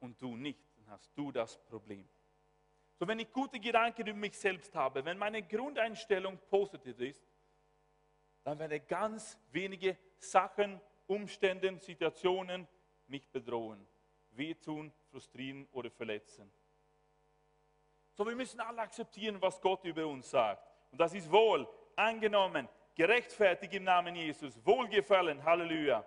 und 0.00 0.20
du 0.20 0.36
nicht, 0.36 0.64
dann 0.76 0.90
hast 0.90 1.10
du 1.16 1.30
das 1.32 1.58
Problem. 1.66 2.08
So, 2.98 3.06
wenn 3.06 3.18
ich 3.18 3.32
gute 3.32 3.60
Gedanken 3.60 4.06
über 4.06 4.18
mich 4.18 4.36
selbst 4.36 4.74
habe, 4.74 5.04
wenn 5.04 5.18
meine 5.18 5.42
Grundeinstellung 5.42 6.38
positiv 6.48 6.98
ist, 6.98 7.24
dann 8.48 8.58
werden 8.58 8.80
ganz 8.86 9.38
wenige 9.52 9.98
Sachen, 10.18 10.80
Umstände, 11.06 11.78
Situationen 11.80 12.66
mich 13.06 13.28
bedrohen, 13.30 13.86
wehtun, 14.30 14.92
frustrieren 15.10 15.68
oder 15.72 15.90
verletzen. 15.90 16.50
So, 18.14 18.26
wir 18.26 18.34
müssen 18.34 18.60
alle 18.60 18.80
akzeptieren, 18.80 19.40
was 19.40 19.60
Gott 19.60 19.84
über 19.84 20.06
uns 20.06 20.30
sagt. 20.30 20.66
Und 20.90 20.98
das 20.98 21.12
ist 21.12 21.30
wohl, 21.30 21.68
angenommen, 21.94 22.68
gerechtfertigt 22.94 23.74
im 23.74 23.84
Namen 23.84 24.14
Jesus, 24.16 24.58
wohlgefallen, 24.64 25.44
Halleluja. 25.44 26.04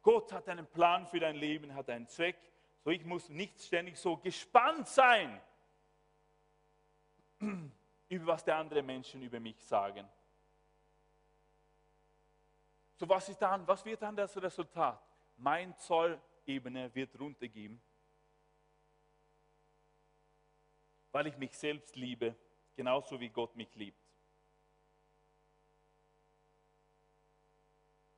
Gott 0.00 0.32
hat 0.32 0.48
einen 0.48 0.66
Plan 0.66 1.06
für 1.06 1.20
dein 1.20 1.36
Leben, 1.36 1.74
hat 1.74 1.90
einen 1.90 2.06
Zweck. 2.06 2.36
So, 2.84 2.90
ich 2.90 3.04
muss 3.04 3.28
nicht 3.28 3.60
ständig 3.60 3.98
so 3.98 4.16
gespannt 4.16 4.86
sein, 4.88 5.40
über 8.08 8.26
was 8.26 8.44
die 8.44 8.52
anderen 8.52 8.86
Menschen 8.86 9.22
über 9.22 9.40
mich 9.40 9.60
sagen. 9.64 10.08
So, 13.00 13.08
was 13.08 13.28
ist 13.30 13.38
dann, 13.38 13.66
was 13.66 13.84
wird 13.84 14.02
dann 14.02 14.14
das 14.14 14.36
Resultat? 14.36 15.02
Mein 15.38 15.74
Zollebene 15.78 16.94
wird 16.94 17.18
runtergehen 17.18 17.80
weil 21.12 21.26
ich 21.26 21.36
mich 21.36 21.56
selbst 21.56 21.96
liebe, 21.96 22.34
genauso 22.76 23.18
wie 23.18 23.28
Gott 23.28 23.54
mich 23.56 23.74
liebt. 23.74 23.98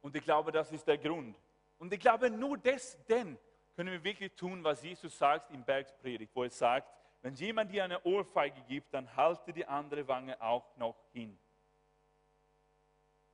Und 0.01 0.15
ich 0.17 0.25
glaube, 0.25 0.51
das 0.53 0.73
ist 0.73 0.87
der 0.87 0.99
Grund. 0.99 1.37
Und 1.79 1.93
ich 1.93 2.01
glaube, 2.01 2.29
nur 2.29 2.59
das, 2.59 2.99
denn 3.07 3.39
können 3.75 3.93
wir 3.93 4.05
wirklich 4.05 4.33
tun, 4.35 4.63
was 4.63 4.83
Jesus 4.83 5.17
sagt 5.17 5.51
im 5.53 5.65
Bergspredigt, 5.65 6.35
wo 6.35 6.43
er 6.43 6.51
sagt, 6.51 6.93
wenn 7.23 7.35
jemand 7.35 7.71
dir 7.71 7.85
eine 7.85 8.05
Ohrfeige 8.05 8.61
gibt, 8.63 8.93
dann 8.93 9.15
halte 9.17 9.53
die 9.53 9.65
andere 9.65 10.07
Wange 10.07 10.41
auch 10.43 10.77
noch 10.77 10.97
hin. 11.13 11.39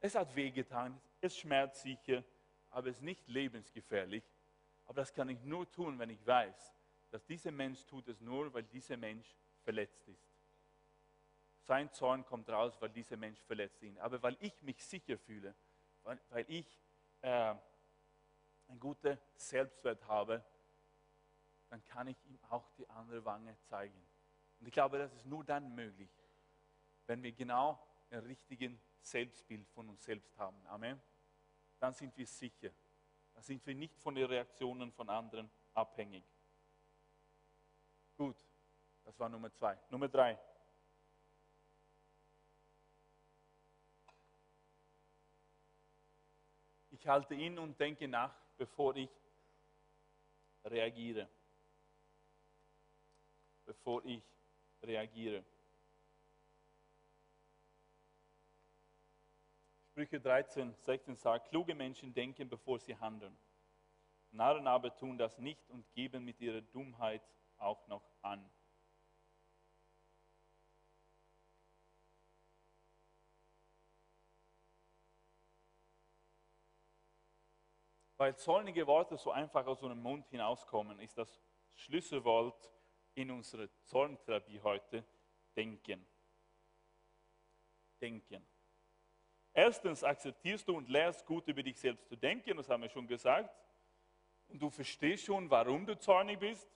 Es 0.01 0.15
hat 0.15 0.35
wehgetan, 0.37 1.01
es 1.21 1.37
schmerzt 1.37 1.83
sicher, 1.83 2.25
aber 2.71 2.89
ist 2.89 3.03
nicht 3.03 3.29
lebensgefährlich. 3.29 4.25
Aber 4.87 4.95
das 5.01 5.13
kann 5.13 5.29
ich 5.29 5.43
nur 5.43 5.71
tun, 5.71 5.99
wenn 5.99 6.11
ich 6.11 6.27
weiß, 6.27 6.75
dass 7.11 7.25
dieser 7.25 7.51
Mensch 7.51 7.85
tut 7.87 8.09
es 8.09 8.21
nur, 8.21 8.53
weil 8.53 8.65
dieser 8.65 8.97
Mensch 8.97 9.37
verletzt 9.63 10.07
ist. 10.09 10.29
Sein 11.61 11.93
Zorn 11.93 12.25
kommt 12.25 12.49
raus, 12.49 12.81
weil 12.81 12.91
dieser 12.91 13.17
Mensch 13.17 13.41
verletzt 13.41 13.83
ihn. 13.83 13.99
Aber 13.99 14.23
weil 14.23 14.37
ich 14.41 14.63
mich 14.63 14.83
sicher 14.83 15.19
fühle, 15.19 15.55
weil, 16.03 16.19
weil 16.31 16.45
ich 16.49 16.81
äh, 17.21 17.55
ein 18.69 18.81
guter 18.81 19.19
Selbstwert 19.35 20.07
habe, 20.07 20.43
dann 21.69 21.85
kann 21.85 22.07
ich 22.07 22.17
ihm 22.25 22.39
auch 22.49 22.71
die 22.79 22.89
andere 22.89 23.25
Wange 23.25 23.59
zeigen. 23.65 24.01
Und 24.59 24.67
ich 24.67 24.73
glaube, 24.73 24.99
das 24.99 25.13
ist 25.13 25.27
nur 25.27 25.45
dann 25.45 25.75
möglich, 25.75 26.11
wenn 27.07 27.23
wir 27.23 27.33
genau 27.33 27.79
ein 28.11 28.21
richtiges 28.21 28.73
Selbstbild 29.11 29.69
von 29.71 29.89
uns 29.89 30.05
selbst 30.05 30.37
haben. 30.39 30.67
Amen. 30.67 31.01
Dann 31.79 31.93
sind 31.95 32.17
wir 32.17 32.27
sicher. 32.27 32.71
Dann 33.35 33.43
sind 33.43 33.65
wir 33.67 33.75
nicht 33.75 33.99
von 34.01 34.15
den 34.15 34.27
Reaktionen 34.27 34.93
von 34.93 35.09
anderen 35.09 35.51
abhängig. 35.75 36.25
Gut. 38.17 38.37
Das 39.05 39.19
war 39.19 39.29
Nummer 39.29 39.51
zwei. 39.53 39.79
Nummer 39.89 40.09
drei. 40.09 40.39
Ich 46.91 47.07
halte 47.07 47.35
ihn 47.35 47.59
und 47.59 47.79
denke 47.79 48.09
nach, 48.09 48.35
bevor 48.57 48.97
ich 48.97 49.09
reagiere. 50.65 51.29
Bevor 53.65 54.05
ich 54.05 54.23
reagiere. 54.83 55.45
Sprüche 59.99 60.21
13, 60.21 60.77
16 60.77 61.17
sagt, 61.17 61.49
kluge 61.49 61.75
Menschen 61.75 62.15
denken, 62.15 62.49
bevor 62.49 62.79
sie 62.79 62.97
handeln. 62.97 63.37
Narren 64.31 64.69
aber 64.69 64.95
tun 64.95 65.19
das 65.19 65.39
nicht 65.39 65.69
und 65.71 65.93
geben 65.93 66.25
mit 66.25 66.41
ihrer 66.41 66.61
Dummheit 66.61 67.21
auch 67.57 67.85
noch 67.89 68.09
an. 68.23 68.49
Weil 78.19 78.37
zornige 78.37 78.87
Worte 78.87 79.17
so 79.17 79.33
einfach 79.33 79.67
aus 79.67 79.83
unserem 79.83 80.01
Mund 80.01 80.29
hinauskommen, 80.29 81.01
ist 81.01 81.19
das 81.19 81.43
Schlüsselwort 81.75 82.73
in 83.15 83.33
unserer 83.33 83.69
Zorntherapie 83.83 84.61
heute 84.61 85.05
Denken. 85.57 86.07
Denken. 88.01 88.47
Erstens 89.59 90.05
akzeptierst 90.05 90.69
du 90.69 90.77
und 90.77 90.89
lernst 90.89 91.27
gut 91.27 91.49
über 91.49 91.65
dich 91.65 91.81
selbst 91.81 92.09
zu 92.09 92.15
denken, 92.15 92.57
das 92.57 92.69
haben 92.69 92.83
wir 92.83 92.89
schon 92.89 93.09
gesagt. 93.09 93.53
Und 94.47 94.63
du 94.63 94.71
verstehst 94.71 95.25
schon, 95.25 95.51
warum 95.51 95.85
du 95.85 95.99
zornig 95.99 96.39
bist. 96.39 96.71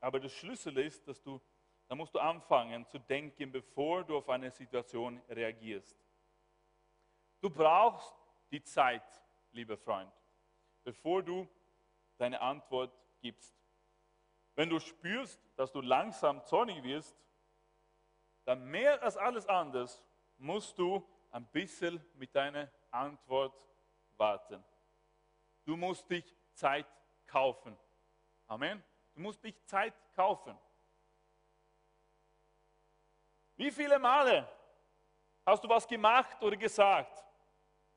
Aber 0.00 0.18
der 0.18 0.30
Schlüssel 0.30 0.78
ist, 0.78 1.06
dass 1.06 1.22
du, 1.22 1.38
da 1.86 1.94
musst 1.94 2.14
du 2.14 2.18
anfangen 2.18 2.86
zu 2.86 2.98
denken, 2.98 3.52
bevor 3.52 4.04
du 4.04 4.16
auf 4.16 4.28
eine 4.30 4.50
Situation 4.50 5.20
reagierst. 5.28 5.98
Du 7.42 7.50
brauchst 7.50 8.14
die 8.50 8.62
Zeit, 8.62 9.04
lieber 9.52 9.76
Freund 9.76 10.10
bevor 10.82 11.22
du 11.22 11.46
deine 12.18 12.40
Antwort 12.40 12.90
gibst. 13.20 13.54
Wenn 14.54 14.70
du 14.70 14.78
spürst, 14.78 15.40
dass 15.56 15.72
du 15.72 15.82
langsam 15.82 16.42
zornig 16.46 16.82
wirst, 16.84 17.14
dann 18.44 18.64
mehr 18.64 19.02
als 19.02 19.18
alles 19.18 19.46
anderes 19.46 20.02
musst 20.38 20.78
du 20.78 21.06
ein 21.34 21.46
bisschen 21.46 22.00
mit 22.14 22.32
deiner 22.34 22.70
Antwort 22.92 23.60
warten. 24.16 24.64
Du 25.64 25.76
musst 25.76 26.08
dich 26.08 26.24
Zeit 26.52 26.86
kaufen. 27.26 27.76
Amen. 28.46 28.82
Du 29.14 29.20
musst 29.20 29.42
dich 29.42 29.60
Zeit 29.66 29.94
kaufen. 30.14 30.56
Wie 33.56 33.72
viele 33.72 33.98
Male 33.98 34.48
hast 35.44 35.64
du 35.64 35.68
was 35.68 35.88
gemacht 35.88 36.40
oder 36.40 36.56
gesagt 36.56 37.24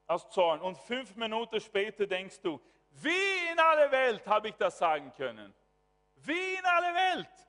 aus 0.08 0.28
Zorn 0.30 0.60
und 0.62 0.76
fünf 0.76 1.16
Minuten 1.16 1.60
später 1.60 2.08
denkst 2.08 2.42
du, 2.42 2.60
wie 2.90 3.52
in 3.52 3.60
aller 3.60 3.92
Welt 3.92 4.26
habe 4.26 4.50
ich 4.50 4.56
das 4.56 4.80
sagen 4.80 5.14
können? 5.14 5.54
Wie 6.16 6.56
in 6.56 6.66
aller 6.66 6.96
Welt 6.96 7.48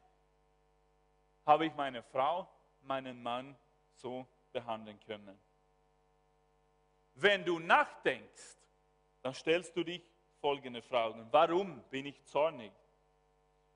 habe 1.46 1.64
ich 1.64 1.74
meine 1.74 2.02
Frau, 2.02 2.46
meinen 2.82 3.22
Mann 3.22 3.56
so 3.94 4.26
behandeln 4.52 5.00
können? 5.00 5.47
Wenn 7.20 7.44
du 7.44 7.58
nachdenkst, 7.58 8.56
dann 9.22 9.34
stellst 9.34 9.76
du 9.76 9.82
dich 9.82 10.02
folgende 10.40 10.80
Fragen. 10.80 11.26
Warum 11.32 11.82
bin 11.90 12.06
ich 12.06 12.24
zornig? 12.24 12.70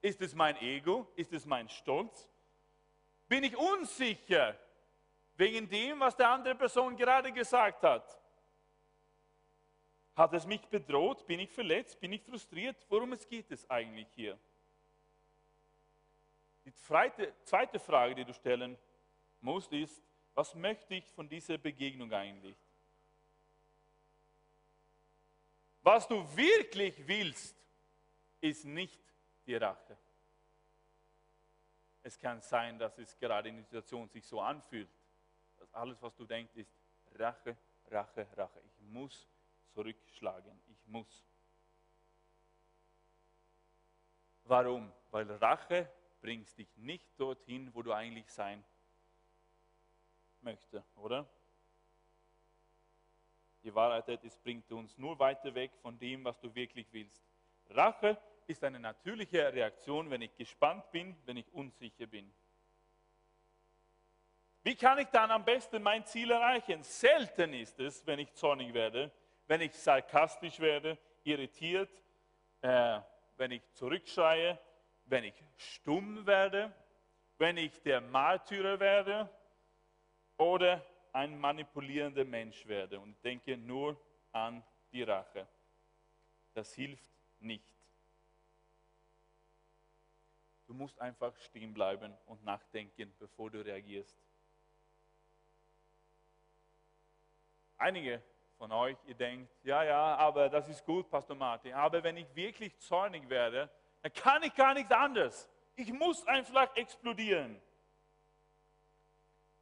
Ist 0.00 0.20
es 0.20 0.32
mein 0.32 0.56
Ego? 0.62 1.10
Ist 1.16 1.32
es 1.32 1.44
mein 1.44 1.68
Stolz? 1.68 2.28
Bin 3.26 3.42
ich 3.42 3.56
unsicher 3.56 4.56
wegen 5.34 5.68
dem, 5.68 5.98
was 5.98 6.14
der 6.14 6.28
andere 6.28 6.54
Person 6.54 6.96
gerade 6.96 7.32
gesagt 7.32 7.82
hat? 7.82 8.20
Hat 10.14 10.32
es 10.34 10.46
mich 10.46 10.62
bedroht? 10.68 11.26
Bin 11.26 11.40
ich 11.40 11.50
verletzt? 11.50 11.98
Bin 11.98 12.12
ich 12.12 12.22
frustriert? 12.22 12.76
Worum 12.88 13.12
es 13.12 13.26
geht 13.26 13.50
es 13.50 13.68
eigentlich 13.68 14.08
hier? 14.14 14.38
Die 16.64 16.72
zweite 16.74 17.80
Frage, 17.80 18.14
die 18.14 18.24
du 18.24 18.34
stellen 18.34 18.78
musst, 19.40 19.72
ist, 19.72 20.00
was 20.34 20.54
möchte 20.54 20.94
ich 20.94 21.10
von 21.10 21.28
dieser 21.28 21.58
Begegnung 21.58 22.12
eigentlich? 22.12 22.56
Was 25.82 26.06
du 26.06 26.24
wirklich 26.36 27.06
willst, 27.06 27.56
ist 28.40 28.64
nicht 28.64 29.00
die 29.46 29.56
Rache. 29.56 29.98
Es 32.04 32.18
kann 32.18 32.40
sein, 32.40 32.78
dass 32.78 32.98
es 32.98 33.16
gerade 33.18 33.48
in 33.48 33.56
der 33.56 33.64
Situation 33.64 34.08
sich 34.08 34.26
so 34.26 34.40
anfühlt, 34.40 34.90
dass 35.58 35.72
alles, 35.74 36.00
was 36.00 36.14
du 36.16 36.24
denkst, 36.24 36.54
ist 36.56 36.72
Rache, 37.14 37.56
Rache, 37.90 38.26
Rache. 38.36 38.60
Ich 38.64 38.80
muss 38.80 39.28
zurückschlagen. 39.72 40.60
Ich 40.68 40.86
muss. 40.86 41.24
Warum? 44.44 44.92
Weil 45.10 45.30
Rache 45.32 45.88
bringt 46.20 46.56
dich 46.56 46.76
nicht 46.76 47.08
dorthin, 47.18 47.72
wo 47.74 47.82
du 47.82 47.92
eigentlich 47.92 48.28
sein 48.30 48.64
möchtest, 50.40 50.96
oder? 50.96 51.28
Die 53.62 53.74
Wahrheit 53.74 54.24
ist, 54.24 54.42
bringt 54.42 54.70
uns 54.72 54.98
nur 54.98 55.18
weiter 55.18 55.54
weg 55.54 55.70
von 55.80 55.98
dem, 55.98 56.24
was 56.24 56.38
du 56.40 56.52
wirklich 56.54 56.86
willst. 56.92 57.22
Rache 57.70 58.16
ist 58.46 58.64
eine 58.64 58.80
natürliche 58.80 59.52
Reaktion, 59.52 60.10
wenn 60.10 60.22
ich 60.22 60.34
gespannt 60.36 60.90
bin, 60.90 61.16
wenn 61.26 61.36
ich 61.36 61.52
unsicher 61.52 62.06
bin. 62.06 62.32
Wie 64.64 64.76
kann 64.76 64.98
ich 64.98 65.08
dann 65.08 65.30
am 65.30 65.44
besten 65.44 65.82
mein 65.82 66.04
Ziel 66.06 66.30
erreichen? 66.30 66.82
Selten 66.82 67.52
ist 67.54 67.78
es, 67.80 68.06
wenn 68.06 68.18
ich 68.18 68.32
zornig 68.34 68.72
werde, 68.74 69.10
wenn 69.46 69.60
ich 69.60 69.74
sarkastisch 69.74 70.60
werde, 70.60 70.98
irritiert, 71.24 71.90
äh, 72.60 73.00
wenn 73.36 73.50
ich 73.50 73.62
zurückschreie, 73.72 74.58
wenn 75.06 75.24
ich 75.24 75.34
stumm 75.56 76.24
werde, 76.26 76.72
wenn 77.38 77.56
ich 77.56 77.82
der 77.82 78.00
Märtyrer 78.00 78.78
werde 78.78 79.28
oder 80.36 80.84
ein 81.12 81.38
manipulierender 81.38 82.24
Mensch 82.24 82.66
werde 82.66 82.98
und 82.98 83.22
denke 83.22 83.56
nur 83.56 84.00
an 84.32 84.62
die 84.92 85.02
Rache. 85.02 85.46
Das 86.54 86.72
hilft 86.74 87.10
nicht. 87.40 87.74
Du 90.66 90.74
musst 90.74 90.98
einfach 91.00 91.36
stehen 91.38 91.74
bleiben 91.74 92.16
und 92.26 92.42
nachdenken, 92.44 93.12
bevor 93.18 93.50
du 93.50 93.62
reagierst. 93.62 94.16
Einige 97.76 98.22
von 98.56 98.72
euch, 98.72 98.96
ihr 99.06 99.14
denkt, 99.14 99.52
ja, 99.64 99.82
ja, 99.82 100.16
aber 100.16 100.48
das 100.48 100.68
ist 100.68 100.84
gut, 100.84 101.10
Pastor 101.10 101.36
Martin, 101.36 101.74
aber 101.74 102.02
wenn 102.02 102.16
ich 102.16 102.32
wirklich 102.34 102.78
zornig 102.78 103.28
werde, 103.28 103.68
dann 104.02 104.12
kann 104.14 104.42
ich 104.44 104.54
gar 104.54 104.72
nichts 104.72 104.92
anderes. 104.92 105.48
Ich 105.74 105.92
muss 105.92 106.26
einfach 106.26 106.74
explodieren. 106.76 107.60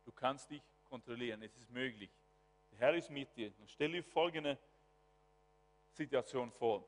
Du 0.04 0.12
kannst 0.12 0.50
dich 0.50 0.62
kontrollieren, 0.90 1.42
es 1.42 1.56
ist 1.56 1.70
möglich. 1.70 2.10
Der 2.72 2.78
Herr 2.80 2.94
ist 2.94 3.08
mit 3.08 3.34
dir. 3.36 3.52
Und 3.58 3.70
stell 3.70 3.92
dir 3.92 4.04
folgende 4.04 4.58
Situation 5.92 6.50
vor. 6.50 6.84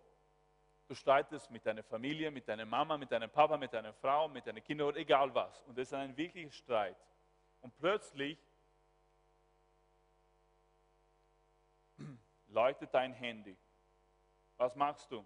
Du 0.89 0.95
streitest 0.95 1.51
mit 1.51 1.65
deiner 1.65 1.83
Familie, 1.83 2.31
mit 2.31 2.47
deiner 2.47 2.67
Mama, 2.67 2.99
mit 2.99 3.11
deinem 3.11 3.31
Papa, 3.31 3.57
mit 3.57 3.73
deiner 3.73 3.95
Frau, 3.95 4.29
mit 4.29 4.47
deinen 4.47 4.63
Kindern 4.63 4.89
oder 4.89 4.99
egal 4.99 5.35
was. 5.35 5.63
Und 5.63 5.79
es 5.79 5.89
ist 5.89 5.95
ein 5.95 6.15
wirklicher 6.17 6.51
Streit. 6.51 6.97
Und 7.63 7.75
plötzlich 7.79 8.39
läutet 12.49 12.93
dein 12.93 13.13
Handy. 13.13 13.57
Was 14.59 14.75
machst 14.77 15.11
du? 15.11 15.25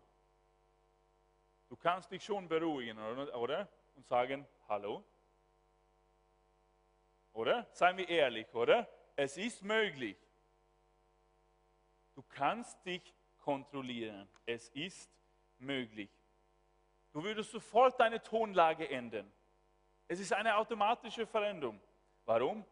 Du 1.68 1.76
kannst 1.76 2.12
dich 2.12 2.22
schon 2.22 2.46
beruhigen, 2.46 2.98
oder? 2.98 3.68
Und 3.96 4.06
sagen, 4.06 4.46
hallo? 4.68 5.02
Oder? 7.37 7.66
Seien 7.72 7.99
wir 7.99 8.09
ehrlich, 8.09 8.47
oder? 8.55 8.89
Es 9.14 9.37
ist 9.37 9.62
möglich. 9.62 10.16
Du 12.14 12.22
kannst 12.30 12.84
dich 12.87 13.03
kontrollieren. 13.41 14.26
Es 14.47 14.70
ist 14.70 15.11
möglich. 15.59 16.09
Du 17.12 17.22
würdest 17.22 17.51
sofort 17.51 18.01
deine 18.01 18.22
Tonlage 18.22 18.89
ändern. 18.89 19.30
Es 20.09 20.18
ist 20.18 20.32
eine 20.32 20.57
automatische 20.57 21.26
Veränderung. 21.26 21.78
Warum? 22.24 22.64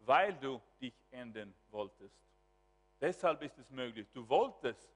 Weil 0.00 0.34
du 0.34 0.62
dich 0.80 0.94
ändern 1.10 1.52
wolltest. 1.72 2.16
Deshalb 3.00 3.42
ist 3.42 3.58
es 3.58 3.68
möglich. 3.70 4.06
Du 4.14 4.28
wolltest 4.28 4.88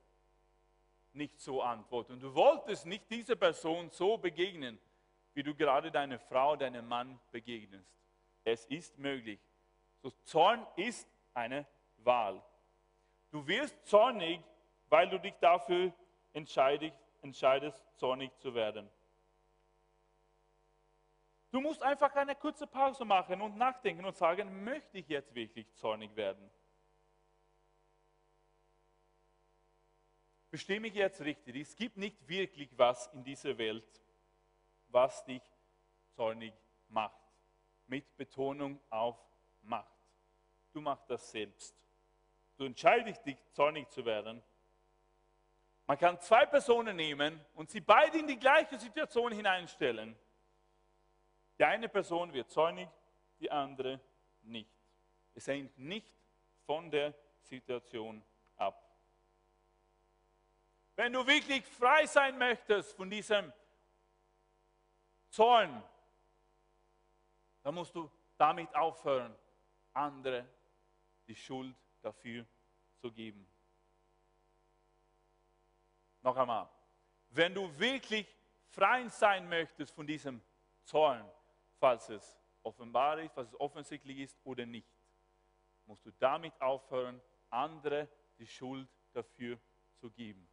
nicht 1.14 1.40
so 1.40 1.62
antworten. 1.62 2.20
Du 2.20 2.32
wolltest 2.32 2.86
nicht 2.86 3.10
dieser 3.10 3.34
Person 3.34 3.90
so 3.90 4.16
begegnen, 4.16 4.78
wie 5.34 5.42
du 5.42 5.52
gerade 5.52 5.90
deine 5.90 6.20
Frau, 6.20 6.54
deinem 6.54 6.86
Mann 6.86 7.18
begegnest. 7.32 7.90
Es 8.44 8.64
ist 8.66 8.98
möglich. 8.98 9.40
So, 10.02 10.10
Zorn 10.24 10.66
ist 10.76 11.08
eine 11.34 11.66
Wahl. 11.98 12.42
Du 13.30 13.46
wirst 13.46 13.86
zornig, 13.86 14.40
weil 14.88 15.08
du 15.08 15.18
dich 15.18 15.34
dafür 15.40 15.92
entscheidest, 16.32 16.96
entscheidest, 17.22 17.82
zornig 17.96 18.36
zu 18.38 18.54
werden. 18.54 18.90
Du 21.50 21.60
musst 21.60 21.82
einfach 21.82 22.14
eine 22.14 22.36
kurze 22.36 22.66
Pause 22.66 23.04
machen 23.04 23.40
und 23.40 23.56
nachdenken 23.56 24.04
und 24.04 24.16
sagen, 24.16 24.64
möchte 24.64 24.98
ich 24.98 25.08
jetzt 25.08 25.34
wirklich 25.34 25.72
zornig 25.74 26.14
werden? 26.14 26.48
Bestimme 30.50 30.88
ich 30.88 30.94
jetzt 30.94 31.20
richtig? 31.20 31.56
Es 31.56 31.76
gibt 31.76 31.96
nicht 31.96 32.28
wirklich 32.28 32.76
was 32.76 33.08
in 33.08 33.22
dieser 33.22 33.56
Welt, 33.58 34.02
was 34.88 35.24
dich 35.24 35.42
zornig 36.16 36.52
macht. 36.88 37.29
Mit 37.90 38.16
Betonung 38.16 38.80
auf 38.88 39.18
Macht. 39.62 39.86
Du 40.72 40.80
machst 40.80 41.10
das 41.10 41.30
selbst. 41.30 41.74
Du 42.56 42.64
entscheidest 42.64 43.26
dich, 43.26 43.36
zornig 43.52 43.90
zu 43.90 44.04
werden 44.04 44.42
man 45.90 45.98
kann 45.98 46.20
zwei 46.20 46.46
Personen 46.46 46.94
nehmen 46.94 47.44
und 47.54 47.68
sie 47.68 47.80
beide 47.80 48.16
in 48.16 48.28
die 48.28 48.38
gleiche 48.38 48.78
Situation 48.78 49.32
hineinstellen. 49.32 50.16
Die 51.58 51.64
eine 51.64 51.88
Person 51.88 52.32
wird 52.32 52.48
zornig, 52.48 52.88
die 53.40 53.50
andere 53.50 53.98
nicht. 54.42 54.70
Es 55.34 55.48
hängt 55.48 55.76
nicht 55.76 56.06
von 56.64 56.92
der 56.92 57.12
Situation 57.40 58.22
ab. 58.56 58.88
Wenn 60.94 61.12
du 61.12 61.26
wirklich 61.26 61.66
frei 61.66 62.06
sein 62.06 62.38
möchtest 62.38 62.96
von 62.96 63.10
diesem 63.10 63.52
Zorn, 65.30 65.82
dann 67.62 67.74
musst 67.74 67.94
du 67.94 68.10
damit 68.36 68.74
aufhören, 68.74 69.34
andere 69.92 70.46
die 71.26 71.36
Schuld 71.36 71.74
dafür 72.02 72.46
zu 73.00 73.10
geben. 73.10 73.46
Noch 76.22 76.36
einmal, 76.36 76.68
wenn 77.30 77.54
du 77.54 77.78
wirklich 77.78 78.26
frei 78.70 79.08
sein 79.08 79.48
möchtest 79.48 79.92
von 79.92 80.06
diesem 80.06 80.40
Zorn, 80.84 81.24
falls 81.78 82.08
es 82.08 82.38
offenbar 82.62 83.18
ist, 83.18 83.32
falls 83.34 83.48
es 83.48 83.60
offensichtlich 83.60 84.18
ist 84.18 84.38
oder 84.44 84.66
nicht, 84.66 84.88
musst 85.86 86.04
du 86.04 86.10
damit 86.18 86.52
aufhören, 86.60 87.20
andere 87.50 88.08
die 88.38 88.46
Schuld 88.46 88.88
dafür 89.12 89.58
zu 89.98 90.10
geben. 90.10 90.48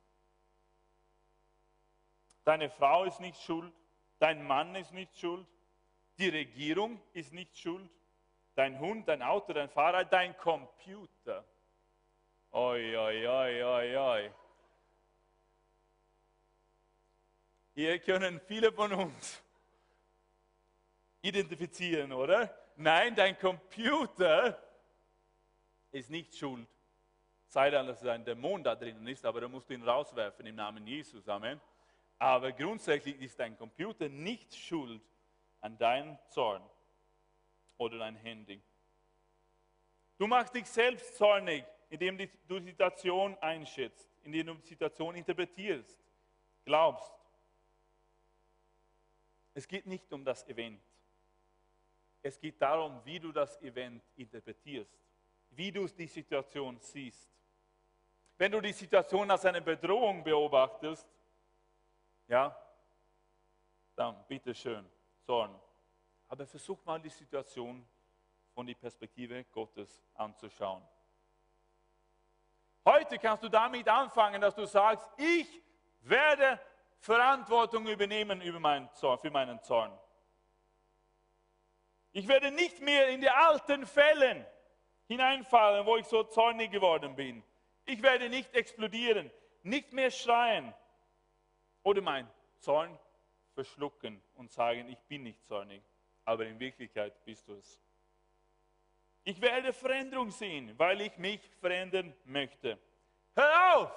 Deine 2.43 2.69
Frau 2.69 3.03
ist 3.03 3.19
nicht 3.19 3.41
schuld, 3.41 3.73
dein 4.19 4.45
Mann 4.45 4.73
ist 4.75 4.93
nicht 4.93 5.17
schuld, 5.17 5.45
die 6.17 6.29
Regierung 6.29 6.99
ist 7.13 7.33
nicht 7.33 7.57
schuld, 7.57 7.89
dein 8.55 8.79
Hund, 8.79 9.07
dein 9.07 9.21
Auto, 9.21 9.53
dein 9.53 9.69
Fahrrad, 9.69 10.11
dein 10.11 10.35
Computer. 10.37 11.45
Oi, 12.51 12.97
oi, 12.97 13.27
oi, 13.27 13.63
oi, 13.63 13.97
oi. 13.97 14.31
Hier 17.75 17.99
können 17.99 18.39
viele 18.47 18.71
von 18.71 18.91
uns 18.91 19.43
identifizieren, 21.21 22.11
oder? 22.11 22.51
Nein, 22.77 23.13
dein 23.15 23.37
Computer 23.37 24.57
ist 25.91 26.09
nicht 26.09 26.35
schuld. 26.35 26.67
Sei 27.47 27.69
dann, 27.69 27.87
dass 27.87 28.03
ein 28.03 28.25
Dämon 28.25 28.63
da 28.63 28.75
drinnen 28.75 29.07
ist, 29.07 29.25
aber 29.25 29.41
da 29.41 29.47
musst 29.47 29.69
du 29.69 29.73
ihn 29.73 29.83
rauswerfen 29.83 30.45
im 30.45 30.55
Namen 30.55 30.85
Jesus. 30.87 31.27
Amen. 31.29 31.61
Aber 32.19 32.51
grundsätzlich 32.51 33.21
ist 33.21 33.39
dein 33.39 33.55
Computer 33.57 34.09
nicht 34.09 34.55
schuld 34.55 35.01
an 35.67 35.77
deinem 35.77 36.17
Zorn 36.29 36.63
oder 37.77 37.97
dein 37.97 38.15
Handy. 38.15 38.61
Du 40.17 40.25
machst 40.25 40.55
dich 40.55 40.65
selbst 40.65 41.17
zornig, 41.17 41.65
indem 41.89 42.17
du 42.17 42.59
die 42.59 42.67
Situation 42.67 43.37
einschätzt, 43.41 44.09
indem 44.23 44.47
du 44.47 44.53
die 44.53 44.67
Situation 44.67 45.13
interpretierst, 45.15 45.99
glaubst, 46.63 47.11
es 49.53 49.67
geht 49.67 49.85
nicht 49.85 50.11
um 50.13 50.23
das 50.23 50.47
Event. 50.47 50.79
Es 52.21 52.39
geht 52.39 52.61
darum, 52.61 53.01
wie 53.03 53.19
du 53.19 53.33
das 53.33 53.61
Event 53.61 54.01
interpretierst, 54.15 54.97
wie 55.51 55.71
du 55.71 55.85
die 55.87 56.07
Situation 56.07 56.79
siehst. 56.79 57.29
wenn 58.37 58.51
du 58.51 58.61
die 58.61 58.71
Situation 58.71 59.29
als 59.31 59.43
eine 59.45 59.61
Bedrohung 59.61 60.23
beobachtest, 60.23 61.07
ja, 62.27 62.55
dann 63.95 64.15
bitteschön, 64.27 64.85
Zorn. 65.27 65.53
Aber 66.29 66.45
versuch 66.45 66.83
mal 66.85 67.01
die 67.01 67.09
Situation 67.09 67.85
von 68.53 68.65
der 68.65 68.75
Perspektive 68.75 69.43
Gottes 69.51 70.01
anzuschauen. 70.15 70.81
Heute 72.85 73.19
kannst 73.19 73.43
du 73.43 73.49
damit 73.49 73.89
anfangen, 73.89 74.39
dass 74.39 74.55
du 74.55 74.65
sagst, 74.65 75.05
ich 75.17 75.61
werde 75.99 76.57
Verantwortung 76.99 77.85
übernehmen 77.87 78.39
über 78.41 78.61
meinen 78.61 78.89
Zorn, 78.93 79.19
für 79.19 79.29
meinen 79.29 79.61
Zorn. 79.63 79.91
Ich 82.13 82.25
werde 82.25 82.49
nicht 82.49 82.79
mehr 82.79 83.09
in 83.09 83.19
die 83.19 83.29
alten 83.29 83.85
Fällen 83.85 84.45
hineinfallen, 85.09 85.85
wo 85.85 85.97
ich 85.97 86.05
so 86.05 86.23
zornig 86.23 86.71
geworden 86.71 87.17
bin. 87.17 87.43
Ich 87.83 88.01
werde 88.01 88.29
nicht 88.29 88.55
explodieren, 88.55 89.29
nicht 89.61 89.91
mehr 89.91 90.09
schreien 90.09 90.73
oder 91.83 92.01
mein 92.01 92.31
Zorn 92.59 92.97
verschlucken 93.57 94.21
und 94.35 94.51
sagen, 94.51 94.87
ich 94.87 94.99
bin 95.07 95.23
nicht 95.23 95.43
zornig, 95.43 95.81
aber 96.25 96.45
in 96.45 96.59
Wirklichkeit 96.59 97.25
bist 97.25 97.47
du 97.47 97.55
es. 97.55 97.81
Ich 99.23 99.41
werde 99.41 99.73
Veränderung 99.73 100.29
sehen, 100.29 100.77
weil 100.77 101.01
ich 101.01 101.17
mich 101.17 101.41
verändern 101.59 102.13
möchte. 102.25 102.77
Hör 103.33 103.75
auf, 103.75 103.91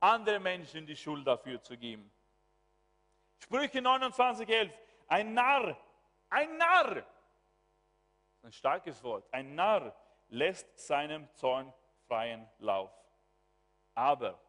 andere 0.00 0.40
Menschen 0.40 0.86
die 0.86 0.96
Schuld 0.96 1.26
dafür 1.26 1.60
zu 1.60 1.76
geben. 1.76 2.10
Sprüche 3.40 3.80
29,11. 3.80 4.70
Ein 5.08 5.34
Narr, 5.34 5.76
ein 6.30 6.56
Narr, 6.56 7.04
ein 8.42 8.52
starkes 8.52 9.02
Wort, 9.02 9.28
ein 9.30 9.54
Narr 9.54 9.94
lässt 10.30 10.78
seinem 10.78 11.30
Zorn 11.34 11.70
freien 12.08 12.48
Lauf. 12.58 12.90
Aber, 13.92 14.40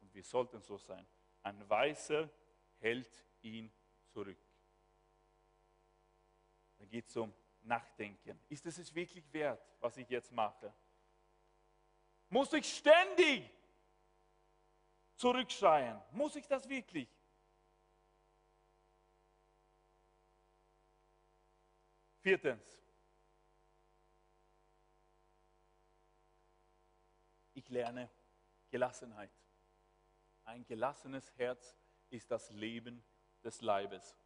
und 0.00 0.12
wir 0.12 0.24
sollten 0.24 0.60
so 0.60 0.76
sein, 0.76 1.06
ein 1.44 1.70
Weißer 1.70 2.28
hält 2.80 3.29
ihn 3.42 3.72
zurück. 4.08 4.38
Da 6.78 6.84
geht 6.86 7.08
es 7.08 7.16
um 7.16 7.32
Nachdenken. 7.62 8.40
Ist 8.48 8.66
es 8.66 8.78
es 8.78 8.94
wirklich 8.94 9.30
wert, 9.32 9.60
was 9.80 9.96
ich 9.96 10.08
jetzt 10.08 10.32
mache? 10.32 10.72
Muss 12.28 12.52
ich 12.52 12.76
ständig 12.76 13.50
zurückschreien? 15.16 16.00
Muss 16.12 16.36
ich 16.36 16.46
das 16.46 16.68
wirklich? 16.68 17.08
Viertens. 22.20 22.78
Ich 27.54 27.68
lerne 27.68 28.10
Gelassenheit. 28.70 29.30
Ein 30.44 30.64
gelassenes 30.66 31.30
Herz 31.36 31.76
ist 32.10 32.30
das 32.30 32.50
Leben 32.50 33.02
des 33.42 33.60
Leibes. 33.60 34.16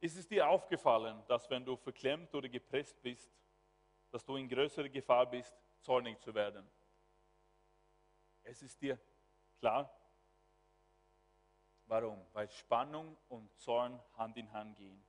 Ist 0.00 0.16
es 0.16 0.26
dir 0.26 0.48
aufgefallen, 0.48 1.22
dass 1.28 1.48
wenn 1.48 1.64
du 1.64 1.76
verklemmt 1.76 2.34
oder 2.34 2.48
gepresst 2.48 3.00
bist, 3.02 3.30
dass 4.10 4.24
du 4.24 4.34
in 4.36 4.48
größere 4.48 4.90
Gefahr 4.90 5.26
bist, 5.26 5.54
zornig 5.80 6.20
zu 6.20 6.34
werden? 6.34 6.68
Es 8.42 8.62
ist 8.62 8.80
dir 8.82 8.98
klar? 9.60 9.88
Warum? 11.86 12.26
Weil 12.32 12.48
Spannung 12.48 13.16
und 13.28 13.56
Zorn 13.60 14.00
Hand 14.16 14.36
in 14.36 14.52
Hand 14.52 14.76
gehen. 14.76 15.04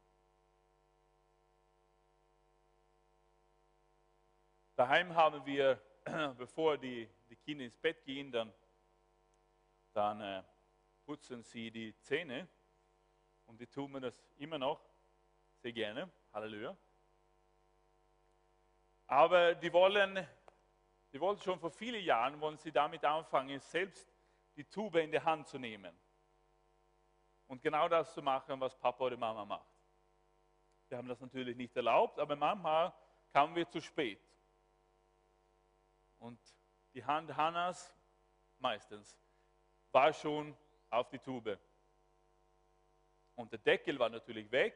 Daheim 4.76 5.16
haben 5.16 5.46
wir, 5.46 5.82
bevor 6.38 6.78
die, 6.78 7.08
die 7.30 7.36
Kinder 7.36 7.66
ins 7.66 7.78
Bett 7.78 8.04
gehen, 8.04 8.32
dann, 8.32 8.54
dann 9.94 10.22
äh, 10.22 10.44
putzen 11.06 11.44
sie 11.44 11.72
die 11.72 11.98
Zähne 12.02 12.48
und 13.46 13.60
die 13.60 13.68
tun 13.68 13.92
mir 13.92 14.02
das 14.02 14.22
immer 14.38 14.58
noch 14.58 14.82
sehr 15.62 15.72
gerne. 15.72 16.12
Halleluja. 16.34 16.76
Aber 19.08 19.56
die 19.56 19.72
wollen, 19.72 20.28
die 21.12 21.20
wollen 21.20 21.38
schon 21.40 21.60
vor 21.60 21.72
vielen 21.72 22.04
Jahren, 22.04 22.40
wollen 22.42 22.58
sie 22.58 22.72
damit 22.72 23.06
anfangen, 23.06 23.60
selbst 23.60 24.12
die 24.56 24.66
Tube 24.66 24.96
in 24.96 25.12
die 25.12 25.20
Hand 25.20 25.48
zu 25.48 25.58
nehmen. 25.58 25.96
Und 27.48 27.62
genau 27.62 27.88
das 27.88 28.14
zu 28.14 28.22
machen, 28.22 28.60
was 28.60 28.76
Papa 28.76 29.04
oder 29.04 29.18
Mama 29.18 29.46
macht. 29.46 29.70
Wir 30.90 30.98
haben 30.98 31.08
das 31.08 31.22
natürlich 31.22 31.56
nicht 31.56 31.76
erlaubt, 31.76 32.20
aber 32.20 32.36
manchmal 32.36 32.94
kamen 33.32 33.56
wir 33.56 33.68
zu 33.70 33.80
spät. 33.82 34.20
Und 36.24 36.40
die 36.94 37.04
Hand 37.04 37.36
Hannas, 37.36 37.94
meistens, 38.58 39.20
war 39.92 40.14
schon 40.14 40.56
auf 40.90 41.10
die 41.10 41.20
Tube. 41.20 41.60
Und 43.36 43.52
der 43.52 43.60
Deckel 43.60 44.00
war 44.00 44.08
natürlich 44.08 44.50
weg. 44.50 44.74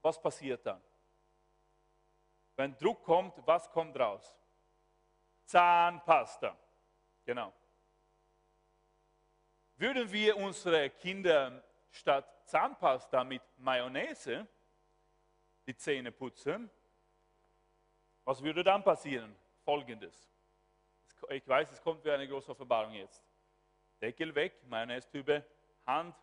Was 0.00 0.22
passiert 0.22 0.64
dann? 0.64 0.82
Wenn 2.56 2.74
Druck 2.78 3.04
kommt, 3.04 3.46
was 3.46 3.70
kommt 3.70 3.94
raus? 3.98 4.34
Zahnpasta. 5.44 6.56
Genau. 7.26 7.52
Würden 9.76 10.10
wir 10.10 10.34
unsere 10.38 10.88
Kinder 10.88 11.62
statt 11.90 12.48
Zahnpasta 12.48 13.22
mit 13.22 13.42
Mayonnaise 13.58 14.48
die 15.66 15.76
Zähne 15.76 16.10
putzen, 16.10 16.70
was 18.24 18.42
würde 18.42 18.62
dann 18.62 18.82
passieren? 18.82 19.34
Folgendes. 19.64 20.30
Ich 21.30 21.46
weiß, 21.46 21.70
es 21.72 21.80
kommt 21.80 22.04
wie 22.04 22.10
eine 22.10 22.28
große 22.28 22.50
Offenbarung 22.50 22.92
jetzt. 22.94 23.22
Deckel 24.00 24.34
weg, 24.34 24.60
Mayonnaise-Tübe, 24.66 25.44
Hand 25.86 26.14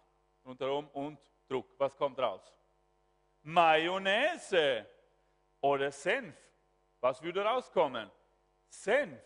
rundherum 0.45 0.87
und 0.89 1.19
Druck. 1.47 1.67
Was 1.77 1.95
kommt 1.95 2.19
raus? 2.19 2.53
Mayonnaise 3.43 4.85
oder 5.61 5.91
Senf. 5.91 6.35
Was 6.99 7.21
würde 7.21 7.43
rauskommen? 7.43 8.11
Senf. 8.67 9.21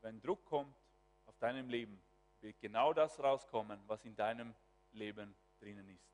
Wenn 0.00 0.20
Druck 0.20 0.44
kommt 0.44 0.76
auf 1.26 1.36
deinem 1.38 1.68
Leben, 1.68 2.00
wird 2.40 2.60
genau 2.60 2.92
das 2.92 3.18
rauskommen, 3.18 3.82
was 3.86 4.04
in 4.04 4.14
deinem 4.14 4.54
Leben 4.92 5.34
drinnen 5.58 5.88
ist 5.88 6.13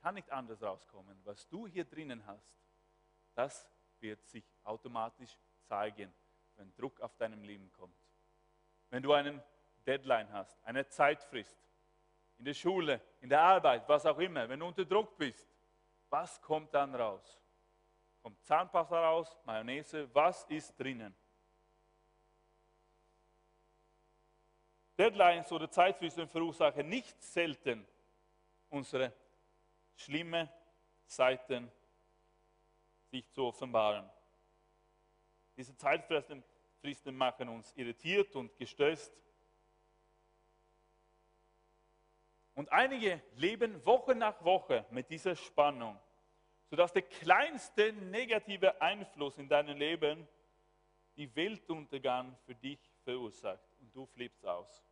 kann 0.00 0.14
nicht 0.14 0.30
anders 0.30 0.62
rauskommen. 0.62 1.20
Was 1.24 1.48
du 1.48 1.66
hier 1.66 1.84
drinnen 1.84 2.24
hast, 2.26 2.50
das 3.34 3.66
wird 4.00 4.24
sich 4.26 4.44
automatisch 4.64 5.36
zeigen, 5.64 6.12
wenn 6.56 6.74
Druck 6.74 7.00
auf 7.00 7.16
deinem 7.16 7.42
Leben 7.42 7.70
kommt. 7.72 7.96
Wenn 8.90 9.02
du 9.02 9.12
einen 9.12 9.42
Deadline 9.86 10.32
hast, 10.32 10.62
eine 10.64 10.86
Zeitfrist, 10.88 11.56
in 12.38 12.44
der 12.44 12.54
Schule, 12.54 13.00
in 13.20 13.28
der 13.28 13.40
Arbeit, 13.40 13.88
was 13.88 14.06
auch 14.06 14.18
immer, 14.18 14.48
wenn 14.48 14.60
du 14.60 14.66
unter 14.66 14.84
Druck 14.84 15.16
bist, 15.16 15.48
was 16.08 16.40
kommt 16.40 16.72
dann 16.72 16.94
raus? 16.94 17.40
Kommt 18.22 18.42
Zahnpasta 18.44 19.00
raus, 19.00 19.36
Mayonnaise, 19.44 20.08
was 20.14 20.44
ist 20.44 20.78
drinnen? 20.78 21.14
Deadlines 24.96 25.50
oder 25.52 25.70
Zeitfristen 25.70 26.26
verursachen 26.28 26.88
nicht 26.88 27.22
selten 27.22 27.86
unsere 28.68 29.12
schlimme 29.98 30.48
Seiten 31.06 31.70
sich 33.10 33.28
zu 33.30 33.44
offenbaren. 33.44 34.08
Diese 35.56 35.76
Zeitfristen 35.76 36.42
machen 37.16 37.48
uns 37.48 37.72
irritiert 37.74 38.34
und 38.36 38.56
gestresst. 38.56 39.12
Und 42.54 42.70
einige 42.72 43.22
leben 43.36 43.84
Woche 43.84 44.14
nach 44.14 44.42
Woche 44.44 44.84
mit 44.90 45.10
dieser 45.10 45.34
Spannung, 45.36 45.98
sodass 46.70 46.92
der 46.92 47.02
kleinste 47.02 47.92
negative 47.92 48.80
Einfluss 48.80 49.38
in 49.38 49.48
deinem 49.48 49.76
Leben 49.76 50.26
die 51.16 51.34
Weltuntergang 51.34 52.36
für 52.46 52.54
dich 52.54 52.78
verursacht. 53.04 53.62
Und 53.80 53.94
du 53.94 54.06
flippst 54.06 54.44
aus. 54.46 54.84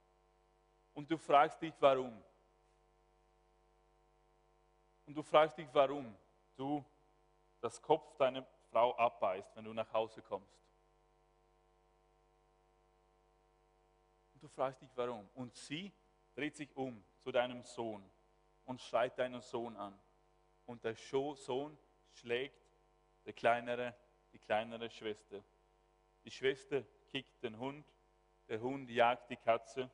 Und 0.94 1.10
du 1.10 1.18
fragst 1.18 1.60
dich, 1.60 1.74
warum 1.80 2.22
und 5.06 5.14
du 5.14 5.22
fragst 5.22 5.56
dich, 5.56 5.68
warum 5.72 6.14
du 6.56 6.84
das 7.60 7.80
Kopf 7.80 8.16
deiner 8.16 8.44
Frau 8.70 8.96
abbeißt, 8.96 9.56
wenn 9.56 9.64
du 9.64 9.72
nach 9.72 9.90
Hause 9.92 10.20
kommst. 10.22 10.58
Und 14.34 14.42
du 14.42 14.48
fragst 14.48 14.82
dich, 14.82 14.90
warum. 14.96 15.28
Und 15.34 15.54
sie 15.54 15.92
dreht 16.34 16.56
sich 16.56 16.76
um 16.76 17.02
zu 17.22 17.32
deinem 17.32 17.62
Sohn 17.62 18.02
und 18.66 18.80
schreit 18.80 19.18
deinen 19.18 19.40
Sohn 19.40 19.76
an. 19.76 19.98
Und 20.66 20.84
der 20.84 20.96
Sohn 20.96 21.78
schlägt 22.12 22.60
der 23.24 23.32
kleinere, 23.32 23.94
die 24.32 24.38
kleinere 24.38 24.90
Schwester. 24.90 25.42
Die 26.24 26.30
Schwester 26.30 26.82
kickt 27.10 27.42
den 27.42 27.58
Hund, 27.58 27.86
der 28.48 28.60
Hund 28.60 28.90
jagt 28.90 29.30
die 29.30 29.36
Katze 29.36 29.88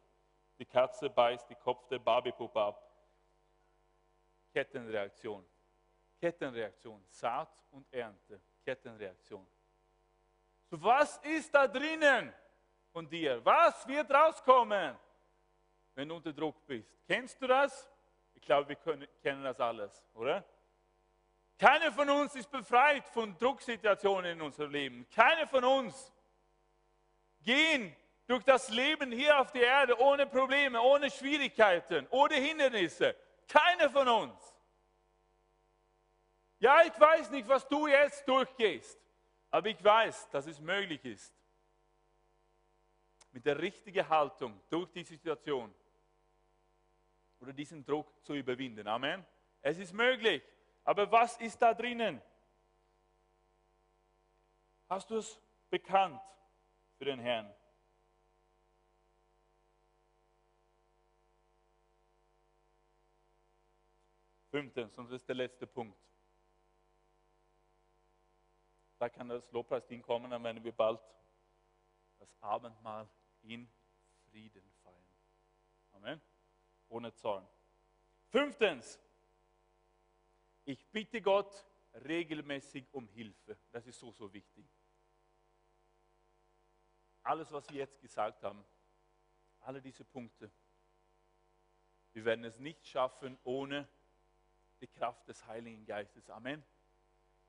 Die 0.59 0.67
Katze 0.67 1.11
beißt 1.11 1.49
die 1.51 1.57
Kopf 1.57 1.89
der 1.89 1.99
Barbiepuppe 1.99 2.61
ab. 2.61 2.92
Kettenreaktion. 4.53 5.45
Kettenreaktion. 6.21 7.05
Saat 7.09 7.65
und 7.71 7.93
Ernte. 7.93 8.41
Kettenreaktion. 8.65 9.47
So, 10.71 10.83
was 10.83 11.19
ist 11.19 11.55
da 11.55 11.67
drinnen 11.67 12.33
von 12.93 13.09
dir? 13.09 13.45
Was 13.45 13.87
wird 13.87 14.11
rauskommen, 14.11 14.97
wenn 15.95 16.09
du 16.09 16.17
unter 16.17 16.33
Druck 16.33 16.67
bist? 16.67 16.97
Kennst 17.07 17.41
du 17.43 17.47
das? 17.47 17.89
Ich 18.35 18.43
glaube, 18.43 18.69
wir 18.71 18.77
können, 18.77 19.07
kennen 19.23 19.45
das 19.45 19.61
alles, 19.61 20.05
oder? 20.15 20.45
Keiner 21.59 21.93
von 21.93 22.09
uns 22.11 22.35
ist 22.35 22.51
befreit 22.51 23.07
von 23.09 23.37
Drucksituationen 23.39 24.33
in 24.33 24.43
unserem 24.43 24.71
Leben. 24.73 25.07
Keiner 25.15 25.47
von 25.47 25.65
uns 25.65 26.13
gehen 27.43 27.95
durch 28.27 28.43
das 28.45 28.69
Leben 28.71 29.13
hier 29.13 29.39
auf 29.39 29.53
der 29.53 29.63
Erde 29.63 30.01
ohne 30.01 30.27
Probleme, 30.27 30.81
ohne 30.81 31.11
Schwierigkeiten, 31.11 32.07
ohne 32.11 32.35
Hindernisse. 32.35 33.15
Keiner 33.53 33.91
von 33.91 34.09
uns. 34.09 34.55
Ja, 36.59 36.83
ich 36.85 36.99
weiß 36.99 37.31
nicht, 37.31 37.47
was 37.47 37.69
du 37.69 37.87
jetzt 37.87 38.27
durchgehst, 38.27 38.99
aber 39.51 39.69
ich 39.69 39.85
weiß, 39.85 40.31
dass 40.31 40.47
es 40.47 40.59
möglich 40.59 41.05
ist, 41.05 41.35
mit 43.33 43.45
der 43.45 43.59
richtigen 43.59 44.09
Haltung 44.09 44.59
durch 44.71 44.91
die 44.93 45.05
Situation 45.05 45.75
oder 47.41 47.53
diesen 47.53 47.85
Druck 47.85 48.25
zu 48.25 48.35
überwinden. 48.35 48.87
Amen. 48.89 49.27
Es 49.61 49.77
ist 49.77 49.93
möglich. 49.93 50.43
Aber 50.85 51.11
was 51.11 51.37
ist 51.37 51.61
da 51.61 51.75
drinnen? 51.75 52.23
Hast 54.89 55.11
du 55.11 55.17
es 55.17 55.39
bekannt 55.69 56.21
für 56.97 57.05
den 57.05 57.21
Herrn? 57.21 57.53
Fünftens, 64.53 64.99
und 64.99 65.07
das 65.07 65.23
ist 65.23 65.27
der 65.27 65.35
letzte 65.35 65.67
Punkt. 65.67 65.99
Da 68.99 69.09
kann 69.09 69.27
das 69.27 69.51
Lobpreisteam 69.51 70.03
kommen, 70.03 70.31
dann 70.31 70.45
werden 70.45 70.63
wir 70.63 70.73
bald 70.73 71.01
das 72.19 72.29
Abendmahl 72.43 73.09
in 73.41 73.67
Frieden 74.29 74.71
feiern. 74.83 75.17
Amen. 75.93 76.21
Ohne 76.91 77.15
Zorn. 77.15 77.49
Fünftens, 78.29 79.01
ich 80.67 80.87
bitte 80.91 81.23
Gott 81.23 81.65
regelmäßig 82.05 82.93
um 82.93 83.09
Hilfe. 83.09 83.57
Das 83.71 83.87
ist 83.87 83.99
so, 83.99 84.13
so 84.13 84.31
wichtig. 84.35 84.67
Alles, 87.23 87.51
was 87.51 87.67
wir 87.71 87.79
jetzt 87.79 87.99
gesagt 88.03 88.43
haben, 88.43 88.63
alle 89.61 89.81
diese 89.81 90.05
Punkte, 90.05 90.53
wir 92.13 92.27
werden 92.27 92.45
es 92.45 92.59
nicht 92.59 92.87
schaffen 92.87 93.39
ohne 93.45 93.89
die 94.83 94.89
Kraft 94.89 95.27
des 95.29 95.47
Heiligen 95.47 95.87
Geistes. 95.87 96.29
Amen. 96.29 96.63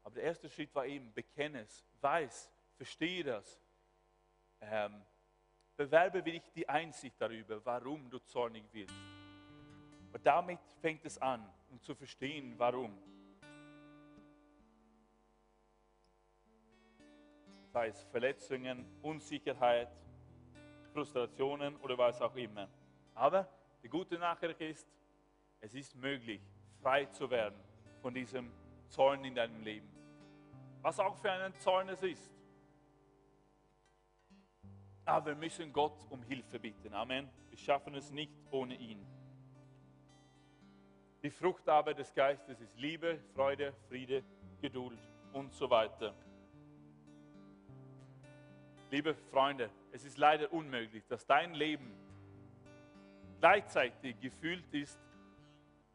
Aber 0.03 0.15
der 0.15 0.23
erste 0.23 0.49
Schritt 0.49 0.73
war 0.75 0.85
eben, 0.85 1.11
bekenne 1.13 1.61
es, 1.61 1.83
weiß, 1.99 2.51
verstehe 2.75 3.23
das. 3.23 3.61
Ähm, 4.61 5.03
bewerbe 5.75 6.23
wirklich 6.23 6.53
die 6.53 6.67
Einsicht 6.69 7.15
darüber, 7.19 7.65
warum 7.65 8.09
du 8.09 8.19
zornig 8.19 8.63
wirst. 8.71 8.93
Und 10.13 10.25
damit 10.25 10.59
fängt 10.79 11.03
es 11.05 11.17
an, 11.17 11.51
um 11.71 11.81
zu 11.81 11.95
verstehen, 11.95 12.53
warum. 12.57 12.95
Sei 17.71 17.87
es 17.87 18.03
Verletzungen, 18.03 18.85
Unsicherheit, 19.01 19.89
Frustrationen 20.93 21.75
oder 21.77 21.97
was 21.97 22.21
auch 22.21 22.35
immer. 22.35 22.69
Aber 23.15 23.49
die 23.81 23.89
gute 23.89 24.19
Nachricht 24.19 24.61
ist, 24.61 24.87
es 25.59 25.73
ist 25.73 25.95
möglich, 25.95 26.41
frei 26.83 27.05
zu 27.05 27.31
werden 27.31 27.57
von 28.01 28.13
diesem 28.13 28.51
Zorn 28.89 29.23
in 29.23 29.33
deinem 29.33 29.61
Leben. 29.63 29.89
Was 30.81 30.99
auch 30.99 31.15
für 31.15 31.31
einen 31.31 31.55
Zorn 31.55 31.87
es 31.87 32.03
ist. 32.03 32.29
Aber 35.05 35.27
wir 35.27 35.35
müssen 35.35 35.71
Gott 35.71 36.05
um 36.09 36.21
Hilfe 36.23 36.59
bitten. 36.59 36.93
Amen. 36.93 37.29
Wir 37.49 37.57
schaffen 37.57 37.95
es 37.95 38.11
nicht 38.11 38.33
ohne 38.51 38.75
ihn. 38.75 39.05
Die 41.23 41.31
Frucht 41.31 41.67
aber 41.69 41.93
des 41.93 42.13
Geistes 42.13 42.59
ist 42.59 42.77
Liebe, 42.77 43.17
Freude, 43.33 43.73
Friede, 43.87 44.23
Geduld 44.61 44.99
und 45.31 45.53
so 45.53 45.69
weiter. 45.69 46.13
Liebe 48.91 49.15
Freunde, 49.15 49.69
es 49.93 50.03
ist 50.03 50.17
leider 50.17 50.51
unmöglich, 50.51 51.05
dass 51.07 51.25
dein 51.25 51.53
Leben 51.53 51.93
gleichzeitig 53.39 54.19
gefüllt 54.19 54.73
ist 54.73 54.99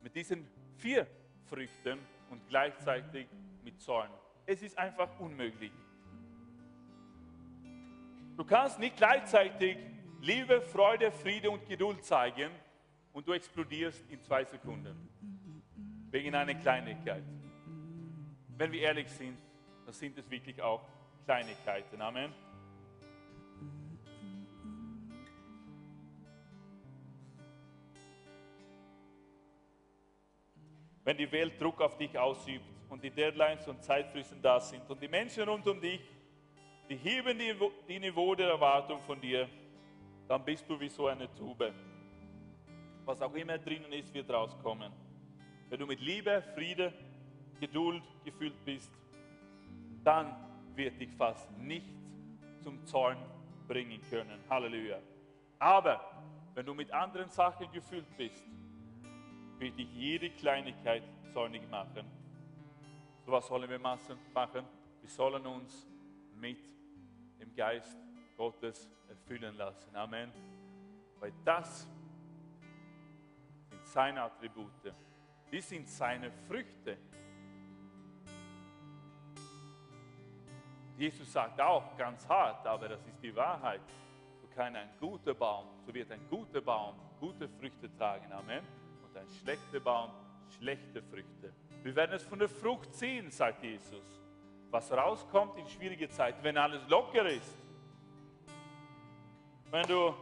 mit 0.01 0.15
diesen 0.15 0.47
vier 0.79 1.07
Früchten 1.45 1.99
und 2.31 2.47
gleichzeitig 2.49 3.27
mit 3.63 3.81
Zorn. 3.81 4.11
Es 4.47 4.63
ist 4.63 4.79
einfach 4.79 5.09
unmöglich. 5.21 5.73
Du 8.37 8.45
kannst 8.45 8.79
nicht 8.79 8.97
gleichzeitig 8.97 9.77
Liebe, 10.21 10.61
Freude, 10.61 11.11
Friede 11.11 11.51
und 11.51 11.67
Geduld 11.67 12.05
zeigen 12.05 12.51
und 13.13 13.27
du 13.27 13.33
explodierst 13.33 14.05
in 14.11 14.21
zwei 14.23 14.45
Sekunden. 14.45 15.09
Wegen 16.11 16.35
einer 16.35 16.55
Kleinigkeit. 16.55 17.23
Wenn 18.57 18.73
wir 18.73 18.81
ehrlich 18.81 19.09
sind, 19.09 19.39
dann 19.85 19.95
sind 19.95 20.17
es 20.19 20.31
wirklich 20.31 20.61
auch 20.63 20.83
Kleinigkeiten. 21.25 22.01
Amen. 22.01 22.33
Wenn 31.09 31.17
die 31.17 31.33
Welt 31.33 31.59
Druck 31.59 31.81
auf 31.81 31.97
dich 31.97 32.19
ausübt 32.19 32.67
und 32.91 33.03
die 33.03 33.09
Deadlines 33.09 33.67
und 33.67 33.83
Zeitfristen 33.83 34.43
da 34.43 34.61
sind 34.61 34.83
und 34.91 35.01
die 35.01 35.09
Menschen 35.09 35.49
rund 35.49 35.67
um 35.67 35.81
dich, 35.81 36.03
die 36.87 36.97
heben 36.97 37.39
die, 37.39 37.55
die 37.89 37.99
Niveau 37.99 38.35
der 38.35 38.51
Erwartung 38.51 39.01
von 39.01 39.19
dir, 39.19 39.49
dann 40.29 40.45
bist 40.45 40.69
du 40.69 40.79
wie 40.79 40.91
so 40.91 41.07
eine 41.07 41.33
Tube 41.35 41.73
was 43.09 43.23
auch 43.23 43.33
immer 43.33 43.57
drinnen 43.57 43.91
ist, 43.91 44.13
wird 44.13 44.29
rauskommen. 44.31 44.93
Wenn 45.71 45.81
du 45.81 45.87
mit 45.87 45.99
Liebe, 45.99 46.43
Friede, 46.55 46.93
Geduld 47.59 48.03
gefüllt 48.23 48.63
bist, 48.67 48.93
dann 50.05 50.37
wird 50.75 51.01
dich 51.01 51.11
fast 51.17 51.51
nichts 51.53 51.89
zum 52.61 52.85
Zorn 52.85 53.17
bringen 53.67 53.99
können. 54.11 54.39
Halleluja. 54.51 54.99
Aber 55.59 56.05
wenn 56.53 56.67
du 56.67 56.75
mit 56.75 56.93
anderen 56.93 57.31
Sachen 57.31 57.73
gefüllt 57.73 58.15
bist, 58.19 58.45
wird 59.59 59.79
dich 59.79 59.93
jede 59.93 60.31
Kleinigkeit 60.31 61.03
zornig 61.33 61.69
machen. 61.71 62.05
So 63.25 63.33
was 63.33 63.47
sollen 63.47 63.69
wir 63.69 63.79
machen? 63.79 64.19
Wir 65.01 65.11
sollen 65.11 65.45
uns 65.47 65.87
mit 66.35 66.59
dem 67.41 67.55
Geist 67.55 67.99
Gottes 68.37 68.91
erfüllen 69.09 69.57
lassen. 69.57 69.95
Amen. 69.95 70.31
Weil 71.19 71.33
das 71.45 71.89
seine 73.83 74.23
Attribute. 74.23 74.95
Die 75.51 75.61
sind 75.61 75.89
seine 75.89 76.31
Früchte. 76.31 76.99
Jesus 80.97 81.33
sagt 81.33 81.61
auch 81.61 81.97
ganz 81.97 82.29
hart, 82.29 82.67
aber 82.67 82.89
das 82.89 83.07
ist 83.07 83.23
die 83.23 83.35
Wahrheit. 83.35 83.81
So 84.41 84.49
kann 84.49 84.75
ein 84.75 84.91
guter 84.99 85.35
Baum, 85.35 85.67
so 85.87 85.95
wird 85.95 86.11
ein 86.11 86.29
guter 86.29 86.61
Baum 86.61 86.95
gute 87.21 87.49
Früchte 87.49 87.95
tragen. 87.97 88.33
Amen. 88.33 88.78
Ein 89.19 89.27
schlechter 89.43 89.81
Baum 89.81 90.11
schlechte 90.59 91.03
Früchte. 91.03 91.53
Wir 91.83 91.95
werden 91.95 92.13
es 92.15 92.23
von 92.23 92.39
der 92.39 92.49
Frucht 92.49 92.95
sehen, 92.95 93.31
sagt 93.31 93.63
Jesus. 93.63 94.03
Was 94.71 94.91
rauskommt 94.91 95.57
in 95.59 95.67
schwierige 95.69 96.09
Zeiten, 96.09 96.43
wenn 96.43 96.57
alles 96.57 96.81
locker 96.89 97.27
ist. 97.27 97.55
Wenn 99.71 99.87
du 99.87 100.15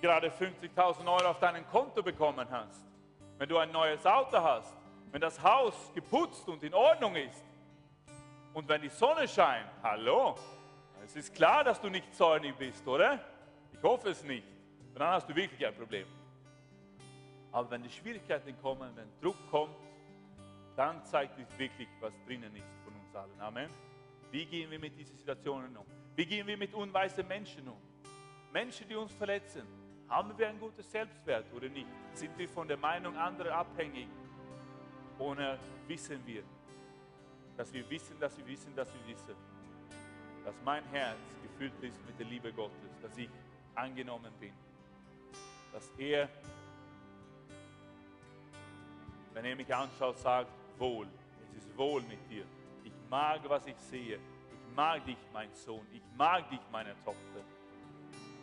gerade 0.00 0.28
50.000 0.28 1.06
Euro 1.06 1.30
auf 1.30 1.38
deinem 1.38 1.66
Konto 1.68 2.02
bekommen 2.02 2.48
hast 2.50 2.92
wenn 3.42 3.48
du 3.48 3.58
ein 3.58 3.72
neues 3.72 4.06
Auto 4.06 4.40
hast, 4.40 4.72
wenn 5.10 5.20
das 5.20 5.42
Haus 5.42 5.90
geputzt 5.92 6.48
und 6.48 6.62
in 6.62 6.72
Ordnung 6.74 7.16
ist 7.16 7.44
und 8.54 8.68
wenn 8.68 8.80
die 8.80 8.88
Sonne 8.88 9.26
scheint, 9.26 9.66
hallo, 9.82 10.36
es 11.04 11.16
ist 11.16 11.34
klar, 11.34 11.64
dass 11.64 11.80
du 11.80 11.88
nicht 11.88 12.14
zornig 12.14 12.54
bist, 12.56 12.86
oder? 12.86 13.18
Ich 13.72 13.82
hoffe 13.82 14.10
es 14.10 14.22
nicht. 14.22 14.46
Dann 14.94 15.08
hast 15.08 15.28
du 15.28 15.34
wirklich 15.34 15.66
ein 15.66 15.74
Problem. 15.74 16.06
Aber 17.52 17.70
wenn 17.70 17.82
die 17.82 17.90
Schwierigkeiten 17.90 18.56
kommen, 18.60 18.90
wenn 18.96 19.08
Druck 19.20 19.36
kommt, 19.50 19.76
dann 20.74 21.04
zeigt 21.04 21.36
sich 21.36 21.46
wirklich, 21.58 21.88
was 22.00 22.12
drinnen 22.26 22.54
ist 22.56 22.66
von 22.84 22.94
uns 22.94 23.14
allen. 23.14 23.40
Amen. 23.40 23.68
Wie 24.30 24.46
gehen 24.46 24.70
wir 24.70 24.78
mit 24.78 24.98
diesen 24.98 25.16
Situationen 25.16 25.76
um? 25.76 25.84
Wie 26.16 26.24
gehen 26.24 26.46
wir 26.46 26.56
mit 26.56 26.72
unweisen 26.72 27.28
Menschen 27.28 27.68
um? 27.68 27.76
Menschen, 28.52 28.88
die 28.88 28.94
uns 28.94 29.12
verletzen, 29.12 29.66
haben 30.08 30.36
wir 30.36 30.48
ein 30.48 30.58
gutes 30.58 30.90
Selbstwert 30.90 31.46
oder 31.54 31.68
nicht? 31.68 31.86
Sind 32.14 32.36
wir 32.38 32.48
von 32.48 32.66
der 32.68 32.76
Meinung 32.76 33.16
anderer 33.16 33.54
abhängig? 33.54 34.08
Oder 35.18 35.58
wissen 35.86 36.20
wir, 36.26 36.42
dass 37.56 37.72
wir 37.72 37.88
wissen, 37.88 38.18
dass 38.18 38.36
wir 38.36 38.46
wissen, 38.46 38.74
dass 38.74 38.88
wir 38.92 39.06
wissen, 39.14 39.34
dass 40.44 40.54
mein 40.64 40.84
Herz 40.86 41.18
gefüllt 41.42 41.82
ist 41.82 42.04
mit 42.06 42.18
der 42.18 42.26
Liebe 42.26 42.52
Gottes, 42.52 42.98
dass 43.00 43.16
ich 43.16 43.28
angenommen 43.74 44.32
bin. 44.40 44.52
dass 45.72 45.90
er, 45.96 46.28
wenn 49.34 49.44
er 49.44 49.56
mich 49.56 49.74
anschaut, 49.74 50.18
sagt, 50.18 50.50
wohl, 50.78 51.06
es 51.42 51.64
ist 51.64 51.76
wohl 51.76 52.02
mit 52.02 52.18
dir. 52.30 52.44
Ich 52.84 52.92
mag, 53.08 53.40
was 53.48 53.66
ich 53.66 53.76
sehe. 53.76 54.16
Ich 54.16 54.76
mag 54.76 55.04
dich, 55.04 55.18
mein 55.32 55.52
Sohn. 55.54 55.86
Ich 55.92 56.02
mag 56.16 56.48
dich, 56.50 56.60
meine 56.70 56.94
Tochter. 57.04 57.44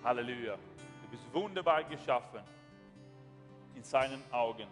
Halleluja. 0.03 0.55
Du 0.55 1.09
bist 1.09 1.23
wunderbar 1.33 1.83
geschaffen 1.83 2.41
in 3.75 3.83
seinen 3.83 4.21
Augen. 4.31 4.67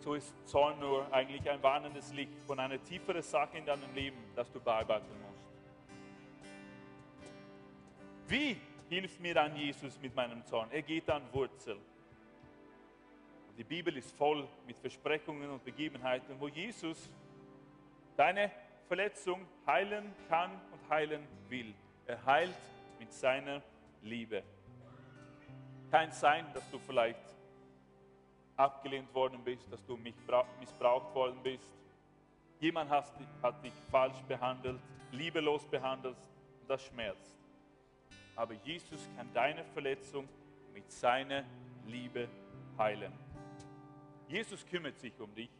So 0.00 0.14
ist 0.14 0.32
Zorn 0.46 0.78
nur 0.78 1.12
eigentlich 1.12 1.48
ein 1.50 1.62
warnendes 1.62 2.12
Licht 2.12 2.40
von 2.46 2.58
einer 2.58 2.82
tieferen 2.82 3.22
Sache 3.22 3.58
in 3.58 3.66
deinem 3.66 3.94
Leben, 3.94 4.16
das 4.34 4.50
du 4.50 4.60
bearbeiten 4.60 5.06
musst. 5.20 5.44
Wie 8.28 8.56
hilft 8.88 9.20
mir 9.20 9.34
dann 9.34 9.56
Jesus 9.56 10.00
mit 10.00 10.14
meinem 10.14 10.44
Zorn? 10.46 10.68
Er 10.70 10.82
geht 10.82 11.08
an 11.10 11.22
Wurzel. 11.32 11.78
Die 13.56 13.64
Bibel 13.64 13.96
ist 13.96 14.16
voll 14.16 14.46
mit 14.66 14.78
Versprechungen 14.78 15.50
und 15.50 15.64
Begebenheiten, 15.64 16.36
wo 16.38 16.48
Jesus 16.48 17.10
deine 18.16 18.50
Verletzung 18.86 19.46
heilen 19.66 20.14
kann 20.28 20.50
und 20.72 20.88
heilen 20.88 21.26
will. 21.48 21.74
Er 22.06 22.24
heilt 22.24 22.54
mit 22.98 23.12
seiner 23.12 23.62
Liebe. 24.02 24.42
Kein 25.90 26.12
Sein, 26.12 26.46
dass 26.54 26.70
du 26.70 26.78
vielleicht 26.78 27.18
abgelehnt 28.56 29.12
worden 29.14 29.42
bist, 29.44 29.72
dass 29.72 29.84
du 29.86 29.96
missbraucht 29.96 31.14
worden 31.14 31.38
bist. 31.42 31.78
Jemand 32.60 32.90
hat 32.90 33.64
dich 33.64 33.72
falsch 33.90 34.20
behandelt, 34.26 34.80
liebelos 35.12 35.64
behandelt 35.66 36.16
und 36.60 36.70
das 36.70 36.84
schmerzt. 36.84 37.37
Aber 38.38 38.54
Jesus 38.54 39.00
kann 39.16 39.28
deine 39.34 39.64
Verletzung 39.64 40.28
mit 40.72 40.88
seiner 40.92 41.44
Liebe 41.88 42.28
heilen. 42.78 43.12
Jesus 44.28 44.64
kümmert 44.64 44.96
sich 44.96 45.18
um 45.18 45.34
dich. 45.34 45.50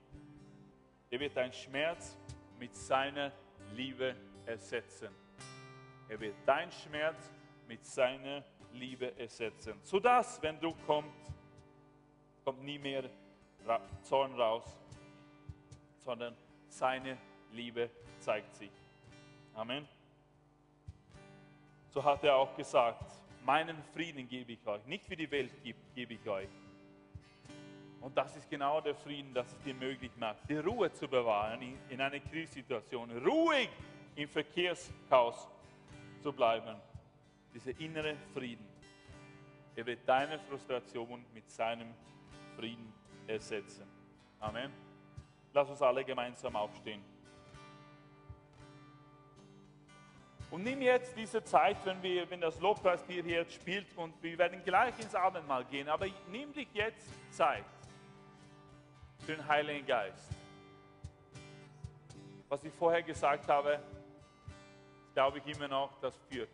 Er 1.10 1.18
wird 1.18 1.36
deinen 1.36 1.52
Schmerz 1.52 2.16
mit 2.56 2.76
seiner 2.76 3.32
Liebe 3.74 4.14
ersetzen. 4.46 5.08
Er 6.08 6.20
wird 6.20 6.36
deinen 6.46 6.70
Schmerz 6.70 7.32
mit 7.66 7.84
seiner 7.84 8.44
Liebe 8.72 9.18
ersetzen. 9.18 9.80
Sodass, 9.82 10.40
wenn 10.40 10.60
Druck 10.60 10.76
kommt, 10.86 11.10
kommt 12.44 12.62
nie 12.62 12.78
mehr 12.78 13.10
Zorn 14.02 14.34
raus, 14.34 14.78
sondern 15.96 16.36
seine 16.68 17.18
Liebe 17.50 17.90
zeigt 18.20 18.54
sich. 18.54 18.70
Amen. 19.54 19.97
So 21.99 22.05
hat 22.05 22.22
er 22.22 22.36
auch 22.36 22.55
gesagt, 22.55 23.12
meinen 23.44 23.82
Frieden 23.92 24.28
gebe 24.28 24.53
ich 24.53 24.64
euch, 24.68 24.86
nicht 24.86 25.11
wie 25.11 25.16
die 25.16 25.28
Welt 25.32 25.51
gibt, 25.64 25.92
gebe 25.96 26.14
ich 26.14 26.28
euch. 26.28 26.49
Und 28.01 28.16
das 28.16 28.36
ist 28.36 28.49
genau 28.49 28.80
der 28.80 28.94
Frieden, 28.94 29.34
das 29.34 29.53
es 29.53 29.59
dir 29.64 29.74
möglich 29.74 30.12
macht, 30.16 30.49
die 30.49 30.59
Ruhe 30.59 30.92
zu 30.92 31.09
bewahren 31.09 31.76
in 31.88 32.01
einer 32.01 32.20
Krisensituation, 32.20 33.11
ruhig 33.26 33.68
im 34.14 34.28
Verkehrschaos 34.28 35.49
zu 36.22 36.32
bleiben. 36.32 36.76
Dieser 37.53 37.76
innere 37.80 38.14
Frieden. 38.32 38.68
Er 39.74 39.84
wird 39.84 40.09
deine 40.09 40.38
Frustration 40.38 41.24
mit 41.34 41.51
seinem 41.51 41.92
Frieden 42.57 42.92
ersetzen. 43.26 43.88
Amen. 44.38 44.70
Lass 45.53 45.68
uns 45.68 45.82
alle 45.82 46.05
gemeinsam 46.05 46.55
aufstehen. 46.55 47.03
Und 50.51 50.64
nimm 50.64 50.80
jetzt 50.80 51.14
diese 51.16 51.44
Zeit, 51.44 51.76
wenn, 51.84 52.03
wir, 52.03 52.28
wenn 52.30 52.40
das 52.40 52.59
Lobpreistier 52.59 53.22
hier 53.22 53.44
spielt 53.51 53.86
und 53.96 54.14
wir 54.22 54.38
werden 54.38 54.62
gleich 54.64 54.99
ins 54.99 55.14
Abendmahl 55.14 55.64
gehen, 55.66 55.88
aber 55.88 56.07
nimm 56.30 56.53
dich 56.53 56.68
jetzt 56.72 57.07
Zeit 57.30 57.64
für 59.26 59.34
den 59.34 59.46
Heiligen 59.46 59.86
Geist. 59.86 60.30
Was 62.49 62.64
ich 62.64 62.72
vorher 62.72 63.03
gesagt 63.03 63.46
habe, 63.49 63.78
glaube 65.12 65.38
ich 65.38 65.55
immer 65.55 65.68
noch, 65.68 66.01
dass 66.01 66.14
für 66.30 66.49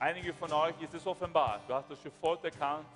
einige 0.00 0.32
von 0.32 0.50
euch 0.52 0.74
ist 0.82 0.94
es 0.94 1.06
offenbar. 1.06 1.60
Du 1.68 1.74
hast 1.74 1.88
das 1.88 2.00
voll 2.20 2.38
erkannt 2.42 2.86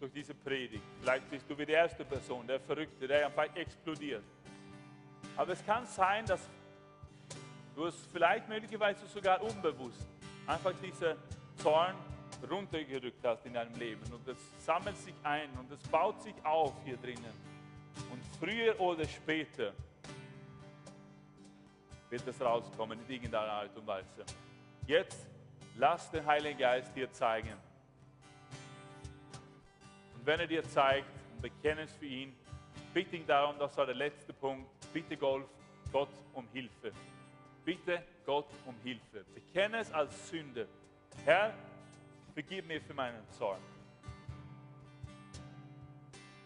durch 0.00 0.12
diese 0.12 0.34
Predigt. 0.34 0.82
Vielleicht 1.00 1.30
bist 1.30 1.48
du 1.48 1.56
wie 1.56 1.66
die 1.66 1.72
erste 1.72 2.04
Person, 2.04 2.44
der 2.46 2.58
Verrückte, 2.58 3.06
der 3.06 3.26
einfach 3.26 3.54
explodiert. 3.54 4.24
Aber 5.36 5.52
es 5.52 5.64
kann 5.64 5.86
sein, 5.86 6.26
dass 6.26 6.40
du 7.80 7.86
es 7.86 8.06
vielleicht 8.12 8.46
möglicherweise 8.46 9.06
sogar 9.06 9.40
unbewusst 9.42 10.06
einfach 10.46 10.74
dieser 10.82 11.16
Zorn 11.56 11.94
runtergerückt 12.50 13.24
hast 13.24 13.46
in 13.46 13.54
deinem 13.54 13.74
Leben 13.76 14.02
und 14.12 14.28
es 14.28 14.36
sammelt 14.58 14.98
sich 14.98 15.14
ein 15.22 15.48
und 15.58 15.70
es 15.72 15.80
baut 15.88 16.20
sich 16.20 16.34
auf 16.44 16.74
hier 16.84 16.98
drinnen. 16.98 17.32
Und 18.10 18.22
früher 18.38 18.78
oder 18.78 19.06
später 19.06 19.72
wird 22.10 22.26
es 22.26 22.40
rauskommen 22.40 23.00
in 23.00 23.14
irgendeiner 23.14 23.50
Art 23.50 23.74
und 23.74 23.86
Weise. 23.86 24.24
Jetzt 24.86 25.26
lass 25.76 26.10
den 26.10 26.26
Heiligen 26.26 26.58
Geist 26.58 26.94
dir 26.94 27.10
zeigen, 27.10 27.54
und 30.16 30.26
wenn 30.26 30.40
er 30.40 30.46
dir 30.46 30.62
zeigt 30.64 31.08
bekenne 31.40 31.82
es 31.82 31.94
für 31.94 32.04
ihn, 32.04 32.36
bitte 32.92 33.16
ihn 33.16 33.26
darum, 33.26 33.58
das 33.58 33.74
war 33.78 33.86
der 33.86 33.94
letzte 33.94 34.34
Punkt, 34.34 34.68
bitte 34.92 35.16
Golf, 35.16 35.46
Gott 35.90 36.10
um 36.34 36.46
Hilfe. 36.52 36.92
Bitte 37.64 38.02
Gott 38.24 38.48
um 38.66 38.74
Hilfe. 38.82 39.24
Bekenne 39.34 39.78
es 39.78 39.92
als 39.92 40.28
Sünde. 40.30 40.68
Herr, 41.24 41.52
vergib 42.34 42.66
mir 42.66 42.80
für 42.80 42.94
meinen 42.94 43.28
Zorn. 43.30 43.60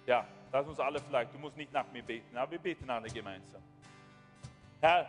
Ja, 0.07 0.27
lass 0.53 0.67
uns 0.67 0.81
alle 0.81 1.01
vielleicht, 1.01 1.33
du 1.33 1.39
musst 1.39 1.57
nicht 1.57 1.73
nach 1.73 1.91
mir 1.93 2.03
beten, 2.03 2.37
aber 2.37 2.53
wir 2.53 2.59
beten 2.59 2.91
alle 2.91 3.09
gemeinsam. 3.09 3.63
Herr, 4.81 5.09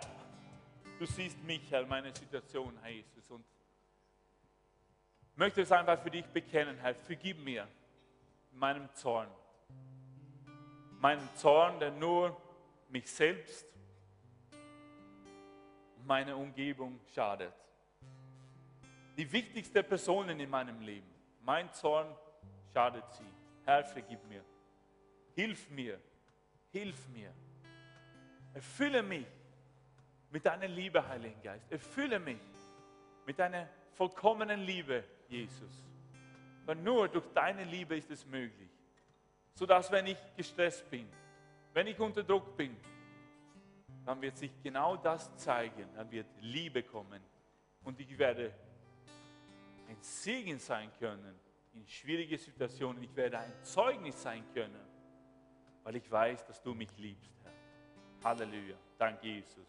du 0.99 1.05
siehst 1.05 1.43
mich, 1.43 1.69
Herr, 1.69 1.85
meine 1.85 2.15
Situation, 2.15 2.77
Herr 2.81 2.91
Jesus, 2.91 3.29
und 3.29 3.43
möchte 5.35 5.61
es 5.61 5.71
einfach 5.71 5.99
für 5.99 6.11
dich 6.11 6.25
bekennen, 6.27 6.77
Herr, 6.77 6.95
vergib 6.95 7.43
mir 7.43 7.67
meinem 8.53 8.87
Zorn. 8.93 9.27
Meinem 10.99 11.27
Zorn, 11.35 11.79
der 11.79 11.91
nur 11.91 12.35
mich 12.89 13.11
selbst 13.11 13.65
und 16.05 16.09
meine 16.09 16.35
Umgebung 16.35 16.99
schadet. 17.15 17.51
Die 19.17 19.31
wichtigste 19.31 19.81
Personen 19.81 20.39
in 20.39 20.49
meinem 20.49 20.79
Leben, 20.81 21.07
mein 21.41 21.71
Zorn 21.73 22.07
schadet 22.73 23.03
sie. 23.13 23.25
Herr, 23.65 23.83
vergib 23.83 24.23
mir. 24.27 24.43
Hilf 25.33 25.69
mir. 25.71 25.99
Hilf 26.71 27.07
mir. 27.09 27.33
Erfülle 28.53 29.01
mich 29.01 29.25
mit 30.29 30.45
deiner 30.45 30.67
Liebe, 30.67 31.07
Heiligen 31.07 31.41
Geist. 31.41 31.71
Erfülle 31.71 32.19
mich 32.19 32.37
mit 33.25 33.39
deiner 33.39 33.67
vollkommenen 33.93 34.61
Liebe, 34.61 35.03
Jesus. 35.27 35.87
Weil 36.65 36.75
nur 36.75 37.07
durch 37.07 37.25
deine 37.33 37.63
Liebe 37.63 37.97
ist 37.97 38.11
es 38.11 38.25
möglich. 38.27 38.69
Sodass, 39.55 39.91
wenn 39.91 40.05
ich 40.05 40.17
gestresst 40.37 40.87
bin, 40.91 41.07
wenn 41.73 41.87
ich 41.87 41.99
unter 41.99 42.23
Druck 42.23 42.55
bin, 42.55 42.77
dann 44.05 44.21
wird 44.21 44.37
sich 44.37 44.51
genau 44.61 44.95
das 44.95 45.35
zeigen. 45.35 45.87
Dann 45.95 46.09
wird 46.11 46.27
Liebe 46.41 46.83
kommen. 46.83 47.21
Und 47.83 47.99
ich 47.99 48.17
werde 48.17 48.53
ein 49.89 49.97
Segen 49.99 50.59
sein 50.59 50.91
können 50.99 51.39
in 51.73 51.87
schwierigen 51.87 52.37
Situationen. 52.37 53.03
Ich 53.03 53.15
werde 53.15 53.39
ein 53.39 53.53
Zeugnis 53.63 54.21
sein 54.21 54.43
können, 54.53 54.81
weil 55.83 55.95
ich 55.95 56.09
weiß, 56.09 56.45
dass 56.45 56.61
du 56.61 56.73
mich 56.73 56.95
liebst, 56.97 57.31
Herr. 57.43 57.51
Halleluja. 58.23 58.75
Danke, 58.97 59.27
Jesus. 59.27 59.67